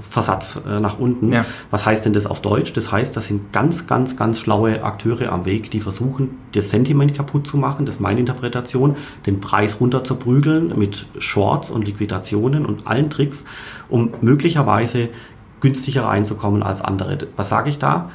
Versatz 0.02 0.60
äh, 0.68 0.80
nach 0.80 1.00
unten. 1.00 1.34
Ja. 1.34 1.46
Was 1.72 1.86
heißt 1.86 2.06
denn 2.06 2.14
das 2.14 2.26
auf 2.26 2.42
Deutsch? 2.42 2.74
Das 2.74 2.92
heißt, 2.92 3.16
das 3.16 3.28
sind 3.28 3.52
ganz, 3.52 3.88
ganz, 3.88 4.16
ganz 4.16 4.40
schlaue 4.40 4.84
Akteure 4.84 5.32
am 5.32 5.46
Weg, 5.46 5.72
die 5.72 5.80
versuchen, 5.80 6.38
das 6.54 6.70
Sentiment 6.70 7.16
kaputt 7.16 7.48
zu 7.48 7.58
machen, 7.58 7.86
das 7.86 7.96
ist 7.96 8.02
meine 8.02 8.20
Interpretation, 8.20 8.96
den 9.26 9.40
Preis 9.40 9.80
runter 9.80 10.04
zu 10.04 10.16
prügeln 10.16 10.78
mit 10.78 11.08
Shorts 11.20 11.70
und 11.70 11.86
Liquidationen 11.88 12.66
und 12.66 12.88
allen 12.88 13.10
Tricks, 13.10 13.46
um 13.90 14.12
möglicherweise 14.22 15.10
günstiger 15.62 16.06
reinzukommen 16.06 16.64
als 16.64 16.82
andere. 16.82 17.18
Was 17.38 17.50
sage 17.50 17.70
ich 17.70 17.80
da? 17.80 18.12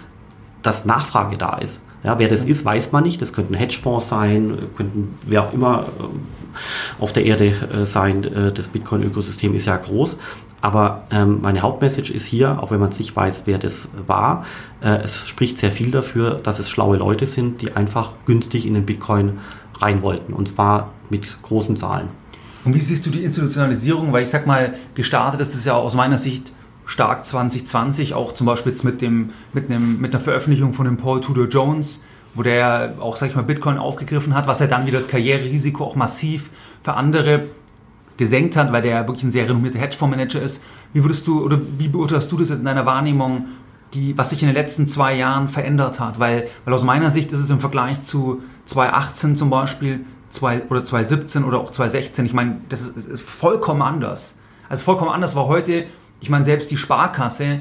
Dass 0.62 0.84
Nachfrage 0.84 1.36
da 1.36 1.56
ist. 1.56 1.80
Ja, 2.04 2.18
wer 2.18 2.28
das 2.28 2.44
ist, 2.44 2.64
weiß 2.64 2.92
man 2.92 3.02
nicht. 3.02 3.20
Das 3.20 3.32
könnten 3.32 3.54
Hedgefonds 3.54 4.08
sein, 4.08 4.56
könnten 4.76 5.18
wer 5.26 5.42
auch 5.42 5.52
immer 5.52 5.86
äh, 5.98 7.02
auf 7.02 7.12
der 7.12 7.24
Erde 7.24 7.46
äh, 7.46 7.84
sein. 7.86 8.22
Das 8.54 8.68
Bitcoin-Ökosystem 8.68 9.54
ist 9.54 9.66
ja 9.66 9.76
groß. 9.76 10.16
Aber 10.60 11.04
ähm, 11.10 11.40
meine 11.40 11.62
Hauptmessage 11.62 12.12
ist 12.12 12.26
hier, 12.26 12.62
auch 12.62 12.70
wenn 12.70 12.80
man 12.80 12.90
nicht 12.90 13.14
weiß, 13.14 13.42
wer 13.46 13.58
das 13.58 13.88
war, 14.06 14.44
äh, 14.82 14.98
es 15.02 15.28
spricht 15.28 15.58
sehr 15.58 15.70
viel 15.70 15.90
dafür, 15.90 16.40
dass 16.42 16.58
es 16.58 16.68
schlaue 16.68 16.96
Leute 16.96 17.26
sind, 17.26 17.62
die 17.62 17.72
einfach 17.76 18.12
günstig 18.26 18.66
in 18.66 18.74
den 18.74 18.84
Bitcoin 18.84 19.38
rein 19.78 20.02
wollten. 20.02 20.32
Und 20.32 20.48
zwar 20.48 20.92
mit 21.10 21.40
großen 21.42 21.76
Zahlen. 21.76 22.08
Und 22.64 22.74
wie 22.74 22.80
siehst 22.80 23.06
du 23.06 23.10
die 23.10 23.22
Institutionalisierung? 23.22 24.12
Weil 24.12 24.24
ich 24.24 24.30
sag 24.30 24.46
mal, 24.46 24.74
gestartet 24.94 25.40
ist 25.40 25.54
es 25.54 25.64
ja 25.64 25.74
aus 25.74 25.94
meiner 25.94 26.18
Sicht 26.18 26.52
stark 26.86 27.24
2020, 27.24 28.14
auch 28.14 28.32
zum 28.32 28.46
Beispiel 28.46 28.72
jetzt 28.72 28.82
mit, 28.82 29.00
dem, 29.00 29.30
mit, 29.52 29.70
einem, 29.70 30.00
mit 30.00 30.12
einer 30.12 30.20
Veröffentlichung 30.20 30.72
von 30.72 30.86
dem 30.86 30.96
Paul 30.96 31.20
Tudor 31.20 31.46
Jones, 31.46 32.00
wo 32.34 32.42
der 32.42 32.94
auch, 32.98 33.16
sag 33.16 33.30
ich 33.30 33.36
mal, 33.36 33.42
Bitcoin 33.42 33.78
aufgegriffen 33.78 34.34
hat, 34.34 34.46
was 34.46 34.60
er 34.60 34.68
dann 34.68 34.86
wieder 34.86 34.98
das 34.98 35.08
Karriererisiko 35.08 35.84
auch 35.84 35.96
massiv 35.96 36.50
für 36.82 36.94
andere 36.94 37.46
gesenkt 38.18 38.56
hat, 38.56 38.72
weil 38.72 38.82
der 38.82 39.06
wirklich 39.06 39.24
ein 39.24 39.32
sehr 39.32 39.48
renommierter 39.48 39.78
Hedgefondsmanager 39.78 40.42
ist. 40.42 40.62
Wie 40.92 41.02
würdest 41.02 41.26
du 41.26 41.42
oder 41.42 41.58
wie 41.78 41.88
beurteilst 41.88 42.30
du 42.30 42.36
das 42.36 42.50
jetzt 42.50 42.58
in 42.58 42.66
deiner 42.66 42.84
Wahrnehmung, 42.84 43.46
die, 43.94 44.18
was 44.18 44.30
sich 44.30 44.42
in 44.42 44.48
den 44.48 44.54
letzten 44.54 44.86
zwei 44.86 45.14
Jahren 45.14 45.48
verändert 45.48 45.98
hat? 45.98 46.18
Weil, 46.18 46.48
weil 46.66 46.74
aus 46.74 46.84
meiner 46.84 47.10
Sicht 47.10 47.32
ist 47.32 47.38
es 47.38 47.48
im 47.48 47.60
Vergleich 47.60 48.02
zu 48.02 48.42
2018 48.66 49.36
zum 49.36 49.48
Beispiel 49.48 50.04
zwei, 50.30 50.62
oder 50.68 50.84
2017 50.84 51.44
oder 51.44 51.58
auch 51.58 51.70
2016, 51.70 52.26
ich 52.26 52.34
meine, 52.34 52.60
das 52.68 52.82
ist, 52.82 53.08
ist 53.08 53.22
vollkommen 53.22 53.80
anders. 53.80 54.36
Also 54.68 54.84
vollkommen 54.84 55.10
anders 55.10 55.34
war 55.34 55.46
heute, 55.46 55.86
ich 56.20 56.28
meine, 56.28 56.44
selbst 56.44 56.70
die 56.70 56.76
Sparkasse 56.76 57.60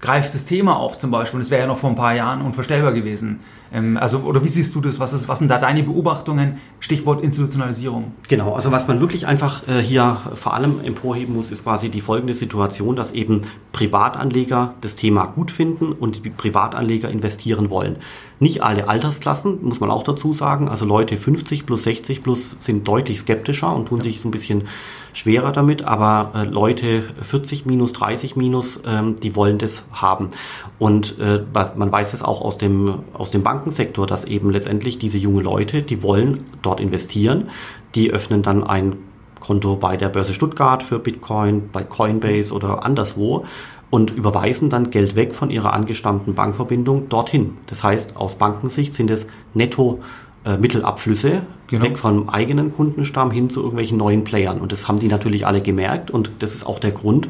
greift 0.00 0.34
das 0.34 0.44
Thema 0.44 0.76
auf 0.76 0.98
zum 0.98 1.10
Beispiel. 1.10 1.38
Und 1.38 1.44
das 1.44 1.50
wäre 1.50 1.62
ja 1.62 1.66
noch 1.66 1.78
vor 1.78 1.90
ein 1.90 1.96
paar 1.96 2.14
Jahren 2.14 2.42
unvorstellbar 2.42 2.92
gewesen. 2.92 3.40
Ähm, 3.72 3.96
also, 3.96 4.18
oder 4.20 4.42
wie 4.44 4.48
siehst 4.48 4.74
du 4.74 4.80
das? 4.80 5.00
Was, 5.00 5.12
ist, 5.12 5.28
was 5.28 5.38
sind 5.38 5.48
da 5.48 5.58
deine 5.58 5.82
Beobachtungen? 5.82 6.58
Stichwort 6.80 7.22
Institutionalisierung. 7.22 8.12
Genau, 8.28 8.54
also 8.54 8.72
was 8.72 8.88
man 8.88 9.00
wirklich 9.00 9.26
einfach 9.26 9.66
äh, 9.68 9.80
hier 9.82 10.20
vor 10.34 10.54
allem 10.54 10.80
emporheben 10.84 11.34
muss, 11.34 11.50
ist 11.50 11.64
quasi 11.64 11.88
die 11.88 12.00
folgende 12.00 12.34
Situation, 12.34 12.96
dass 12.96 13.12
eben 13.12 13.42
Privatanleger 13.72 14.74
das 14.80 14.96
Thema 14.96 15.26
gut 15.26 15.50
finden 15.50 15.92
und 15.92 16.24
die 16.24 16.30
Privatanleger 16.30 17.10
investieren 17.10 17.70
wollen. 17.70 17.96
Nicht 18.38 18.62
alle 18.62 18.88
Altersklassen, 18.88 19.64
muss 19.64 19.80
man 19.80 19.90
auch 19.90 20.02
dazu 20.02 20.32
sagen. 20.32 20.68
Also 20.68 20.84
Leute 20.84 21.16
50 21.16 21.64
plus 21.64 21.84
60 21.84 22.22
plus 22.22 22.56
sind 22.58 22.86
deutlich 22.86 23.20
skeptischer 23.20 23.74
und 23.74 23.88
tun 23.88 24.00
sich 24.00 24.20
so 24.20 24.28
ein 24.28 24.30
bisschen 24.30 24.64
schwerer 25.14 25.52
damit, 25.52 25.82
aber 25.82 26.32
äh, 26.34 26.44
Leute 26.44 27.02
40 27.22 27.64
minus, 27.64 27.94
30 27.94 28.36
minus, 28.36 28.80
ähm, 28.86 29.18
die 29.20 29.34
wollen 29.34 29.56
das 29.56 29.84
haben. 29.90 30.30
Und 30.78 31.18
äh, 31.18 31.42
man 31.76 31.90
weiß 31.90 32.12
es 32.12 32.22
auch 32.22 32.42
aus 32.42 32.58
dem, 32.58 33.00
aus 33.14 33.30
dem 33.30 33.42
Bankensektor, 33.56 34.06
dass 34.06 34.24
eben 34.24 34.50
letztendlich 34.50 34.98
diese 34.98 35.18
junge 35.18 35.42
Leute, 35.42 35.82
die 35.82 36.02
wollen 36.02 36.44
dort 36.60 36.78
investieren, 36.78 37.48
die 37.94 38.12
öffnen 38.12 38.42
dann 38.42 38.62
ein 38.62 38.96
Konto 39.40 39.76
bei 39.76 39.96
der 39.96 40.10
Börse 40.10 40.34
Stuttgart 40.34 40.82
für 40.82 40.98
Bitcoin, 40.98 41.70
bei 41.72 41.82
Coinbase 41.82 42.52
oder 42.52 42.84
anderswo 42.84 43.44
und 43.88 44.10
überweisen 44.10 44.68
dann 44.68 44.90
Geld 44.90 45.16
weg 45.16 45.34
von 45.34 45.50
ihrer 45.50 45.72
angestammten 45.72 46.34
Bankverbindung 46.34 47.08
dorthin. 47.08 47.56
Das 47.66 47.82
heißt, 47.82 48.16
aus 48.16 48.34
Bankensicht 48.34 48.92
sind 48.92 49.10
es 49.10 49.26
netto 49.54 50.00
äh, 50.44 50.58
Mittelabflüsse 50.58 51.42
genau. 51.66 51.84
weg 51.84 51.98
vom 51.98 52.28
eigenen 52.28 52.74
Kundenstamm 52.74 53.30
hin 53.30 53.48
zu 53.48 53.60
irgendwelchen 53.60 53.96
neuen 53.96 54.24
Playern. 54.24 54.60
Und 54.60 54.72
das 54.72 54.86
haben 54.86 54.98
die 54.98 55.08
natürlich 55.08 55.46
alle 55.46 55.62
gemerkt. 55.62 56.10
Und 56.10 56.30
das 56.40 56.54
ist 56.54 56.66
auch 56.66 56.78
der 56.78 56.92
Grund, 56.92 57.28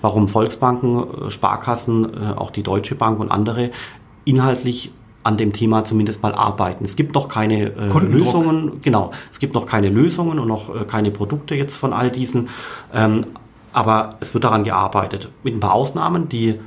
warum 0.00 0.26
Volksbanken, 0.26 1.26
äh, 1.26 1.30
Sparkassen, 1.30 2.04
äh, 2.14 2.32
auch 2.34 2.50
die 2.50 2.62
Deutsche 2.62 2.94
Bank 2.94 3.20
und 3.20 3.30
andere 3.30 3.70
inhaltlich 4.24 4.92
an 5.22 5.36
dem 5.36 5.52
Thema 5.52 5.84
zumindest 5.84 6.22
mal 6.22 6.34
arbeiten. 6.34 6.84
Es 6.84 6.96
gibt 6.96 7.14
noch 7.14 7.28
keine 7.28 7.74
äh, 7.74 7.98
Lösungen, 7.98 8.80
genau, 8.82 9.10
es 9.30 9.38
gibt 9.38 9.54
noch 9.54 9.66
keine 9.66 9.88
Lösungen 9.88 10.38
und 10.38 10.48
noch 10.48 10.74
äh, 10.74 10.84
keine 10.84 11.10
Produkte 11.10 11.54
jetzt 11.54 11.76
von 11.76 11.92
all 11.92 12.10
diesen, 12.10 12.48
ähm, 12.94 13.26
aber 13.72 14.16
es 14.20 14.32
wird 14.34 14.44
daran 14.44 14.64
gearbeitet. 14.64 15.30
Mit 15.42 15.54
ein 15.54 15.60
paar 15.60 15.74
Ausnahmen, 15.74 16.28
die 16.28 16.58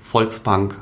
Volksbank 0.00 0.76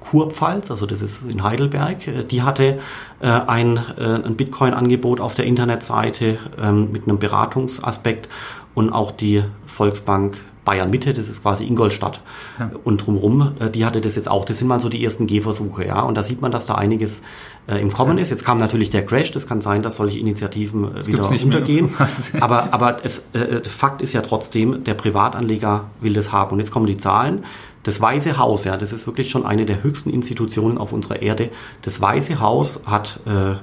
Kurpfalz, 0.00 0.70
also 0.70 0.86
das 0.86 1.00
ist 1.00 1.22
in 1.24 1.42
Heidelberg, 1.42 2.06
äh, 2.08 2.24
die 2.24 2.42
hatte 2.42 2.80
äh, 3.20 3.26
ein, 3.26 3.78
äh, 3.98 4.24
ein 4.24 4.36
Bitcoin-Angebot 4.36 5.20
auf 5.20 5.34
der 5.34 5.46
Internetseite 5.46 6.38
ähm, 6.60 6.92
mit 6.92 7.08
einem 7.08 7.18
Beratungsaspekt. 7.18 8.28
Und 8.74 8.90
auch 8.90 9.10
die 9.10 9.44
Volksbank 9.66 10.38
Bayern 10.64 10.90
Mitte, 10.90 11.12
das 11.12 11.28
ist 11.28 11.42
quasi 11.42 11.64
Ingolstadt 11.66 12.20
ja. 12.58 12.70
und 12.84 13.04
drumherum, 13.04 13.54
äh, 13.58 13.70
die 13.70 13.84
hatte 13.84 14.00
das 14.00 14.14
jetzt 14.16 14.30
auch. 14.30 14.44
Das 14.44 14.58
sind 14.58 14.68
mal 14.68 14.80
so 14.80 14.88
die 14.88 15.04
ersten 15.04 15.26
Gehversuche, 15.26 15.86
ja. 15.86 16.00
Und 16.02 16.16
da 16.16 16.22
sieht 16.22 16.40
man, 16.40 16.52
dass 16.52 16.66
da 16.66 16.76
einiges 16.76 17.22
äh, 17.66 17.80
im 17.80 17.90
Kommen 17.90 18.16
ja. 18.16 18.22
ist. 18.22 18.30
Jetzt 18.30 18.44
kam 18.44 18.58
natürlich 18.58 18.90
der 18.90 19.04
Crash. 19.04 19.32
Das 19.32 19.46
kann 19.48 19.60
sein, 19.60 19.82
dass 19.82 19.96
solche 19.96 20.18
Initiativen 20.18 20.84
äh, 20.84 20.94
das 20.94 21.08
wieder 21.08 21.44
untergehen. 21.44 21.90
aber 22.40 22.72
aber 22.72 23.04
es, 23.04 23.24
äh, 23.32 23.62
Fakt 23.68 24.02
ist 24.02 24.12
ja 24.12 24.22
trotzdem, 24.22 24.84
der 24.84 24.94
Privatanleger 24.94 25.86
will 26.00 26.12
das 26.12 26.32
haben. 26.32 26.52
Und 26.52 26.58
jetzt 26.60 26.70
kommen 26.70 26.86
die 26.86 26.96
Zahlen. 26.96 27.44
Das 27.82 28.00
Weiße 28.00 28.38
Haus, 28.38 28.64
ja, 28.64 28.76
das 28.76 28.92
ist 28.92 29.08
wirklich 29.08 29.30
schon 29.30 29.44
eine 29.44 29.66
der 29.66 29.82
höchsten 29.82 30.10
Institutionen 30.10 30.78
auf 30.78 30.92
unserer 30.92 31.20
Erde. 31.20 31.50
Das 31.82 32.00
Weiße 32.00 32.38
Haus 32.38 32.80
hat 32.86 33.18
äh, 33.26 33.56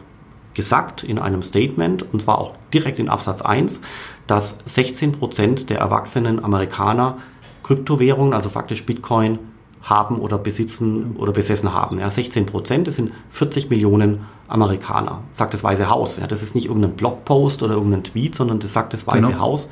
gesagt 0.54 1.04
in 1.04 1.20
einem 1.20 1.44
Statement, 1.44 2.06
und 2.14 2.22
zwar 2.22 2.40
auch 2.40 2.56
direkt 2.74 3.00
in 3.00 3.10
Absatz 3.10 3.42
1, 3.42 3.82
dass 4.28 4.60
16 4.66 5.14
Prozent 5.14 5.70
der 5.70 5.80
erwachsenen 5.80 6.44
Amerikaner 6.44 7.18
Kryptowährungen, 7.64 8.34
also 8.34 8.50
faktisch 8.50 8.86
Bitcoin, 8.86 9.40
haben 9.82 10.20
oder 10.20 10.38
besitzen 10.38 11.16
oder 11.18 11.32
besessen 11.32 11.74
haben. 11.74 12.00
Ja, 12.00 12.10
16 12.10 12.46
Prozent, 12.46 12.88
das 12.88 12.96
sind 12.96 13.12
40 13.30 13.70
Millionen 13.70 14.26
Amerikaner, 14.48 15.24
sagt 15.34 15.54
das 15.54 15.64
Weiße 15.64 15.90
Haus. 15.90 16.18
Ja, 16.18 16.28
das 16.28 16.44
ist 16.44 16.54
nicht 16.54 16.66
irgendein 16.66 16.96
Blogpost 16.96 17.64
oder 17.64 17.76
irgendein 17.76 18.04
Tweet, 18.04 18.36
sondern 18.36 18.60
das 18.60 18.74
sagt 18.74 18.94
das 18.94 19.08
Weiße 19.08 19.32
genau. 19.32 19.40
Haus 19.40 19.68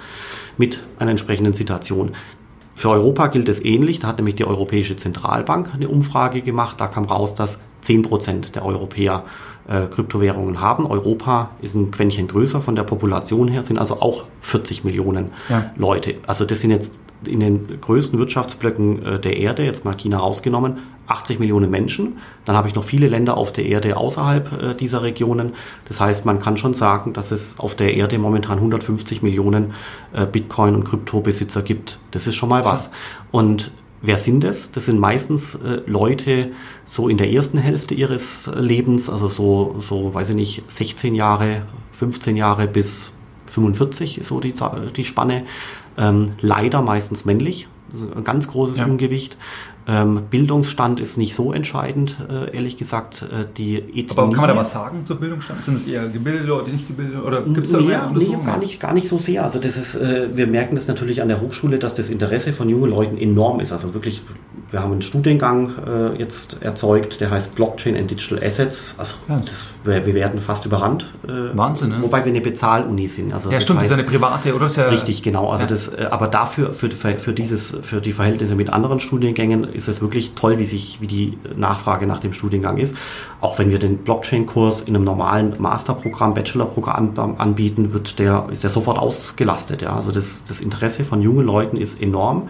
mit 0.57 0.83
einer 0.97 1.11
entsprechenden 1.11 1.53
Zitation. 1.53 2.13
Für 2.75 2.91
Europa 2.91 3.27
gilt 3.27 3.49
es 3.49 3.63
ähnlich. 3.63 3.99
Da 3.99 4.07
hat 4.07 4.17
nämlich 4.17 4.35
die 4.35 4.45
Europäische 4.45 4.95
Zentralbank 4.95 5.73
eine 5.73 5.89
Umfrage 5.89 6.43
gemacht. 6.43 6.79
Da 6.79 6.87
kam 6.87 7.05
raus, 7.05 7.33
dass 7.33 7.59
10 7.81 8.03
Prozent 8.03 8.55
der 8.55 8.63
Europäer 8.63 9.23
äh, 9.67 9.87
Kryptowährungen 9.87 10.61
haben. 10.61 10.85
Europa 10.85 11.51
ist 11.61 11.75
ein 11.75 11.91
Quäntchen 11.91 12.27
größer 12.27 12.61
von 12.61 12.75
der 12.75 12.83
Population 12.83 13.47
her, 13.47 13.63
sind 13.63 13.77
also 13.77 14.01
auch 14.01 14.23
40 14.41 14.83
Millionen 14.83 15.31
ja. 15.49 15.71
Leute. 15.75 16.15
Also 16.25 16.45
das 16.45 16.61
sind 16.61 16.71
jetzt 16.71 16.99
in 17.25 17.39
den 17.39 17.81
größten 17.81 18.17
Wirtschaftsblöcken 18.19 19.05
äh, 19.05 19.19
der 19.19 19.37
Erde, 19.37 19.63
jetzt 19.63 19.85
mal 19.85 19.95
China 19.95 20.19
rausgenommen, 20.19 20.77
80 21.07 21.39
Millionen 21.39 21.69
Menschen. 21.71 22.17
Dann 22.45 22.55
habe 22.55 22.67
ich 22.67 22.75
noch 22.75 22.83
viele 22.83 23.07
Länder 23.07 23.37
auf 23.37 23.53
der 23.53 23.65
Erde 23.65 23.97
außerhalb 23.97 24.61
äh, 24.61 24.75
dieser 24.75 25.03
Regionen. 25.03 25.53
Das 25.85 25.99
heißt, 25.99 26.25
man 26.25 26.39
kann 26.39 26.57
schon 26.57 26.73
sagen, 26.73 27.13
dass 27.13 27.31
es 27.31 27.59
auf 27.59 27.75
der 27.75 27.95
Erde 27.95 28.19
momentan 28.19 28.57
150 28.57 29.21
Millionen 29.21 29.73
äh, 30.13 30.25
Bitcoin- 30.25 30.75
und 30.75 30.83
Kryptobesitzer 30.83 31.61
gibt. 31.61 31.99
Das 32.11 32.27
ist 32.27 32.35
schon 32.35 32.49
mal 32.49 32.65
was. 32.65 32.91
Und 33.31 33.71
Wer 34.01 34.17
sind 34.17 34.43
das? 34.43 34.71
Das 34.71 34.85
sind 34.85 34.99
meistens 34.99 35.55
äh, 35.55 35.81
Leute 35.87 36.51
so 36.85 37.09
in 37.09 37.17
der 37.17 37.31
ersten 37.31 37.57
Hälfte 37.57 37.95
ihres 37.95 38.49
Lebens, 38.55 39.09
also 39.09 39.27
so, 39.27 39.75
so, 39.79 40.13
weiß 40.13 40.29
ich 40.29 40.35
nicht, 40.35 40.63
16 40.67 41.15
Jahre, 41.15 41.63
15 41.93 42.37
Jahre 42.37 42.67
bis 42.67 43.11
45 43.47 44.19
ist 44.19 44.27
so 44.27 44.39
die, 44.39 44.53
die 44.95 45.05
Spanne. 45.05 45.45
Ähm, 45.97 46.33
leider 46.41 46.83
meistens 46.83 47.25
männlich, 47.25 47.67
ein 48.15 48.23
ganz 48.23 48.47
großes 48.47 48.77
ja. 48.79 48.85
Ungewicht. 48.85 49.37
Ähm, 49.89 50.23
Bildungsstand 50.29 50.99
ist 50.99 51.17
nicht 51.17 51.33
so 51.33 51.53
entscheidend, 51.53 52.17
äh, 52.29 52.53
ehrlich 52.53 52.75
gesagt. 52.75 53.21
Äh, 53.21 53.45
die 53.55 53.77
Ethnie, 53.77 54.05
Aber 54.09 54.29
kann 54.31 54.41
man 54.41 54.49
da 54.49 54.55
was 54.57 54.71
sagen 54.71 55.05
zur 55.05 55.17
Bildungsstand? 55.17 55.63
Sind 55.63 55.75
es 55.75 55.85
eher 55.85 56.09
gebildete 56.09 56.53
oder 56.53 56.67
nicht 56.67 56.87
gebildete? 56.87 57.23
Oder 57.23 57.41
gibt 57.43 57.67
es 57.67 57.71
da 57.71 57.79
nee, 57.79 57.95
nee, 58.15 58.37
gar 58.45 58.57
nicht, 58.57 58.79
gar 58.81 58.93
nicht 58.93 59.07
so 59.07 59.17
sehr. 59.17 59.43
Also 59.43 59.59
das 59.59 59.77
ist, 59.77 59.95
äh, 59.95 60.35
wir 60.35 60.45
merken 60.45 60.75
das 60.75 60.89
natürlich 60.89 61.21
an 61.21 61.29
der 61.29 61.39
Hochschule, 61.39 61.79
dass 61.79 61.93
das 61.93 62.09
Interesse 62.09 62.51
von 62.51 62.67
jungen 62.67 62.89
Leuten 62.89 63.17
enorm 63.17 63.61
ist. 63.61 63.71
Also 63.71 63.93
wirklich, 63.93 64.23
wir 64.69 64.83
haben 64.83 64.91
einen 64.91 65.01
Studiengang 65.01 65.71
äh, 65.87 66.19
jetzt 66.19 66.61
erzeugt, 66.61 67.21
der 67.21 67.31
heißt 67.31 67.55
Blockchain 67.55 67.95
and 67.95 68.11
Digital 68.11 68.43
Assets. 68.43 68.95
Also 68.97 69.15
ja. 69.29 69.39
das, 69.39 69.69
wir, 69.85 70.05
wir, 70.05 70.13
werden 70.13 70.41
fast 70.41 70.65
überrannt. 70.65 71.07
Äh, 71.25 71.57
Wahnsinn, 71.57 71.89
ne? 71.89 71.97
Wobei 72.01 72.25
wir 72.25 72.31
eine 72.31 72.41
Bezahluni 72.41 73.07
sind. 73.07 73.33
Also 73.33 73.49
ja, 73.49 73.61
stimmt, 73.61 73.79
heißt, 73.79 73.91
das 73.91 73.97
ist 73.97 74.03
eine 74.03 74.17
private, 74.17 74.53
oder? 74.53 74.67
Ja 74.67 74.89
richtig, 74.89 75.23
genau. 75.23 75.49
Also 75.49 75.63
ja. 75.63 75.69
das, 75.69 75.87
äh, 75.87 76.07
aber 76.11 76.27
dafür, 76.27 76.73
für, 76.73 76.89
für, 76.89 77.33
dieses, 77.33 77.77
für 77.81 78.01
die 78.01 78.11
Verhältnisse 78.11 78.55
mit 78.55 78.69
anderen 78.69 78.99
Studiengängen 78.99 79.63
ist 79.63 79.87
es 79.87 80.01
wirklich 80.01 80.33
toll, 80.33 80.57
wie 80.57 80.65
sich, 80.65 80.99
wie 80.99 81.07
die 81.07 81.37
Nachfrage 81.55 82.05
nach 82.05 82.19
dem 82.19 82.33
Studiengang 82.33 82.77
ist. 82.77 82.95
Auch 83.39 83.59
wenn 83.59 83.71
wir 83.71 83.79
den 83.79 83.99
Blockchain-Kurs 83.99 84.81
in 84.81 84.95
einem 84.95 85.05
normalen 85.05 85.55
Masterprogramm, 85.59 86.33
Bachelorprogramm 86.33 87.13
anbieten, 87.37 87.93
wird 87.93 88.19
der, 88.19 88.47
ist 88.51 88.63
der 88.63 88.69
sofort 88.69 88.97
ausgelastet. 88.97 89.81
Ja. 89.81 89.95
Also 89.95 90.11
das, 90.11 90.43
das 90.43 90.59
Interesse 90.59 91.05
von 91.05 91.21
jungen 91.21 91.45
Leuten 91.45 91.77
ist 91.77 92.01
enorm. 92.01 92.49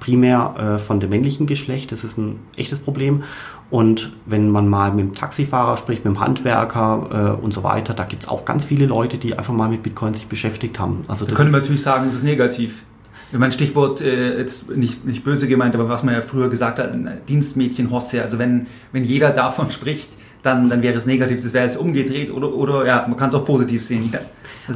Primär 0.00 0.54
äh, 0.76 0.78
von 0.78 1.00
dem 1.00 1.10
männlichen 1.10 1.46
Geschlecht, 1.46 1.92
das 1.92 2.04
ist 2.04 2.18
ein 2.18 2.38
echtes 2.56 2.80
Problem. 2.80 3.24
Und 3.70 4.12
wenn 4.24 4.48
man 4.48 4.68
mal 4.68 4.92
mit 4.92 5.04
dem 5.04 5.14
Taxifahrer 5.14 5.76
spricht, 5.76 6.04
mit 6.04 6.14
dem 6.14 6.20
Handwerker 6.20 7.36
äh, 7.38 7.44
und 7.44 7.52
so 7.52 7.62
weiter, 7.62 7.92
da 7.92 8.04
gibt 8.04 8.22
es 8.22 8.28
auch 8.28 8.44
ganz 8.44 8.64
viele 8.64 8.86
Leute, 8.86 9.18
die 9.18 9.36
einfach 9.36 9.52
mal 9.52 9.68
mit 9.68 9.82
Bitcoin 9.82 10.14
sich 10.14 10.26
beschäftigt 10.26 10.78
haben. 10.78 11.02
Also 11.08 11.26
da 11.26 11.34
können 11.34 11.52
wir 11.52 11.58
natürlich 11.58 11.82
sagen, 11.82 12.06
es 12.08 12.16
ist 12.16 12.24
negativ. 12.24 12.84
Mein 13.30 13.52
Stichwort 13.52 14.00
äh, 14.00 14.38
jetzt 14.38 14.74
nicht, 14.74 15.04
nicht 15.04 15.22
böse 15.22 15.48
gemeint, 15.48 15.74
aber 15.74 15.88
was 15.88 16.02
man 16.02 16.14
ja 16.14 16.22
früher 16.22 16.48
gesagt 16.48 16.78
hat, 16.78 16.94
Dienstmädchen 17.28 17.90
Hosse. 17.90 18.22
Also 18.22 18.38
wenn, 18.38 18.66
wenn 18.92 19.04
jeder 19.04 19.30
davon 19.32 19.70
spricht, 19.70 20.08
dann, 20.42 20.70
dann 20.70 20.80
wäre 20.80 20.96
es 20.96 21.04
negativ. 21.04 21.42
Das 21.42 21.52
wäre 21.52 21.64
jetzt 21.64 21.76
umgedreht 21.76 22.32
oder, 22.32 22.54
oder 22.54 22.86
ja, 22.86 23.06
man 23.06 23.18
kann 23.18 23.28
es 23.28 23.34
auch 23.34 23.44
positiv 23.44 23.84
sehen. 23.84 24.08
Das 24.10 24.22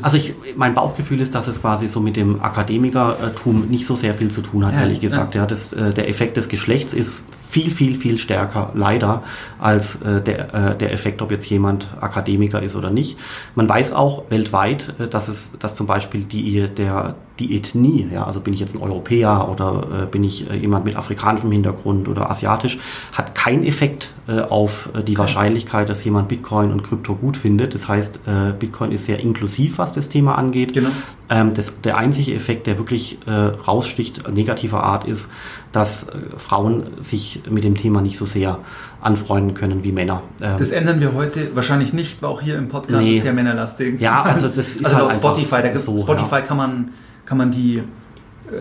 also 0.01 0.16
ich, 0.16 0.34
mein 0.57 0.74
Bauchgefühl 0.74 1.20
ist, 1.20 1.34
dass 1.34 1.49
es 1.49 1.61
quasi 1.61 1.88
so 1.88 2.01
mit 2.01 2.16
dem 2.16 2.43
Akademikertum 2.43 3.66
nicht 3.68 3.86
so 3.86 3.97
sehr 3.97 4.14
viel 4.14 4.30
zu 4.30 4.40
tun 4.40 4.64
hat, 4.64 4.74
ja, 4.74 4.80
ehrlich 4.80 5.01
gesagt. 5.01 5.34
Ja. 5.34 5.43
ja 5.43 5.47
das, 5.47 5.72
äh, 5.72 5.93
der 5.93 6.09
Effekt 6.09 6.36
des 6.36 6.49
Geschlechts 6.49 6.95
ist 6.95 7.24
viel, 7.34 7.70
viel, 7.70 7.95
viel 7.95 8.18
stärker, 8.18 8.70
leider, 8.74 9.22
als 9.59 9.97
äh, 10.03 10.20
der, 10.22 10.55
äh, 10.55 10.78
der 10.78 10.93
Effekt, 10.93 11.20
ob 11.20 11.30
jetzt 11.30 11.49
jemand 11.51 11.88
Akademiker 12.01 12.62
ist 12.62 12.76
oder 12.76 12.90
nicht. 12.90 13.18
Man 13.55 13.68
weiß 13.68 13.93
auch 13.93 14.24
weltweit, 14.30 14.95
äh, 14.99 15.09
dass 15.09 15.28
es, 15.28 15.53
dass 15.59 15.74
zum 15.74 15.86
Beispiel 15.86 16.24
die, 16.24 16.68
der, 16.68 17.14
die 17.39 17.57
Ethnie, 17.57 18.09
ja, 18.12 18.24
also 18.24 18.41
bin 18.41 18.53
ich 18.53 18.61
jetzt 18.61 18.74
ein 18.74 18.83
Europäer 18.83 19.49
oder 19.51 20.03
äh, 20.03 20.07
bin 20.07 20.22
ich 20.22 20.51
äh, 20.51 20.57
jemand 20.57 20.85
mit 20.85 20.97
afrikanischem 20.97 21.51
Hintergrund 21.51 22.09
oder 22.09 22.30
asiatisch, 22.30 22.78
hat 23.12 23.35
keinen 23.35 23.64
Effekt 23.64 24.12
äh, 24.28 24.41
auf 24.41 24.91
äh, 24.95 25.03
die 25.03 25.16
Wahrscheinlichkeit, 25.16 25.89
dass 25.89 26.05
jemand 26.05 26.28
Bitcoin 26.28 26.70
und 26.70 26.83
Krypto 26.83 27.14
gut 27.14 27.37
findet. 27.37 27.74
Das 27.74 27.89
heißt, 27.89 28.20
äh, 28.26 28.53
Bitcoin 28.53 28.93
ist 28.93 29.07
sehr 29.07 29.20
inklusiv, 29.20 29.78
was 29.78 29.93
das 29.93 30.09
Thema 30.09 30.37
angeht. 30.37 30.74
Genau. 30.74 30.91
Ähm, 31.30 31.55
das, 31.55 31.80
der 31.80 31.97
einzige 31.97 32.35
Effekt, 32.35 32.66
der 32.66 32.78
wirklich 32.78 33.18
äh, 33.26 33.30
raussticht, 33.30 34.30
negativer 34.30 34.83
Art, 34.85 35.05
ist, 35.07 35.30
dass 35.72 36.07
Frauen 36.37 36.85
sich 37.01 37.43
mit 37.49 37.64
dem 37.64 37.76
Thema 37.76 38.03
nicht 38.03 38.18
so 38.18 38.26
sehr 38.26 38.59
anfreunden 39.01 39.55
können 39.55 39.83
wie 39.85 39.93
Männer. 39.93 40.22
Ähm, 40.43 40.57
das 40.59 40.70
ändern 40.70 41.01
wir 41.01 41.14
heute 41.14 41.57
wahrscheinlich 41.57 41.95
nicht, 41.95 42.22
weil 42.22 42.28
auch 42.28 42.43
hier 42.43 42.59
im 42.59 42.68
Podcast 42.68 43.01
nee. 43.01 43.16
ist 43.16 43.22
sehr 43.22 43.33
männerlastig. 43.33 44.01
Ja, 44.01 44.22
also 44.22 44.47
das 44.47 44.59
ist 44.59 44.85
also 44.85 44.99
halt 44.99 45.14
Spotify. 45.14 45.62
Da 45.62 45.76
so, 45.76 45.97
Spotify 45.97 46.37
ja. 46.37 46.41
kann 46.43 46.57
man 46.59 46.89
kann 47.33 47.39
man 47.39 47.51
die 47.51 47.83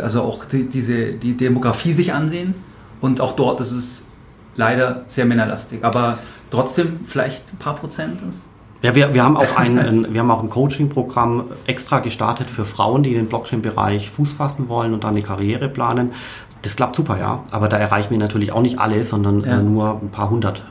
also 0.02 0.22
auch 0.22 0.46
die, 0.46 0.70
diese 0.70 1.12
die 1.12 1.36
Demografie 1.36 1.92
sich 1.92 2.14
ansehen 2.14 2.56
Und 3.02 3.20
auch 3.20 3.34
dort 3.34 3.60
ist 3.60 3.74
es 3.74 4.06
leider 4.56 5.04
sehr 5.10 5.26
männerlastig. 5.26 5.84
Aber 5.84 6.20
trotzdem 6.52 7.02
vielleicht 7.04 7.52
ein 7.52 7.58
paar 7.58 7.76
Prozent 7.76 8.22
ist. 8.30 8.48
Ja, 8.82 8.96
wir, 8.96 9.14
wir 9.14 9.26
haben 9.26 9.36
auch 9.36 9.58
ein, 9.58 9.78
ein 9.88 10.14
wir 10.14 10.22
haben 10.22 10.32
auch 10.32 10.42
ein 10.42 10.50
Coaching-Programm 10.50 11.48
extra 11.68 12.00
gestartet 12.00 12.50
für 12.50 12.64
Frauen, 12.64 13.04
die 13.04 13.10
in 13.10 13.18
den 13.18 13.28
Blockchain-Bereich 13.28 14.10
Fuß 14.10 14.32
fassen 14.32 14.70
wollen 14.70 14.94
und 14.94 15.04
dann 15.04 15.16
eine 15.16 15.22
Karriere 15.22 15.68
planen. 15.68 16.14
Das 16.62 16.78
klappt 16.78 16.96
super, 16.96 17.18
ja. 17.20 17.44
Aber 17.52 17.68
da 17.68 17.76
erreichen 17.76 18.12
wir 18.12 18.20
natürlich 18.20 18.54
auch 18.54 18.62
nicht 18.62 18.80
alle, 18.80 19.04
sondern 19.04 19.44
ja. 19.44 19.60
äh, 19.60 19.64
nur 19.64 20.00
ein 20.02 20.12
paar 20.12 20.30
hundert 20.30 20.64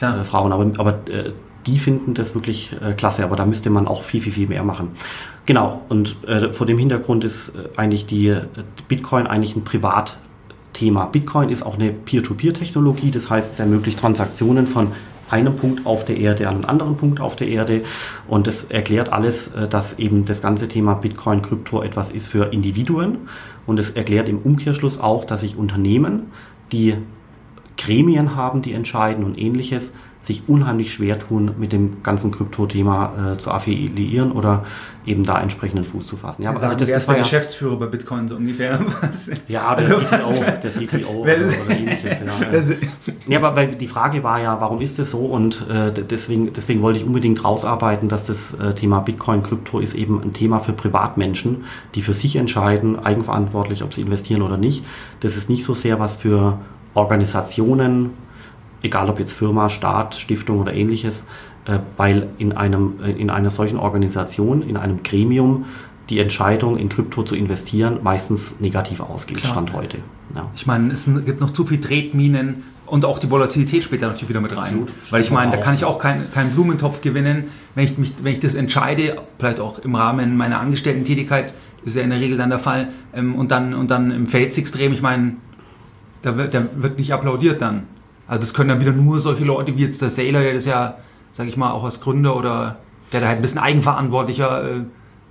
äh, 0.00 0.22
Frauen. 0.22 0.52
Aber, 0.52 0.70
aber 0.78 1.10
äh, 1.10 1.32
die 1.66 1.78
finden 1.80 2.14
das 2.14 2.36
wirklich 2.36 2.76
äh, 2.80 2.92
klasse. 2.92 3.24
Aber 3.24 3.34
da 3.34 3.46
müsste 3.46 3.68
man 3.68 3.88
auch 3.88 4.04
viel, 4.04 4.20
viel, 4.20 4.32
viel 4.32 4.46
mehr 4.46 4.62
machen. 4.62 4.90
Genau. 5.46 5.82
Und 5.88 6.16
äh, 6.26 6.52
vor 6.52 6.66
dem 6.66 6.78
Hintergrund 6.78 7.24
ist 7.24 7.50
äh, 7.50 7.68
eigentlich 7.76 8.06
die 8.06 8.36
Bitcoin 8.88 9.26
eigentlich 9.26 9.56
ein 9.56 9.64
Privatthema. 9.64 11.06
Bitcoin 11.06 11.48
ist 11.48 11.64
auch 11.64 11.74
eine 11.74 11.90
Peer-to-Peer-Technologie. 11.90 13.10
Das 13.10 13.28
heißt, 13.28 13.52
es 13.52 13.58
ermöglicht 13.58 13.98
Transaktionen 13.98 14.66
von 14.66 14.92
einem 15.30 15.56
Punkt 15.56 15.86
auf 15.86 16.04
der 16.04 16.18
Erde 16.18 16.46
an 16.48 16.56
einen 16.56 16.64
anderen 16.66 16.96
Punkt 16.96 17.20
auf 17.20 17.36
der 17.36 17.48
Erde. 17.48 17.82
Und 18.28 18.46
das 18.46 18.64
erklärt 18.64 19.10
alles, 19.10 19.50
dass 19.70 19.98
eben 19.98 20.26
das 20.26 20.42
ganze 20.42 20.68
Thema 20.68 20.92
Bitcoin, 20.92 21.40
Krypto 21.40 21.82
etwas 21.82 22.10
ist 22.10 22.26
für 22.26 22.52
Individuen. 22.52 23.28
Und 23.66 23.78
es 23.78 23.90
erklärt 23.90 24.28
im 24.28 24.38
Umkehrschluss 24.38 25.00
auch, 25.00 25.24
dass 25.24 25.40
sich 25.40 25.56
Unternehmen, 25.56 26.32
die 26.70 26.96
Gremien 27.78 28.36
haben, 28.36 28.60
die 28.60 28.74
entscheiden 28.74 29.24
und 29.24 29.38
ähnliches, 29.38 29.94
sich 30.22 30.44
unheimlich 30.46 30.92
schwer 30.92 31.18
tun, 31.18 31.50
mit 31.58 31.72
dem 31.72 32.04
ganzen 32.04 32.30
Krypto-Thema 32.30 33.32
äh, 33.32 33.38
zu 33.38 33.50
affiliieren 33.50 34.30
oder 34.30 34.64
eben 35.04 35.24
da 35.24 35.40
entsprechenden 35.40 35.82
Fuß 35.82 36.06
zu 36.06 36.16
fassen. 36.16 36.44
Ja, 36.44 36.54
also 36.54 36.76
das, 36.76 36.88
das 36.88 37.08
war 37.08 37.16
der 37.16 37.24
Geschäftsführer 37.24 37.76
bei 37.76 37.86
Bitcoin 37.86 38.28
so 38.28 38.36
ungefähr. 38.36 38.78
ja, 39.48 39.74
der 39.74 39.96
also, 40.12 40.40
CTO, 40.40 40.44
der 40.62 40.70
CTO 40.70 41.08
oder, 41.08 41.34
oder, 41.34 41.70
ähnliches. 41.76 42.20
Ja. 42.20 42.62
ja, 43.26 43.38
aber 43.38 43.56
weil 43.56 43.74
die 43.74 43.88
Frage 43.88 44.22
war 44.22 44.40
ja, 44.40 44.60
warum 44.60 44.80
ist 44.80 45.00
das 45.00 45.10
so? 45.10 45.26
Und 45.26 45.66
äh, 45.68 45.92
deswegen, 45.92 46.52
deswegen 46.52 46.82
wollte 46.82 47.00
ich 47.00 47.04
unbedingt 47.04 47.44
rausarbeiten, 47.44 48.08
dass 48.08 48.26
das 48.26 48.54
äh, 48.54 48.74
Thema 48.74 49.00
Bitcoin, 49.00 49.42
Krypto 49.42 49.80
ist 49.80 49.94
eben 49.94 50.22
ein 50.22 50.32
Thema 50.32 50.60
für 50.60 50.72
Privatmenschen, 50.72 51.64
die 51.96 52.00
für 52.00 52.14
sich 52.14 52.36
entscheiden, 52.36 52.96
eigenverantwortlich, 52.96 53.82
ob 53.82 53.92
sie 53.92 54.02
investieren 54.02 54.42
oder 54.42 54.56
nicht. 54.56 54.84
Das 55.18 55.36
ist 55.36 55.50
nicht 55.50 55.64
so 55.64 55.74
sehr 55.74 55.98
was 55.98 56.14
für 56.14 56.58
Organisationen, 56.94 58.10
egal 58.82 59.08
ob 59.08 59.18
jetzt 59.18 59.32
Firma, 59.32 59.68
Staat, 59.68 60.14
Stiftung 60.14 60.58
oder 60.58 60.74
ähnliches, 60.74 61.26
äh, 61.66 61.78
weil 61.96 62.28
in, 62.38 62.52
einem, 62.52 62.94
äh, 63.02 63.10
in 63.12 63.30
einer 63.30 63.50
solchen 63.50 63.78
Organisation, 63.78 64.62
in 64.62 64.76
einem 64.76 65.02
Gremium, 65.02 65.66
die 66.10 66.18
Entscheidung 66.18 66.76
in 66.76 66.88
Krypto 66.88 67.22
zu 67.22 67.36
investieren 67.36 68.00
meistens 68.02 68.60
negativ 68.60 69.00
ausgeht, 69.00 69.38
Klar. 69.38 69.52
Stand 69.52 69.72
heute. 69.72 69.98
Ja. 70.34 70.50
Ich 70.54 70.66
meine, 70.66 70.92
es 70.92 71.06
gibt 71.24 71.40
noch 71.40 71.52
zu 71.52 71.64
viel 71.64 71.80
Tretminen 71.80 72.64
und 72.86 73.04
auch 73.04 73.18
die 73.18 73.30
Volatilität 73.30 73.84
spielt 73.84 74.02
da 74.02 74.08
natürlich 74.08 74.28
wieder 74.28 74.40
mit 74.40 74.52
rein. 74.52 74.64
Absolut. 74.64 74.92
Weil 75.10 75.20
ich 75.22 75.30
meine, 75.30 75.52
da 75.52 75.56
kann 75.58 75.74
ich 75.74 75.84
auch 75.84 75.98
keinen 75.98 76.30
kein 76.32 76.50
Blumentopf 76.50 77.00
gewinnen, 77.00 77.44
wenn 77.74 77.84
ich, 77.84 77.96
mich, 77.96 78.12
wenn 78.20 78.32
ich 78.32 78.40
das 78.40 78.54
entscheide, 78.54 79.16
vielleicht 79.38 79.60
auch 79.60 79.78
im 79.78 79.94
Rahmen 79.94 80.36
meiner 80.36 80.60
Angestellten-Tätigkeit, 80.60 81.54
ist 81.84 81.96
ja 81.96 82.02
in 82.02 82.10
der 82.10 82.20
Regel 82.20 82.36
dann 82.36 82.50
der 82.50 82.58
Fall, 82.58 82.88
ähm, 83.14 83.34
und, 83.34 83.50
dann, 83.50 83.72
und 83.74 83.90
dann 83.90 84.10
im 84.10 84.26
Fels-Extrem, 84.26 84.92
ich 84.92 85.02
meine, 85.02 85.36
da 86.22 86.36
wird, 86.36 86.54
da 86.54 86.64
wird 86.76 86.98
nicht 86.98 87.12
applaudiert 87.12 87.62
dann. 87.62 87.84
Also 88.26 88.40
das 88.40 88.54
können 88.54 88.68
dann 88.68 88.80
wieder 88.80 88.92
nur 88.92 89.20
solche 89.20 89.44
Leute 89.44 89.76
wie 89.76 89.82
jetzt 89.82 90.00
der 90.00 90.10
Sailor, 90.10 90.42
der 90.42 90.54
das 90.54 90.66
ja, 90.66 90.98
sag 91.32 91.48
ich 91.48 91.56
mal, 91.56 91.72
auch 91.72 91.84
als 91.84 92.00
Gründer 92.00 92.36
oder 92.36 92.78
der 93.12 93.20
da 93.20 93.26
halt 93.26 93.38
ein 93.38 93.42
bisschen 93.42 93.60
eigenverantwortlicher 93.60 94.64
äh, 94.64 94.80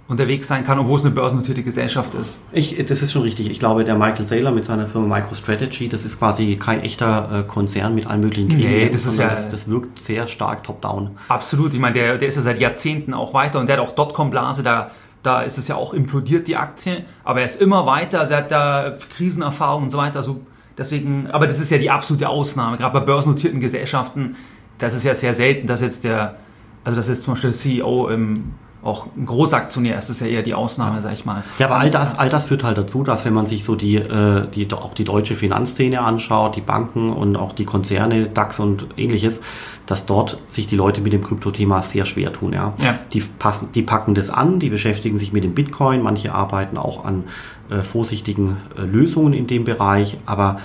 unterwegs 0.08 0.48
sein 0.48 0.66
kann, 0.66 0.78
obwohl 0.78 0.98
es 0.98 1.06
eine 1.06 1.14
börsennotierte 1.14 1.64
Gesellschaft 1.64 2.14
ist. 2.16 2.42
Ich, 2.52 2.86
das 2.86 3.02
ist 3.02 3.14
schon 3.14 3.22
richtig. 3.22 3.50
Ich 3.50 3.60
glaube, 3.60 3.86
der 3.86 3.96
Michael 3.96 4.26
Saylor 4.26 4.52
mit 4.52 4.66
seiner 4.66 4.86
Firma 4.86 5.20
MicroStrategy, 5.20 5.88
das 5.88 6.04
ist 6.04 6.20
quasi 6.20 6.58
kein 6.58 6.82
echter 6.82 7.40
äh, 7.40 7.44
Konzern 7.44 7.96
mit 7.96 8.08
allen 8.08 8.20
möglichen 8.20 8.50
Gremien, 8.50 8.72
nee, 8.72 8.90
das 8.90 9.06
ist 9.06 9.18
ja, 9.18 9.30
das, 9.30 9.50
das, 9.50 9.70
wirkt 9.70 10.00
sehr 10.00 10.28
stark 10.28 10.64
top-down. 10.64 11.12
Absolut. 11.30 11.74
Ich 11.74 11.80
meine, 11.80 11.94
der, 11.94 12.18
der 12.18 12.28
ist 12.28 12.36
ja 12.36 12.42
seit 12.42 12.60
Jahrzehnten 12.60 13.14
auch 13.14 13.34
weiter 13.34 13.60
und 13.60 13.68
der 13.68 13.78
hat 13.78 13.84
auch 13.84 13.94
Dotcom-Blase, 13.94 14.64
da 14.64 14.92
da 15.24 15.42
ist 15.42 15.58
es 15.58 15.68
ja 15.68 15.76
auch 15.76 15.94
implodiert, 15.94 16.48
die 16.48 16.58
Aktie, 16.58 17.06
aber 17.24 17.42
er 17.42 17.46
ist 17.46 17.62
immer 17.62 17.86
weiter, 17.86 18.20
er 18.20 18.38
hat 18.38 18.52
da 18.52 18.94
Krisenerfahrung 19.16 19.84
und 19.84 19.92
so 19.92 19.98
weiter. 19.98 20.18
Also 20.18 20.42
Deswegen, 20.82 21.28
aber 21.28 21.46
das 21.46 21.60
ist 21.60 21.70
ja 21.70 21.78
die 21.78 21.92
absolute 21.92 22.28
Ausnahme. 22.28 22.76
Gerade 22.76 23.00
bei 23.00 23.06
börsennotierten 23.06 23.60
Gesellschaften, 23.60 24.36
das 24.80 24.96
ist 24.96 25.04
ja 25.04 25.14
sehr 25.14 25.36
selten, 25.36 25.68
dass 25.68 25.82
jetzt 25.82 26.04
der, 26.04 26.38
also 26.84 26.96
dass 26.98 27.08
jetzt 27.08 27.22
zum 27.22 27.36
Beispiel 27.36 27.52
der 27.52 27.60
CEO 27.60 28.08
im, 28.08 28.54
auch 28.84 29.06
ein 29.16 29.28
Großaktionär 29.28 29.98
ist, 29.98 30.10
ist 30.10 30.22
ja 30.22 30.28
eher 30.28 30.42
die 30.42 30.56
Ausnahme, 30.56 31.02
sag 31.02 31.14
ich 31.14 31.24
mal. 31.24 31.44
Ja, 31.60 31.68
aber 31.68 31.78
all 31.78 31.92
das, 31.92 32.18
all 32.18 32.30
das 32.30 32.46
führt 32.46 32.64
halt 32.64 32.80
dazu, 32.80 33.04
dass 33.04 33.26
wenn 33.26 33.34
man 33.34 33.46
sich 33.46 33.64
so 33.64 33.76
die, 33.76 33.98
äh, 33.98 34.48
die 34.48 34.72
auch 34.74 34.96
die 34.96 35.04
deutsche 35.04 35.36
Finanzszene 35.36 36.02
anschaut, 36.02 36.56
die 36.56 36.62
Banken 36.62 37.12
und 37.12 37.36
auch 37.36 37.54
die 37.54 37.66
Konzerne, 37.66 38.28
DAX 38.28 38.60
und 38.60 38.88
ähnliches, 38.98 39.42
dass 39.86 40.08
dort 40.08 40.40
sich 40.48 40.66
die 40.66 40.76
Leute 40.76 41.02
mit 41.02 41.14
dem 41.14 41.24
Kryptothema 41.24 41.84
sehr 41.84 42.06
schwer 42.06 42.34
tun. 42.34 42.54
Ja. 42.54 42.74
ja. 42.80 42.98
Die, 43.14 43.20
passen, 43.20 43.70
die 43.76 43.84
packen 43.84 44.16
das 44.16 44.32
an, 44.32 44.60
die 44.60 44.70
beschäftigen 44.70 45.20
sich 45.20 45.32
mit 45.32 45.44
dem 45.44 45.54
Bitcoin, 45.54 46.02
manche 46.02 46.34
arbeiten 46.34 46.78
auch 46.78 47.06
an 47.06 47.26
äh, 47.70 47.84
vorsichtigen 47.84 48.58
äh, 48.78 48.82
Lösungen 48.82 49.34
in 49.34 49.46
dem 49.46 49.64
Bereich, 49.64 50.18
aber 50.26 50.60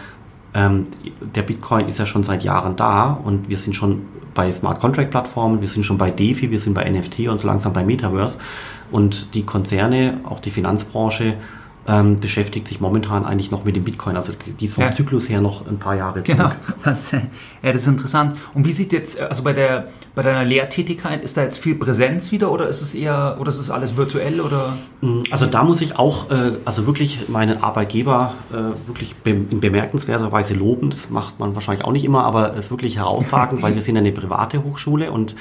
ähm, 0.54 0.86
der 1.20 1.42
Bitcoin 1.42 1.86
ist 1.86 1.98
ja 1.98 2.06
schon 2.06 2.24
seit 2.24 2.44
Jahren 2.44 2.76
da 2.76 3.12
und 3.12 3.50
wir 3.50 3.58
sind 3.58 3.74
schon 3.74 4.06
bei 4.36 4.52
Smart 4.52 4.78
Contract 4.78 5.10
Plattformen, 5.10 5.60
wir 5.60 5.66
sind 5.66 5.82
schon 5.82 5.98
bei 5.98 6.10
DeFi, 6.10 6.52
wir 6.52 6.60
sind 6.60 6.74
bei 6.74 6.88
NFT 6.88 7.26
und 7.26 7.40
so 7.40 7.48
langsam 7.48 7.72
bei 7.72 7.84
Metaverse. 7.84 8.38
Und 8.92 9.34
die 9.34 9.42
Konzerne, 9.42 10.20
auch 10.22 10.38
die 10.38 10.52
Finanzbranche, 10.52 11.34
ähm, 11.88 12.20
beschäftigt 12.20 12.68
sich 12.68 12.80
momentan 12.80 13.24
eigentlich 13.24 13.50
noch 13.50 13.64
mit 13.64 13.76
dem 13.76 13.84
Bitcoin. 13.84 14.16
Also 14.16 14.32
die 14.60 14.64
ist 14.64 14.74
vom 14.74 14.84
ja. 14.84 14.90
Zyklus 14.90 15.28
her 15.28 15.40
noch 15.40 15.66
ein 15.66 15.78
paar 15.78 15.94
Jahre 15.94 16.22
zurück. 16.22 16.38
Genau. 16.38 16.50
Das, 16.84 17.10
ja, 17.10 17.20
das 17.62 17.82
ist 17.82 17.88
interessant. 17.88 18.36
Und 18.54 18.64
wie 18.64 18.72
sieht 18.72 18.92
jetzt, 18.92 19.20
also 19.20 19.42
bei 19.42 19.52
der 19.52 19.88
bei 20.16 20.22
deiner 20.22 20.46
Lehrtätigkeit, 20.46 21.22
ist 21.22 21.36
da 21.36 21.42
jetzt 21.42 21.58
viel 21.58 21.74
Präsenz 21.74 22.32
wieder 22.32 22.50
oder 22.50 22.66
ist 22.68 22.80
es 22.80 22.94
eher, 22.94 23.36
oder 23.38 23.50
ist 23.50 23.58
es 23.58 23.70
alles 23.70 23.98
virtuell 23.98 24.40
oder? 24.40 24.72
Mm, 25.02 25.20
also 25.30 25.44
da 25.44 25.62
muss 25.62 25.82
ich 25.82 25.98
auch, 25.98 26.30
äh, 26.30 26.52
also 26.64 26.86
wirklich 26.86 27.28
meine 27.28 27.62
Arbeitgeber 27.62 28.32
äh, 28.50 28.88
wirklich 28.88 29.14
in 29.24 29.60
bemerkenswerter 29.60 30.32
Weise 30.32 30.54
loben. 30.54 30.88
Das 30.88 31.10
macht 31.10 31.38
man 31.38 31.54
wahrscheinlich 31.54 31.84
auch 31.84 31.92
nicht 31.92 32.04
immer, 32.04 32.24
aber 32.24 32.54
es 32.54 32.66
ist 32.66 32.70
wirklich 32.70 32.96
herausragend, 32.96 33.60
weil 33.60 33.74
wir 33.74 33.82
sind 33.82 33.98
eine 33.98 34.10
private 34.10 34.64
Hochschule 34.64 35.12
und 35.12 35.34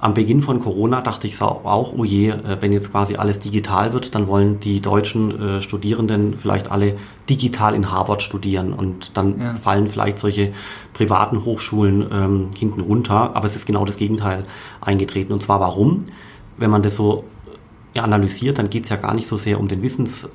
am 0.00 0.14
Beginn 0.14 0.42
von 0.42 0.60
Corona 0.60 1.00
dachte 1.00 1.26
ich 1.26 1.40
auch, 1.40 1.94
oh 1.96 2.04
je, 2.04 2.28
äh, 2.28 2.58
wenn 2.60 2.72
jetzt 2.72 2.92
quasi 2.92 3.16
alles 3.16 3.40
digital 3.40 3.94
wird, 3.94 4.14
dann 4.14 4.28
wollen 4.28 4.60
die 4.60 4.80
deutschen 4.80 5.40
äh, 5.40 5.60
Studierenden 5.62 5.87
vielleicht 6.36 6.70
alle 6.70 6.96
digital 7.28 7.74
in 7.74 7.90
Harvard 7.90 8.22
studieren 8.22 8.72
und 8.72 9.16
dann 9.16 9.40
ja. 9.40 9.54
fallen 9.54 9.86
vielleicht 9.86 10.18
solche 10.18 10.52
privaten 10.92 11.44
Hochschulen 11.44 12.06
ähm, 12.12 12.50
hinten 12.56 12.80
runter. 12.80 13.34
Aber 13.34 13.46
es 13.46 13.56
ist 13.56 13.66
genau 13.66 13.84
das 13.84 13.96
Gegenteil 13.96 14.44
eingetreten. 14.80 15.32
Und 15.32 15.42
zwar 15.42 15.60
warum? 15.60 16.06
Wenn 16.56 16.70
man 16.70 16.82
das 16.82 16.94
so 16.94 17.24
ja, 17.94 18.02
analysiert, 18.02 18.58
dann 18.58 18.70
geht 18.70 18.84
es 18.84 18.90
ja 18.90 18.96
gar 18.96 19.14
nicht 19.14 19.26
so 19.26 19.36
sehr 19.36 19.60
um 19.60 19.68
den 19.68 19.82
Wissens. 19.82 20.24
Äh, 20.24 20.28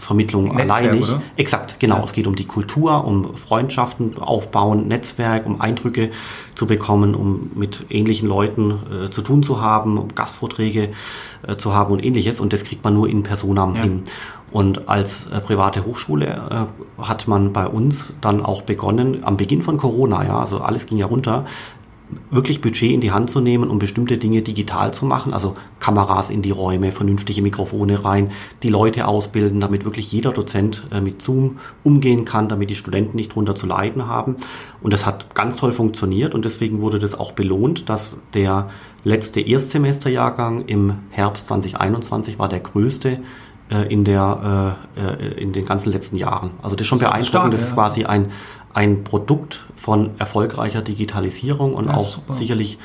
Vermittlung 0.00 0.58
allein 0.58 0.92
nicht. 0.92 1.08
Oder? 1.08 1.22
Exakt, 1.36 1.78
genau. 1.78 1.98
Ja. 1.98 2.04
Es 2.04 2.12
geht 2.12 2.26
um 2.26 2.34
die 2.34 2.46
Kultur, 2.46 3.04
um 3.04 3.36
Freundschaften 3.36 4.18
aufbauen, 4.18 4.88
Netzwerk, 4.88 5.46
um 5.46 5.60
Eindrücke 5.60 6.10
zu 6.54 6.66
bekommen, 6.66 7.14
um 7.14 7.50
mit 7.54 7.84
ähnlichen 7.90 8.28
Leuten 8.28 8.78
äh, 9.04 9.10
zu 9.10 9.22
tun 9.22 9.42
zu 9.42 9.60
haben, 9.60 9.98
um 9.98 10.14
Gastvorträge 10.14 10.90
äh, 11.46 11.56
zu 11.56 11.74
haben 11.74 11.92
und 11.92 12.04
ähnliches. 12.04 12.40
Und 12.40 12.52
das 12.52 12.64
kriegt 12.64 12.82
man 12.82 12.94
nur 12.94 13.08
in 13.08 13.22
Personam 13.22 13.76
ja. 13.76 13.82
hin. 13.82 14.02
Und 14.50 14.88
als 14.88 15.26
äh, 15.26 15.40
private 15.40 15.84
Hochschule 15.84 16.68
äh, 16.98 17.02
hat 17.02 17.28
man 17.28 17.52
bei 17.52 17.66
uns 17.66 18.12
dann 18.20 18.44
auch 18.44 18.62
begonnen, 18.62 19.22
am 19.24 19.36
Beginn 19.36 19.62
von 19.62 19.76
Corona, 19.76 20.24
ja, 20.24 20.38
also 20.38 20.58
alles 20.58 20.86
ging 20.86 20.98
ja 20.98 21.06
runter, 21.06 21.44
wirklich 22.30 22.60
Budget 22.60 22.90
in 22.90 23.00
die 23.00 23.12
Hand 23.12 23.30
zu 23.30 23.40
nehmen, 23.40 23.68
um 23.70 23.78
bestimmte 23.78 24.18
Dinge 24.18 24.42
digital 24.42 24.92
zu 24.92 25.06
machen, 25.06 25.32
also 25.32 25.56
Kameras 25.78 26.30
in 26.30 26.42
die 26.42 26.50
Räume, 26.50 26.92
vernünftige 26.92 27.42
Mikrofone 27.42 28.04
rein, 28.04 28.30
die 28.62 28.68
Leute 28.68 29.06
ausbilden, 29.06 29.60
damit 29.60 29.84
wirklich 29.84 30.10
jeder 30.12 30.32
Dozent 30.32 30.86
äh, 30.92 31.00
mit 31.00 31.22
Zoom 31.22 31.58
umgehen 31.84 32.24
kann, 32.24 32.48
damit 32.48 32.70
die 32.70 32.74
Studenten 32.74 33.16
nicht 33.16 33.34
drunter 33.34 33.54
zu 33.54 33.66
leiden 33.66 34.06
haben. 34.06 34.36
Und 34.82 34.92
das 34.92 35.06
hat 35.06 35.34
ganz 35.34 35.56
toll 35.56 35.72
funktioniert 35.72 36.34
und 36.34 36.44
deswegen 36.44 36.80
wurde 36.80 36.98
das 36.98 37.18
auch 37.18 37.32
belohnt, 37.32 37.88
dass 37.88 38.22
der 38.34 38.70
letzte 39.04 39.40
Erstsemesterjahrgang 39.40 40.62
im 40.66 40.94
Herbst 41.10 41.46
2021 41.46 42.38
war 42.38 42.48
der 42.48 42.60
größte 42.60 43.20
in, 43.88 44.04
der, 44.04 44.76
äh, 44.96 45.40
in 45.40 45.52
den 45.52 45.64
ganzen 45.64 45.92
letzten 45.92 46.16
Jahren. 46.16 46.50
Also 46.62 46.76
das 46.76 46.82
ist 46.82 46.88
schon 46.88 46.98
beeindruckend. 46.98 47.54
Das 47.54 47.62
ist 47.62 47.74
quasi 47.74 48.04
ein, 48.04 48.30
ein 48.74 49.04
Produkt 49.04 49.64
von 49.74 50.10
erfolgreicher 50.18 50.82
Digitalisierung 50.82 51.74
und 51.74 51.88
auch 51.88 52.04
super. 52.04 52.32
sicherlich 52.32 52.78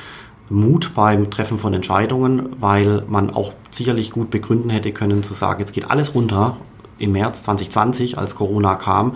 Mut 0.49 0.91
beim 0.93 1.31
Treffen 1.31 1.57
von 1.57 1.73
Entscheidungen, 1.73 2.55
weil 2.59 3.03
man 3.07 3.31
auch 3.31 3.53
sicherlich 3.71 4.11
gut 4.11 4.29
begründen 4.29 4.69
hätte 4.69 4.91
können 4.91 5.23
zu 5.23 5.33
sagen, 5.33 5.59
jetzt 5.59 5.73
geht 5.73 5.89
alles 5.89 6.13
runter 6.13 6.57
im 6.97 7.11
März 7.13 7.43
2020, 7.43 8.17
als 8.17 8.35
Corona 8.35 8.75
kam. 8.75 9.13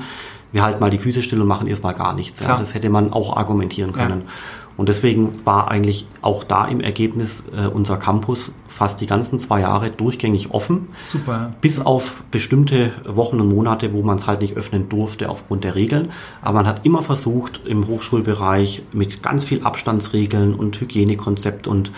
Wir 0.52 0.64
halten 0.64 0.80
mal 0.80 0.90
die 0.90 0.98
Füße 0.98 1.22
still 1.22 1.42
und 1.42 1.48
machen 1.48 1.68
erstmal 1.68 1.94
gar 1.94 2.14
nichts. 2.14 2.40
Ja. 2.40 2.58
Das 2.58 2.74
hätte 2.74 2.90
man 2.90 3.14
auch 3.14 3.38
argumentieren 3.38 3.94
können. 3.94 4.24
Ja. 4.26 4.32
Und 4.80 4.88
deswegen 4.88 5.46
war 5.46 5.70
eigentlich 5.70 6.08
auch 6.22 6.46
da 6.46 6.66
im 6.66 6.80
Ergebnis 6.80 7.44
äh, 7.54 7.68
unser 7.68 7.98
Campus 7.98 8.54
fast 8.70 9.02
die 9.02 9.08
ganzen 9.08 9.38
zwei 9.38 9.60
Jahre 9.60 9.90
durchgängig 9.90 10.52
offen. 10.52 10.88
Super. 11.04 11.52
Bis 11.60 11.82
auf 11.82 12.24
bestimmte 12.32 12.94
Wochen 13.06 13.42
und 13.42 13.50
Monate, 13.50 13.92
wo 13.92 14.04
man 14.04 14.20
es 14.20 14.26
halt 14.26 14.40
nicht 14.40 14.56
öffnen 14.56 14.88
durfte 14.88 15.30
aufgrund 15.30 15.66
der 15.66 15.76
Regeln. 15.76 16.14
Aber 16.42 16.60
man 16.60 16.66
hat 16.66 16.86
immer 16.86 17.02
versucht, 17.02 17.60
im 17.66 17.88
Hochschulbereich 17.88 18.84
mit 18.94 19.22
ganz 19.22 19.44
viel 19.44 19.64
Abstandsregeln 19.64 20.56
und 20.56 20.80
Hygienekonzept 20.80 21.68
und 21.68 21.92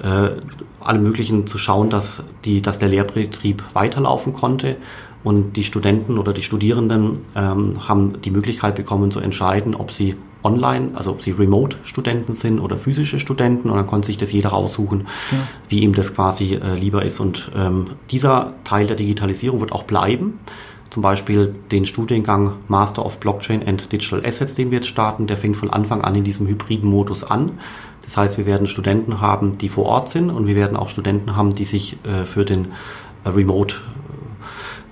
alle 0.00 0.98
möglichen 0.98 1.46
zu 1.46 1.58
schauen, 1.58 1.90
dass, 1.90 2.22
die, 2.44 2.62
dass 2.62 2.78
der 2.78 2.88
Lehrbetrieb 2.88 3.62
weiterlaufen 3.74 4.32
konnte. 4.32 4.76
Und 5.22 5.54
die 5.56 5.64
Studenten 5.64 6.18
oder 6.18 6.34
die 6.34 6.42
Studierenden 6.42 7.20
ähm, 7.34 7.88
haben 7.88 8.20
die 8.20 8.30
Möglichkeit 8.30 8.74
bekommen 8.74 9.10
zu 9.10 9.20
entscheiden, 9.20 9.74
ob 9.74 9.90
sie 9.90 10.16
online, 10.42 10.90
also 10.94 11.12
ob 11.12 11.22
sie 11.22 11.30
Remote-Studenten 11.30 12.34
sind 12.34 12.60
oder 12.60 12.76
physische 12.76 13.18
Studenten. 13.18 13.70
Und 13.70 13.76
dann 13.76 13.86
konnte 13.86 14.06
sich 14.06 14.18
das 14.18 14.32
jeder 14.32 14.50
raussuchen, 14.50 15.06
ja. 15.32 15.38
wie 15.68 15.80
ihm 15.80 15.94
das 15.94 16.14
quasi 16.14 16.56
äh, 16.56 16.74
lieber 16.74 17.04
ist. 17.04 17.20
Und 17.20 17.50
ähm, 17.56 17.86
dieser 18.10 18.52
Teil 18.64 18.86
der 18.86 18.96
Digitalisierung 18.96 19.60
wird 19.60 19.72
auch 19.72 19.84
bleiben. 19.84 20.40
Zum 20.90 21.02
Beispiel 21.02 21.54
den 21.72 21.86
Studiengang 21.86 22.52
Master 22.68 23.04
of 23.04 23.18
Blockchain 23.18 23.66
and 23.66 23.90
Digital 23.90 24.24
Assets, 24.24 24.54
den 24.54 24.70
wir 24.70 24.76
jetzt 24.76 24.88
starten, 24.88 25.26
der 25.26 25.38
fängt 25.38 25.56
von 25.56 25.70
Anfang 25.70 26.02
an 26.02 26.14
in 26.14 26.22
diesem 26.22 26.46
hybriden 26.46 26.88
Modus 26.88 27.24
an. 27.24 27.58
Das 28.04 28.16
heißt, 28.16 28.38
wir 28.38 28.46
werden 28.46 28.66
Studenten 28.66 29.20
haben, 29.20 29.58
die 29.58 29.68
vor 29.68 29.86
Ort 29.86 30.08
sind 30.08 30.30
und 30.30 30.46
wir 30.46 30.56
werden 30.56 30.76
auch 30.76 30.88
Studenten 30.88 31.36
haben, 31.36 31.54
die 31.54 31.64
sich 31.64 31.98
äh, 32.04 32.24
für 32.24 32.44
den 32.44 32.72
äh, 33.24 33.30
Remote 33.30 33.76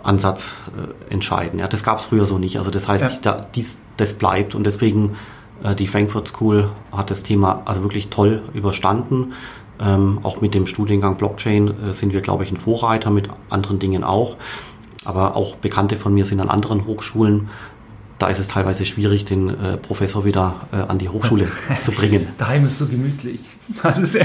Ansatz 0.02 0.56
äh, 0.76 1.12
entscheiden. 1.12 1.58
Ja, 1.58 1.68
das 1.68 1.84
gab 1.84 1.98
es 1.98 2.06
früher 2.06 2.26
so 2.26 2.38
nicht. 2.38 2.58
Also 2.58 2.70
das 2.70 2.88
heißt, 2.88 3.04
ja. 3.04 3.18
da, 3.22 3.46
dies, 3.54 3.82
das 3.96 4.14
bleibt 4.14 4.54
und 4.54 4.64
deswegen 4.64 5.16
äh, 5.62 5.74
die 5.74 5.86
Frankfurt 5.86 6.28
School 6.28 6.70
hat 6.90 7.10
das 7.10 7.22
Thema 7.22 7.62
also 7.64 7.82
wirklich 7.82 8.08
toll 8.08 8.42
überstanden. 8.52 9.32
Ähm, 9.80 10.20
auch 10.22 10.40
mit 10.40 10.54
dem 10.54 10.66
Studiengang 10.66 11.16
Blockchain 11.16 11.68
äh, 11.68 11.92
sind 11.92 12.12
wir, 12.12 12.20
glaube 12.20 12.44
ich, 12.44 12.50
ein 12.50 12.56
Vorreiter 12.56 13.10
mit 13.10 13.28
anderen 13.50 13.78
Dingen 13.78 14.04
auch. 14.04 14.36
Aber 15.04 15.36
auch 15.36 15.56
Bekannte 15.56 15.96
von 15.96 16.14
mir 16.14 16.24
sind 16.24 16.40
an 16.40 16.48
anderen 16.48 16.86
Hochschulen 16.86 17.48
da 18.22 18.28
ist 18.28 18.38
es 18.38 18.46
teilweise 18.46 18.84
schwierig, 18.84 19.24
den 19.24 19.48
äh, 19.48 19.76
Professor 19.76 20.24
wieder 20.24 20.54
äh, 20.72 20.76
an 20.76 20.98
die 20.98 21.08
Hochschule 21.08 21.48
zu 21.82 21.90
bringen. 21.90 22.28
Daheim 22.38 22.66
ist 22.66 22.78
so 22.78 22.86
gemütlich. 22.86 23.40
Das 23.82 23.98
ist, 23.98 24.16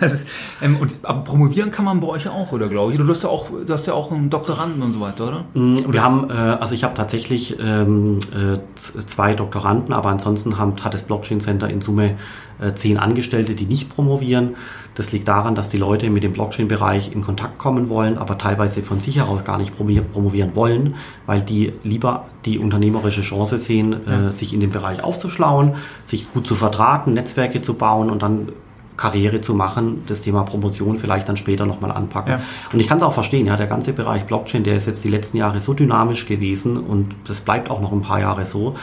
das 0.00 0.12
ist, 0.12 0.28
ähm, 0.60 0.76
und, 0.78 0.96
aber 1.04 1.22
promovieren 1.22 1.70
kann 1.70 1.84
man 1.84 2.00
bei 2.00 2.08
euch 2.08 2.28
auch, 2.28 2.50
oder 2.50 2.68
glaube 2.68 2.90
ich? 2.90 2.98
Du 2.98 3.06
hast 3.06 3.22
ja 3.22 3.28
auch, 3.28 3.48
du 3.64 3.72
hast 3.72 3.86
ja 3.86 3.92
auch 3.92 4.10
einen 4.10 4.28
Doktoranden 4.28 4.82
und 4.82 4.92
so 4.92 5.00
weiter, 5.00 5.28
oder? 5.28 5.44
Mm, 5.54 5.76
wir 5.76 5.88
oder 5.88 6.02
haben, 6.02 6.30
äh, 6.30 6.32
also 6.32 6.74
ich 6.74 6.82
habe 6.82 6.94
tatsächlich 6.94 7.58
ähm, 7.60 8.18
äh, 8.34 8.58
zwei 8.74 9.34
Doktoranden, 9.34 9.92
aber 9.92 10.08
ansonsten 10.08 10.58
haben, 10.58 10.74
hat 10.82 10.92
das 10.92 11.04
Blockchain 11.04 11.40
Center 11.40 11.70
in 11.70 11.80
Summe 11.80 12.16
äh, 12.60 12.74
zehn 12.74 12.98
Angestellte, 12.98 13.54
die 13.54 13.66
nicht 13.66 13.88
promovieren. 13.88 14.56
Das 14.94 15.12
liegt 15.12 15.28
daran, 15.28 15.54
dass 15.54 15.70
die 15.70 15.78
Leute 15.78 16.10
mit 16.10 16.22
dem 16.22 16.32
Blockchain-Bereich 16.32 17.12
in 17.12 17.22
Kontakt 17.22 17.58
kommen 17.58 17.88
wollen, 17.88 18.18
aber 18.18 18.38
teilweise 18.38 18.82
von 18.82 19.00
sich 19.00 19.16
heraus 19.16 19.44
gar 19.44 19.58
nicht 19.58 19.74
promovieren 19.74 20.54
wollen, 20.54 20.96
weil 21.26 21.40
die 21.40 21.72
lieber 21.82 22.26
die 22.44 22.58
unternehmerische 22.58 23.22
Chance 23.22 23.58
sehen, 23.58 23.96
ja. 24.06 24.28
äh, 24.28 24.32
sich 24.32 24.52
in 24.52 24.60
dem 24.60 24.70
Bereich 24.70 25.02
aufzuschlauen, 25.02 25.74
sich 26.04 26.32
gut 26.32 26.46
zu 26.46 26.54
vertraten, 26.54 27.14
Netzwerke 27.14 27.62
zu 27.62 27.74
bauen 27.74 28.10
und 28.10 28.22
dann 28.22 28.48
Karriere 28.96 29.40
zu 29.40 29.54
machen, 29.54 30.04
das 30.06 30.20
Thema 30.20 30.42
Promotion 30.44 30.98
vielleicht 30.98 31.28
dann 31.28 31.36
später 31.36 31.66
nochmal 31.66 31.90
anpacken. 31.90 32.34
Ja. 32.34 32.40
Und 32.72 32.78
ich 32.78 32.86
kann 32.86 32.98
es 32.98 33.02
auch 33.02 33.12
verstehen, 33.12 33.46
ja, 33.46 33.56
der 33.56 33.66
ganze 33.66 33.94
Bereich 33.94 34.26
Blockchain, 34.26 34.64
der 34.64 34.76
ist 34.76 34.86
jetzt 34.86 35.02
die 35.02 35.08
letzten 35.08 35.38
Jahre 35.38 35.60
so 35.60 35.74
dynamisch 35.74 36.26
gewesen 36.26 36.76
und 36.76 37.16
das 37.26 37.40
bleibt 37.40 37.70
auch 37.70 37.80
noch 37.80 37.92
ein 37.92 38.02
paar 38.02 38.20
Jahre 38.20 38.44
so. 38.44 38.74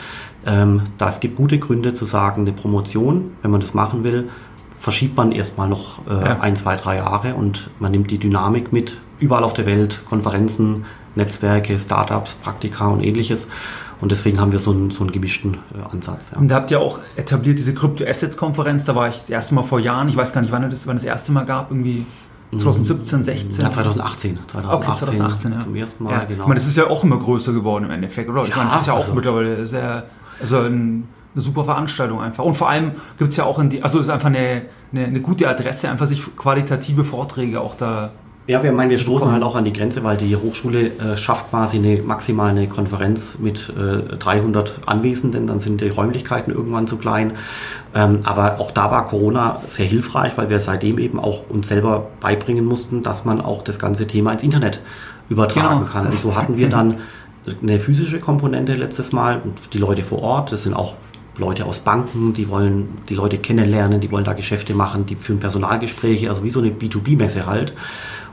Ähm, 0.46 0.84
da 0.98 1.10
es 1.10 1.20
gibt 1.20 1.36
gute 1.36 1.60
Gründe 1.60 1.94
zu 1.94 2.06
sagen, 2.06 2.42
eine 2.42 2.54
Promotion, 2.54 3.32
wenn 3.42 3.52
man 3.52 3.62
das 3.62 3.74
machen 3.74 4.04
will, 4.04 4.30
verschiebt 4.80 5.18
man 5.18 5.32
erstmal 5.32 5.68
noch 5.68 6.08
äh, 6.08 6.14
ja. 6.14 6.40
ein, 6.40 6.56
zwei, 6.56 6.78
drei 6.78 6.96
Jahre 6.96 7.36
und 7.36 7.70
man 7.80 7.92
nimmt 7.92 8.10
die 8.10 8.18
Dynamik 8.18 8.72
mit, 8.72 9.00
überall 9.20 9.44
auf 9.44 9.54
der 9.54 9.66
Welt, 9.66 10.04
Konferenzen, 10.06 10.86
Netzwerke, 11.16 11.78
Startups, 11.78 12.36
Praktika 12.36 12.88
und 12.88 13.04
ähnliches. 13.04 13.50
Und 14.00 14.14
deswegen 14.14 14.40
haben 14.40 14.54
wir 14.54 14.60
so 14.60 14.72
einen, 14.72 14.92
so 14.92 15.04
einen 15.04 15.12
gemischten 15.12 15.56
äh, 15.76 15.94
Ansatz. 15.94 16.32
Ja. 16.32 16.38
Und 16.38 16.48
da 16.48 16.56
habt 16.56 16.72
ihr 16.72 16.80
auch 16.80 17.00
etabliert 17.18 17.60
diese 17.60 17.74
Crypto-Assets-Konferenz, 17.74 18.86
da 18.86 18.96
war 18.96 19.10
ich 19.10 19.16
das 19.16 19.30
erste 19.30 19.54
Mal 19.56 19.64
vor 19.64 19.82
Jahren, 19.82 20.08
ich 20.08 20.16
weiß 20.16 20.32
gar 20.32 20.40
nicht, 20.40 20.54
wann 20.54 20.68
das, 20.70 20.88
wann 20.88 20.96
das 20.96 21.04
erste 21.04 21.34
Mal 21.34 21.44
gab, 21.44 21.72
irgendwie 21.72 22.06
2017, 22.52 23.24
16? 23.24 23.66
Ja, 23.66 23.70
2018. 23.70 24.40
2018 24.48 24.90
okay, 24.90 24.98
2018, 24.98 25.52
ja. 25.52 25.60
Zum 25.60 25.76
ersten 25.76 26.04
Mal, 26.06 26.12
ja. 26.14 26.24
genau. 26.24 26.44
Ich 26.44 26.48
meine, 26.48 26.56
das 26.56 26.68
ist 26.68 26.78
ja 26.78 26.88
auch 26.88 27.04
immer 27.04 27.20
größer 27.20 27.52
geworden 27.52 27.84
im 27.84 27.92
Endeffekt, 27.92 28.30
oder? 28.30 28.44
Ich 28.44 28.52
ja, 28.52 28.58
meine, 28.58 28.70
das 28.70 28.80
ist 28.80 28.88
ja 28.88 28.94
auch 28.94 29.00
also. 29.00 29.14
mittlerweile 29.14 29.66
sehr, 29.66 30.06
also 30.42 30.60
ein, 30.60 31.10
eine 31.36 31.42
super 31.42 31.66
Veranstaltung 31.66 32.22
einfach. 32.22 32.44
Und 32.44 32.56
vor 32.56 32.70
allem 32.70 32.94
gibt 33.18 33.32
es 33.32 33.38
ja 33.38 33.46
auch 33.46 33.60
in 33.60 33.70
die, 33.70 33.84
also 33.84 34.00
ist 34.00 34.10
einfach 34.10 34.28
eine, 34.28 34.64
eine, 34.92 35.06
eine 35.06 35.22
gute 35.22 35.48
Adresse, 35.48 35.90
einfach 35.90 36.08
sich 36.08 36.24
qualitative 36.36 37.04
Vorträge 37.04 37.62
auch 37.62 37.76
da 37.76 38.12
ja, 38.50 38.64
wir 38.64 38.72
meinen, 38.72 38.90
wir 38.90 38.98
stoßen 38.98 39.32
halt 39.32 39.44
auch 39.44 39.56
an 39.56 39.64
die 39.64 39.72
Grenze, 39.72 40.04
weil 40.04 40.18
die 40.18 40.36
Hochschule 40.36 40.88
äh, 40.88 41.18
schafft 41.18 41.52
quasi 41.52 41.78
eine 41.78 42.02
maximal 42.02 42.50
eine 42.50 42.68
Konferenz 42.68 43.38
mit 43.38 43.72
äh, 43.78 44.18
300 44.18 44.88
Anwesenden, 44.88 45.46
dann 45.46 45.60
sind 45.60 45.82
die 45.82 45.90
Räumlichkeiten 45.90 46.52
irgendwann 46.52 46.88
zu 46.88 46.98
klein. 46.98 47.34
Ähm, 47.94 48.22
aber 48.24 48.60
auch 48.60 48.72
da 48.72 48.90
war 48.90 49.06
Corona 49.06 49.62
sehr 49.68 49.86
hilfreich, 49.86 50.36
weil 50.36 50.50
wir 50.50 50.60
seitdem 50.62 50.98
eben 50.98 51.20
auch 51.20 51.48
uns 51.48 51.68
selber 51.68 52.08
beibringen 52.22 52.66
mussten, 52.66 53.04
dass 53.04 53.24
man 53.24 53.40
auch 53.40 53.62
das 53.62 53.78
ganze 53.78 54.08
Thema 54.08 54.32
ins 54.32 54.42
Internet 54.42 54.82
übertragen 55.30 55.82
genau, 55.82 55.92
kann. 55.92 56.06
Und 56.06 56.14
so 56.16 56.36
hatten 56.36 56.58
wir 56.58 56.70
dann 56.72 56.98
eine 57.62 57.80
physische 57.80 58.18
Komponente 58.18 58.74
letztes 58.74 59.12
Mal 59.12 59.42
und 59.44 59.76
die 59.76 59.78
Leute 59.78 60.02
vor 60.02 60.24
Ort, 60.24 60.52
das 60.52 60.64
sind 60.64 60.74
auch 60.74 60.96
Leute 61.40 61.66
aus 61.66 61.80
Banken, 61.80 62.34
die 62.34 62.50
wollen 62.50 62.90
die 63.10 63.16
Leute 63.16 63.38
kennenlernen, 63.38 64.00
die 64.00 64.12
wollen 64.12 64.26
da 64.26 64.34
Geschäfte 64.34 64.74
machen, 64.74 65.06
die 65.06 65.16
führen 65.16 65.40
Personalgespräche, 65.40 66.30
also 66.30 66.44
wie 66.44 66.50
so 66.50 66.60
eine 66.60 66.70
B2B-Messe 66.70 67.46
halt. 67.46 67.74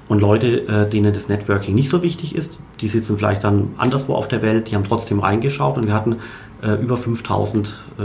Und 0.09 0.21
Leute, 0.21 0.69
äh, 0.69 0.89
denen 0.89 1.13
das 1.13 1.29
Networking 1.29 1.75
nicht 1.75 1.89
so 1.89 2.03
wichtig 2.03 2.37
ist, 2.37 2.61
die 2.81 2.89
sitzen 2.89 3.17
vielleicht 3.17 3.43
dann 3.43 3.71
anderswo 3.77 4.15
auf 4.15 4.29
der 4.29 4.41
Welt, 4.43 4.71
die 4.71 4.77
haben 4.77 4.85
trotzdem 4.85 5.19
reingeschaut 5.19 5.79
und 5.79 5.87
wir 5.87 5.95
hatten 5.95 6.17
äh, 6.63 6.75
über 6.75 6.97
5000 6.97 7.77
äh, 7.99 8.03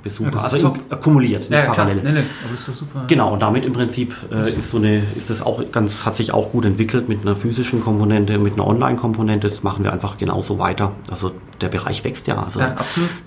Online-Besucher, 0.00 0.30
ja, 0.32 0.42
also 0.42 0.56
im, 0.56 0.80
akkumuliert, 0.90 1.50
nicht 1.50 1.52
ja, 1.52 1.66
parallel. 1.66 1.96
Nee, 1.96 2.12
nee, 2.12 2.18
aber 2.44 2.54
ist 2.54 2.68
doch 2.68 2.74
super. 2.74 3.04
Genau, 3.06 3.32
und 3.32 3.42
damit 3.42 3.64
im 3.64 3.72
Prinzip 3.72 4.14
äh, 4.32 4.50
ist 4.50 4.70
so 4.70 4.78
eine, 4.78 5.02
ist 5.16 5.30
das 5.30 5.42
auch 5.42 5.62
ganz, 5.70 6.04
hat 6.04 6.14
sich 6.16 6.32
auch 6.32 6.52
gut 6.52 6.64
entwickelt 6.64 7.08
mit 7.08 7.22
einer 7.22 7.36
physischen 7.36 7.82
Komponente, 7.82 8.38
mit 8.38 8.54
einer 8.54 8.66
Online-Komponente. 8.66 9.48
Das 9.48 9.62
machen 9.62 9.84
wir 9.84 9.92
einfach 9.92 10.18
genauso 10.18 10.58
weiter. 10.58 10.92
Also 11.10 11.32
der 11.60 11.68
Bereich 11.68 12.04
wächst 12.04 12.26
ja. 12.26 12.42
Also 12.42 12.60
ja, 12.60 12.76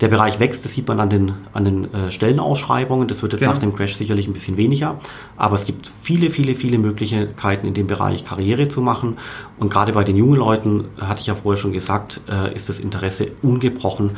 der 0.00 0.08
Bereich 0.08 0.40
wächst, 0.40 0.64
das 0.64 0.72
sieht 0.72 0.88
man 0.88 1.00
an 1.00 1.10
den, 1.10 1.32
an 1.52 1.64
den 1.64 1.94
äh, 1.94 2.10
Stellenausschreibungen. 2.10 3.08
Das 3.08 3.22
wird 3.22 3.32
jetzt 3.32 3.40
genau. 3.40 3.52
nach 3.52 3.60
dem 3.60 3.74
Crash 3.74 3.96
sicherlich 3.96 4.26
ein 4.26 4.32
bisschen 4.32 4.56
weniger. 4.56 4.98
Aber 5.36 5.54
es 5.54 5.64
gibt 5.64 5.90
viele, 6.00 6.30
viele, 6.30 6.54
viele 6.54 6.78
Möglichkeiten 6.78 7.66
in 7.66 7.74
dem 7.74 7.86
Bereich 7.86 8.24
Karriere 8.24 8.68
zu 8.68 8.80
machen. 8.80 9.18
Und 9.58 9.72
gerade 9.72 9.92
bei 9.92 10.04
den 10.04 10.16
jungen 10.16 10.36
Leuten, 10.36 10.84
hatte 11.00 11.20
ich 11.20 11.26
ja 11.26 11.34
vorher 11.34 11.60
schon 11.60 11.72
gesagt, 11.72 12.20
äh, 12.28 12.54
ist 12.54 12.68
das 12.68 12.80
Interesse 12.80 13.28
ungebrochen 13.42 14.12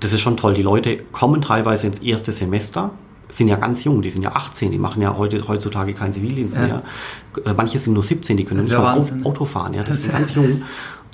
das 0.00 0.12
ist 0.12 0.20
schon 0.20 0.36
toll. 0.36 0.54
Die 0.54 0.62
Leute 0.62 0.98
kommen 1.12 1.42
teilweise 1.42 1.86
ins 1.86 1.98
erste 2.00 2.32
Semester, 2.32 2.90
sind 3.28 3.48
ja 3.48 3.56
ganz 3.56 3.84
jung, 3.84 4.02
die 4.02 4.10
sind 4.10 4.22
ja 4.22 4.32
18, 4.32 4.70
die 4.70 4.78
machen 4.78 5.02
ja 5.02 5.16
heute, 5.16 5.46
heutzutage 5.48 5.94
keinen 5.94 6.12
Zivildienst 6.12 6.56
ja. 6.56 6.62
mehr. 6.62 6.82
Äh, 7.44 7.54
manche 7.54 7.78
sind 7.78 7.94
nur 7.94 8.02
17, 8.02 8.36
die 8.36 8.44
können 8.44 8.64
nicht 8.64 8.72
mal 8.72 9.02
Auto 9.24 9.44
fahren, 9.44 9.74
ja, 9.74 9.82
das, 9.82 10.02
das 10.02 10.06
ist 10.06 10.12
ganz 10.12 10.34
jung. 10.34 10.62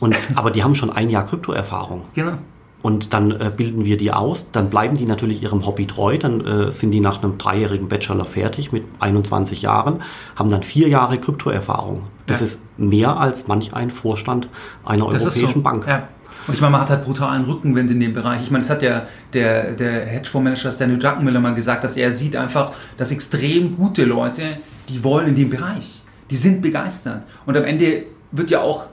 Und, 0.00 0.16
aber 0.34 0.50
die 0.50 0.64
haben 0.64 0.74
schon 0.74 0.90
ein 0.90 1.10
Jahr 1.10 1.24
Kryptoerfahrung. 1.24 2.02
Genau. 2.14 2.34
Und 2.82 3.12
dann 3.12 3.30
äh, 3.30 3.52
bilden 3.56 3.84
wir 3.84 3.96
die 3.96 4.12
aus, 4.12 4.48
dann 4.50 4.68
bleiben 4.68 4.96
die 4.96 5.06
natürlich 5.06 5.40
ihrem 5.40 5.64
Hobby 5.64 5.86
treu, 5.86 6.18
dann 6.18 6.44
äh, 6.44 6.72
sind 6.72 6.90
die 6.90 6.98
nach 6.98 7.22
einem 7.22 7.38
dreijährigen 7.38 7.88
Bachelor 7.88 8.24
fertig 8.24 8.72
mit 8.72 8.82
21 8.98 9.62
Jahren, 9.62 10.02
haben 10.34 10.50
dann 10.50 10.64
vier 10.64 10.88
Jahre 10.88 11.18
Kryptoerfahrung. 11.18 12.02
Das 12.26 12.40
ja. 12.40 12.46
ist 12.46 12.60
mehr 12.76 13.16
als 13.16 13.46
manch 13.46 13.72
ein 13.74 13.92
Vorstand 13.92 14.48
einer 14.84 15.08
das 15.10 15.22
europäischen 15.22 15.54
so. 15.54 15.60
Bank. 15.60 15.86
Ja. 15.86 16.08
Und 16.46 16.54
ich 16.54 16.60
meine, 16.60 16.72
man 16.72 16.80
hat 16.80 16.90
halt 16.90 17.04
brutalen 17.04 17.44
Rückenwind 17.44 17.90
in 17.90 18.00
dem 18.00 18.14
Bereich. 18.14 18.42
Ich 18.42 18.50
meine, 18.50 18.62
das 18.62 18.70
hat 18.70 18.82
ja 18.82 19.06
der, 19.32 19.72
der 19.72 20.06
Hedgefondsmanager 20.06 20.72
Stanley 20.72 20.98
Druckenmiller 20.98 21.40
mal 21.40 21.54
gesagt, 21.54 21.84
dass 21.84 21.96
er 21.96 22.12
sieht 22.12 22.34
einfach, 22.34 22.72
dass 22.98 23.12
extrem 23.12 23.76
gute 23.76 24.04
Leute, 24.04 24.58
die 24.88 25.04
wollen 25.04 25.28
in 25.28 25.36
dem 25.36 25.50
Bereich. 25.50 26.02
Die 26.30 26.36
sind 26.36 26.62
begeistert. 26.62 27.24
Und 27.46 27.56
am 27.56 27.64
Ende 27.64 28.04
wird 28.32 28.50
ja 28.50 28.60
auch 28.60 28.86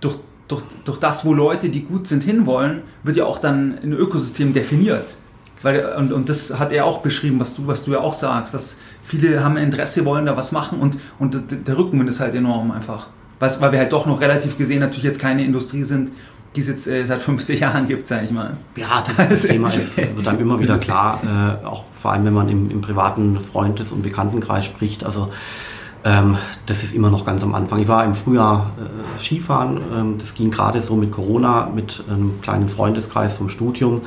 durch, 0.00 0.16
durch, 0.48 0.62
durch 0.84 0.98
das, 0.98 1.24
wo 1.24 1.34
Leute, 1.34 1.68
die 1.68 1.84
gut 1.84 2.08
sind, 2.08 2.24
hinwollen, 2.24 2.82
wird 3.04 3.16
ja 3.16 3.26
auch 3.26 3.38
dann 3.38 3.78
ein 3.82 3.92
Ökosystem 3.92 4.52
definiert. 4.52 5.16
Weil, 5.62 5.94
und, 5.96 6.12
und 6.12 6.28
das 6.28 6.58
hat 6.58 6.72
er 6.72 6.84
auch 6.84 6.98
beschrieben, 6.98 7.40
was 7.40 7.54
du, 7.54 7.66
was 7.66 7.84
du 7.84 7.92
ja 7.92 8.00
auch 8.00 8.14
sagst, 8.14 8.54
dass 8.54 8.78
viele 9.02 9.42
haben 9.42 9.56
Interesse, 9.56 10.04
wollen 10.04 10.26
da 10.26 10.36
was 10.36 10.52
machen 10.52 10.80
und, 10.80 10.98
und 11.18 11.66
der 11.66 11.76
Rückenwind 11.76 12.08
ist 12.08 12.20
halt 12.20 12.34
enorm 12.34 12.70
einfach. 12.70 13.08
Weil 13.40 13.72
wir 13.72 13.78
halt 13.78 13.92
doch 13.92 14.06
noch 14.06 14.20
relativ 14.20 14.58
gesehen 14.58 14.80
natürlich 14.80 15.04
jetzt 15.04 15.20
keine 15.20 15.44
Industrie 15.44 15.84
sind, 15.84 16.10
die 16.58 16.62
es 16.62 16.68
jetzt 16.68 16.88
äh, 16.88 17.04
seit 17.06 17.20
50 17.20 17.60
Jahren 17.60 17.86
gibt, 17.86 18.08
sage 18.08 18.24
ich 18.24 18.32
mal. 18.32 18.56
Ja, 18.74 19.02
das, 19.06 19.16
das 19.16 19.42
Thema 19.42 19.70
ist, 19.72 19.96
wird 19.96 20.40
immer 20.40 20.58
wieder 20.58 20.78
klar, 20.78 21.20
äh, 21.62 21.64
auch 21.64 21.84
vor 21.94 22.12
allem 22.12 22.24
wenn 22.24 22.34
man 22.34 22.48
im, 22.48 22.70
im 22.70 22.80
privaten 22.80 23.38
Freundes- 23.40 23.92
und 23.92 24.02
Bekanntenkreis 24.02 24.64
spricht. 24.64 25.04
Also 25.04 25.30
ähm, 26.04 26.36
das 26.66 26.82
ist 26.82 26.94
immer 26.94 27.10
noch 27.10 27.24
ganz 27.24 27.44
am 27.44 27.54
Anfang. 27.54 27.78
Ich 27.80 27.86
war 27.86 28.04
im 28.04 28.16
Frühjahr 28.16 28.72
äh, 28.76 29.20
Skifahren, 29.20 29.80
ähm, 29.94 30.18
das 30.18 30.34
ging 30.34 30.50
gerade 30.50 30.80
so 30.80 30.96
mit 30.96 31.12
Corona, 31.12 31.70
mit 31.72 32.02
einem 32.08 32.40
kleinen 32.40 32.68
Freundeskreis 32.68 33.34
vom 33.34 33.50
Studium. 33.50 34.02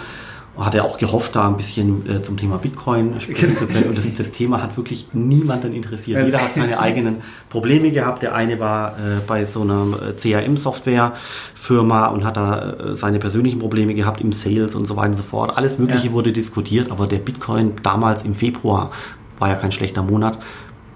Hatte 0.57 0.83
auch 0.83 0.97
gehofft, 0.97 1.35
da 1.35 1.47
ein 1.47 1.55
bisschen 1.55 2.07
äh, 2.09 2.21
zum 2.21 2.35
Thema 2.35 2.57
Bitcoin 2.57 3.19
sprechen 3.21 3.55
zu 3.55 3.67
können. 3.67 3.85
Und 3.85 3.97
das, 3.97 4.13
das, 4.13 4.31
Thema 4.31 4.61
hat 4.61 4.75
wirklich 4.75 5.07
niemanden 5.13 5.73
interessiert. 5.73 6.25
Jeder 6.25 6.41
hat 6.41 6.53
seine 6.55 6.79
eigenen 6.79 7.17
Probleme 7.49 7.91
gehabt. 7.91 8.21
Der 8.21 8.35
eine 8.35 8.59
war 8.59 8.91
äh, 8.91 9.21
bei 9.25 9.45
so 9.45 9.61
einer 9.61 10.09
äh, 10.09 10.13
CRM-Software-Firma 10.13 12.07
und 12.07 12.25
hat 12.25 12.35
da 12.35 12.73
äh, 12.73 12.95
seine 12.95 13.19
persönlichen 13.19 13.59
Probleme 13.59 13.93
gehabt 13.93 14.19
im 14.19 14.33
Sales 14.33 14.75
und 14.75 14.85
so 14.85 14.97
weiter 14.97 15.09
und 15.09 15.15
so 15.15 15.23
fort. 15.23 15.57
Alles 15.57 15.79
Mögliche 15.79 16.07
ja. 16.07 16.13
wurde 16.13 16.33
diskutiert, 16.33 16.91
aber 16.91 17.07
der 17.07 17.19
Bitcoin 17.19 17.73
damals 17.81 18.23
im 18.23 18.35
Februar 18.35 18.91
war 19.39 19.49
ja 19.49 19.55
kein 19.55 19.71
schlechter 19.71 20.03
Monat, 20.03 20.37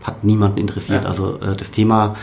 hat 0.04 0.24
niemanden 0.24 0.60
interessiert. 0.60 1.04
Ja. 1.04 1.10
Also 1.10 1.40
äh, 1.40 1.56
das 1.56 1.72
Thema 1.72 2.16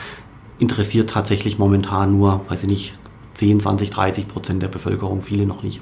interessiert 0.58 1.10
tatsächlich 1.10 1.58
momentan 1.58 2.12
nur, 2.12 2.42
weiß 2.48 2.62
ich 2.64 2.68
nicht, 2.68 2.98
10, 3.34 3.60
20, 3.60 3.90
30 3.90 4.28
Prozent 4.28 4.62
der 4.62 4.68
Bevölkerung, 4.68 5.22
viele 5.22 5.46
noch 5.46 5.62
nicht. 5.62 5.80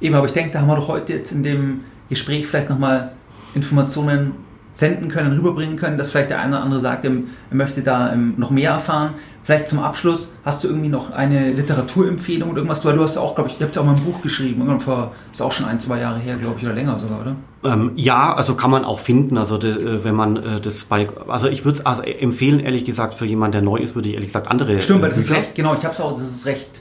Eben, 0.00 0.14
aber 0.14 0.26
ich 0.26 0.32
denke, 0.32 0.50
da 0.52 0.60
haben 0.60 0.68
wir 0.68 0.76
doch 0.76 0.88
heute 0.88 1.12
jetzt 1.12 1.32
in 1.32 1.42
dem 1.42 1.80
Gespräch 2.08 2.46
vielleicht 2.46 2.70
nochmal 2.70 3.12
Informationen 3.54 4.32
senden 4.72 5.08
können, 5.08 5.32
rüberbringen 5.32 5.76
können, 5.76 5.98
dass 5.98 6.10
vielleicht 6.10 6.30
der 6.30 6.40
eine 6.40 6.56
oder 6.56 6.64
andere 6.64 6.80
sagt, 6.80 7.04
er, 7.04 7.12
möchte 7.50 7.82
da 7.82 8.12
ähm, 8.12 8.34
noch 8.36 8.50
mehr 8.50 8.70
erfahren. 8.70 9.14
Vielleicht 9.42 9.68
zum 9.68 9.80
Abschluss, 9.80 10.28
hast 10.44 10.62
du 10.62 10.68
irgendwie 10.68 10.88
noch 10.88 11.10
eine 11.10 11.52
Literaturempfehlung 11.52 12.50
oder 12.50 12.58
irgendwas? 12.58 12.84
Weil 12.84 12.94
du 12.94 13.02
hast 13.02 13.16
ja 13.16 13.20
auch, 13.20 13.34
glaube 13.34 13.50
ich, 13.50 13.58
ihr 13.58 13.66
habt 13.66 13.74
ja 13.74 13.82
auch 13.82 13.86
mal 13.86 13.96
ein 13.96 14.02
Buch 14.02 14.22
geschrieben, 14.22 14.60
irgendwann 14.60 14.80
vor, 14.80 15.12
ist 15.32 15.42
auch 15.42 15.52
schon 15.52 15.66
ein, 15.66 15.80
zwei 15.80 15.98
Jahre 15.98 16.20
her, 16.20 16.36
glaube 16.36 16.56
ich, 16.58 16.64
oder 16.64 16.74
länger 16.74 16.98
sogar, 16.98 17.20
oder? 17.20 17.36
Ähm, 17.64 17.92
ja, 17.96 18.32
also 18.32 18.54
kann 18.54 18.70
man 18.70 18.84
auch 18.84 19.00
finden, 19.00 19.36
also 19.36 19.58
de, 19.58 19.72
äh, 19.72 20.04
wenn 20.04 20.14
man 20.14 20.36
äh, 20.36 20.60
das 20.60 20.84
bei, 20.84 21.08
also 21.26 21.48
ich 21.48 21.64
würde 21.64 21.78
es 21.78 21.86
also 21.86 22.02
empfehlen, 22.02 22.60
ehrlich 22.60 22.84
gesagt, 22.84 23.14
für 23.14 23.26
jemanden, 23.26 23.52
der 23.52 23.62
neu 23.62 23.76
ist, 23.78 23.94
würde 23.94 24.08
ich 24.08 24.14
ehrlich 24.14 24.28
gesagt 24.28 24.48
andere 24.48 24.80
Stimmt, 24.80 25.02
weil 25.02 25.08
das 25.08 25.18
ist 25.18 25.30
recht, 25.30 25.54
genau, 25.54 25.74
ich 25.74 25.84
habe 25.84 25.94
es 25.94 26.00
auch, 26.00 26.12
das 26.12 26.22
ist 26.22 26.46
recht 26.46 26.80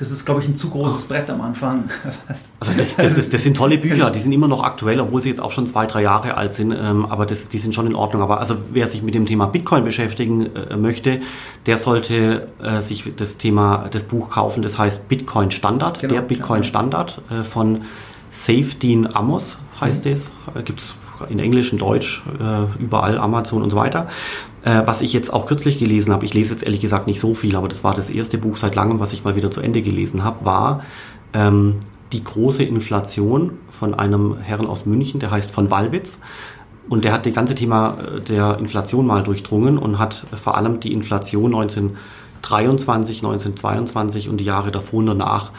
das 0.00 0.10
ist, 0.10 0.24
glaube 0.24 0.40
ich, 0.40 0.48
ein 0.48 0.56
zu 0.56 0.70
großes 0.70 1.04
Brett 1.04 1.28
am 1.28 1.42
Anfang. 1.42 1.90
Also 2.58 2.72
das, 2.76 2.96
das, 2.96 3.14
das, 3.14 3.28
das, 3.28 3.42
sind 3.42 3.54
tolle 3.54 3.76
Bücher, 3.76 4.10
die 4.10 4.18
sind 4.18 4.32
immer 4.32 4.48
noch 4.48 4.64
aktuell, 4.64 4.98
obwohl 4.98 5.22
sie 5.22 5.28
jetzt 5.28 5.40
auch 5.40 5.50
schon 5.50 5.66
zwei, 5.66 5.86
drei 5.86 6.02
Jahre 6.02 6.38
alt 6.38 6.54
sind, 6.54 6.72
ähm, 6.72 7.04
aber 7.04 7.26
das, 7.26 7.50
die 7.50 7.58
sind 7.58 7.74
schon 7.74 7.86
in 7.86 7.94
Ordnung. 7.94 8.22
Aber 8.22 8.40
also 8.40 8.56
wer 8.72 8.86
sich 8.86 9.02
mit 9.02 9.14
dem 9.14 9.26
Thema 9.26 9.46
Bitcoin 9.46 9.84
beschäftigen 9.84 10.56
äh, 10.56 10.76
möchte, 10.78 11.20
der 11.66 11.76
sollte 11.76 12.48
äh, 12.62 12.80
sich 12.80 13.12
das 13.14 13.36
Thema, 13.36 13.88
das 13.90 14.04
Buch 14.04 14.30
kaufen, 14.30 14.62
das 14.62 14.78
heißt 14.78 15.06
Bitcoin 15.10 15.50
Standard, 15.50 16.00
genau, 16.00 16.14
der 16.14 16.22
Bitcoin 16.22 16.64
Standard 16.64 17.20
äh, 17.30 17.44
von 17.44 17.82
Safedin 18.30 19.14
Amos 19.14 19.58
heißt 19.82 20.06
mhm. 20.06 20.12
es, 20.12 20.32
äh, 20.54 20.62
gibt's 20.62 20.96
in 21.28 21.38
Englisch, 21.38 21.72
in 21.72 21.78
Deutsch, 21.78 22.22
äh, 22.38 22.82
überall, 22.82 23.18
Amazon 23.18 23.62
und 23.62 23.70
so 23.70 23.76
weiter. 23.76 24.08
Äh, 24.62 24.82
was 24.84 25.00
ich 25.00 25.12
jetzt 25.12 25.32
auch 25.32 25.46
kürzlich 25.46 25.78
gelesen 25.78 26.12
habe, 26.12 26.24
ich 26.24 26.34
lese 26.34 26.52
jetzt 26.52 26.62
ehrlich 26.62 26.80
gesagt 26.80 27.06
nicht 27.06 27.20
so 27.20 27.34
viel, 27.34 27.56
aber 27.56 27.68
das 27.68 27.84
war 27.84 27.94
das 27.94 28.10
erste 28.10 28.38
Buch 28.38 28.56
seit 28.56 28.74
langem, 28.74 29.00
was 29.00 29.12
ich 29.12 29.24
mal 29.24 29.36
wieder 29.36 29.50
zu 29.50 29.60
Ende 29.60 29.82
gelesen 29.82 30.24
habe, 30.24 30.44
war 30.44 30.84
ähm, 31.32 31.76
Die 32.12 32.24
große 32.24 32.64
Inflation 32.64 33.52
von 33.68 33.94
einem 33.94 34.36
Herrn 34.38 34.66
aus 34.66 34.84
München, 34.84 35.20
der 35.20 35.30
heißt 35.30 35.50
von 35.50 35.70
Wallwitz. 35.70 36.18
Und 36.88 37.04
der 37.04 37.12
hat 37.12 37.24
das 37.24 37.32
ganze 37.32 37.54
Thema 37.54 37.98
äh, 37.98 38.20
der 38.20 38.58
Inflation 38.58 39.06
mal 39.06 39.22
durchdrungen 39.22 39.78
und 39.78 39.98
hat 39.98 40.26
vor 40.34 40.56
allem 40.56 40.80
die 40.80 40.92
Inflation 40.92 41.54
1923, 41.54 43.18
1922 43.18 44.28
und 44.28 44.38
die 44.38 44.44
Jahre 44.44 44.72
davor 44.72 44.98
und 44.98 45.06
danach 45.06 45.52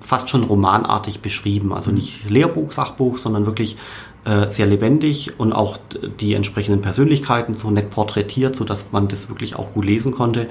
fast 0.00 0.30
schon 0.30 0.44
romanartig 0.44 1.20
beschrieben. 1.20 1.72
Also 1.72 1.90
nicht 1.90 2.28
Lehrbuch, 2.30 2.72
Sachbuch, 2.72 3.18
sondern 3.18 3.46
wirklich 3.46 3.76
äh, 4.24 4.50
sehr 4.50 4.66
lebendig 4.66 5.38
und 5.38 5.52
auch 5.52 5.78
die 6.20 6.34
entsprechenden 6.34 6.82
Persönlichkeiten 6.82 7.54
so 7.54 7.70
nett 7.70 7.90
porträtiert, 7.90 8.56
so 8.56 8.64
dass 8.64 8.92
man 8.92 9.08
das 9.08 9.28
wirklich 9.28 9.56
auch 9.56 9.72
gut 9.72 9.84
lesen 9.84 10.12
konnte. 10.12 10.48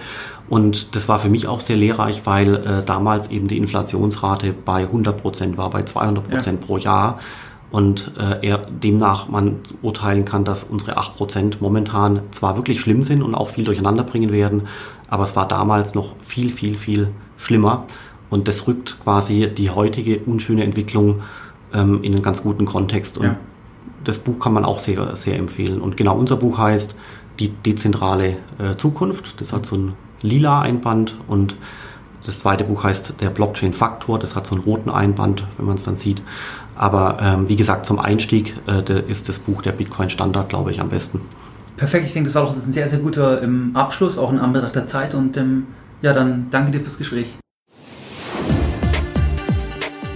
Und 0.50 0.96
das 0.96 1.08
war 1.10 1.20
für 1.20 1.30
mich 1.30 1.48
auch 1.48 1.60
sehr 1.60 1.76
lehrreich, 1.76 2.22
weil 2.26 2.56
äh, 2.56 2.84
damals 2.84 3.30
eben 3.30 3.48
die 3.48 3.58
Inflationsrate 3.58 4.54
bei 4.54 4.84
100 4.84 5.22
Prozent 5.22 5.58
war, 5.58 5.70
bei 5.70 5.84
200 5.84 6.28
Prozent 6.28 6.62
ja. 6.62 6.66
pro 6.66 6.78
Jahr. 6.78 7.20
Und 7.70 8.14
äh, 8.18 8.48
er 8.48 8.60
demnach 8.60 9.28
man 9.28 9.58
urteilen 9.82 10.24
kann, 10.24 10.46
dass 10.46 10.64
unsere 10.64 10.96
8 10.96 11.16
Prozent 11.18 11.62
momentan 11.62 12.22
zwar 12.32 12.56
wirklich 12.56 12.80
schlimm 12.80 13.04
sind 13.04 13.22
und 13.22 13.36
auch 13.36 13.50
viel 13.50 13.66
durcheinander 13.66 14.06
bringen 14.06 14.32
werden, 14.32 14.64
aber 15.10 15.24
es 15.24 15.36
war 15.36 15.48
damals 15.48 15.94
noch 15.94 16.16
viel, 16.22 16.50
viel, 16.50 16.76
viel 16.78 17.10
schlimmer. 17.36 17.86
Und 18.30 18.48
das 18.48 18.68
rückt 18.68 18.98
quasi 19.04 19.50
die 19.54 19.70
heutige 19.70 20.20
unschöne 20.24 20.64
Entwicklung 20.64 21.22
ähm, 21.74 22.02
in 22.04 22.14
einen 22.14 22.24
ganz 22.24 22.42
guten 22.42 22.66
Kontext. 22.66 23.18
Und 23.18 23.26
ja 23.26 23.38
das 24.08 24.20
Buch 24.20 24.40
kann 24.40 24.54
man 24.54 24.66
auch 24.66 24.80
sehr, 24.80 25.16
sehr 25.16 25.38
empfehlen. 25.38 25.82
Und 25.82 25.98
genau 25.98 26.16
unser 26.16 26.38
Buch 26.38 26.58
heißt 26.58 26.96
Die 27.40 27.50
dezentrale 27.50 28.38
äh, 28.58 28.76
Zukunft. 28.78 29.40
Das 29.40 29.54
hat 29.54 29.66
so 29.66 29.76
ein 29.76 29.94
lila 30.22 30.62
Einband 30.62 31.18
und 31.28 31.56
das 32.26 32.40
zweite 32.40 32.64
Buch 32.64 32.84
heißt 32.84 33.14
Der 33.20 33.30
Blockchain 33.30 33.74
Faktor. 33.74 34.18
Das 34.20 34.36
hat 34.36 34.48
so 34.48 34.56
einen 34.56 34.64
roten 34.64 34.90
Einband, 34.90 35.46
wenn 35.58 35.66
man 35.66 35.76
es 35.76 35.84
dann 35.84 35.98
sieht. 35.98 36.22
Aber 36.76 37.18
ähm, 37.22 37.50
wie 37.50 37.56
gesagt, 37.56 37.86
zum 37.86 38.00
Einstieg 38.00 38.56
äh, 38.68 39.02
ist 39.08 39.30
das 39.30 39.40
Buch 39.40 39.62
der 39.62 39.72
Bitcoin 39.72 40.10
Standard, 40.10 40.50
glaube 40.50 40.72
ich, 40.72 40.80
am 40.80 40.90
besten. 40.90 41.22
Perfekt, 41.76 42.08
ich 42.08 42.14
denke, 42.14 42.28
das 42.28 42.36
war 42.36 42.44
auch 42.44 42.54
ein 42.54 42.72
sehr, 42.72 42.88
sehr 42.88 43.00
guter 43.00 43.42
ähm, 43.42 43.72
Abschluss, 43.76 44.18
auch 44.18 44.32
in 44.32 44.40
Anbetracht 44.40 44.76
der 44.76 44.88
Zeit. 44.88 45.16
Und 45.16 45.38
ähm, 45.38 45.68
ja, 46.02 46.14
dann 46.14 46.48
danke 46.50 46.72
dir 46.72 46.82
fürs 46.82 46.98
Gespräch. 46.98 47.28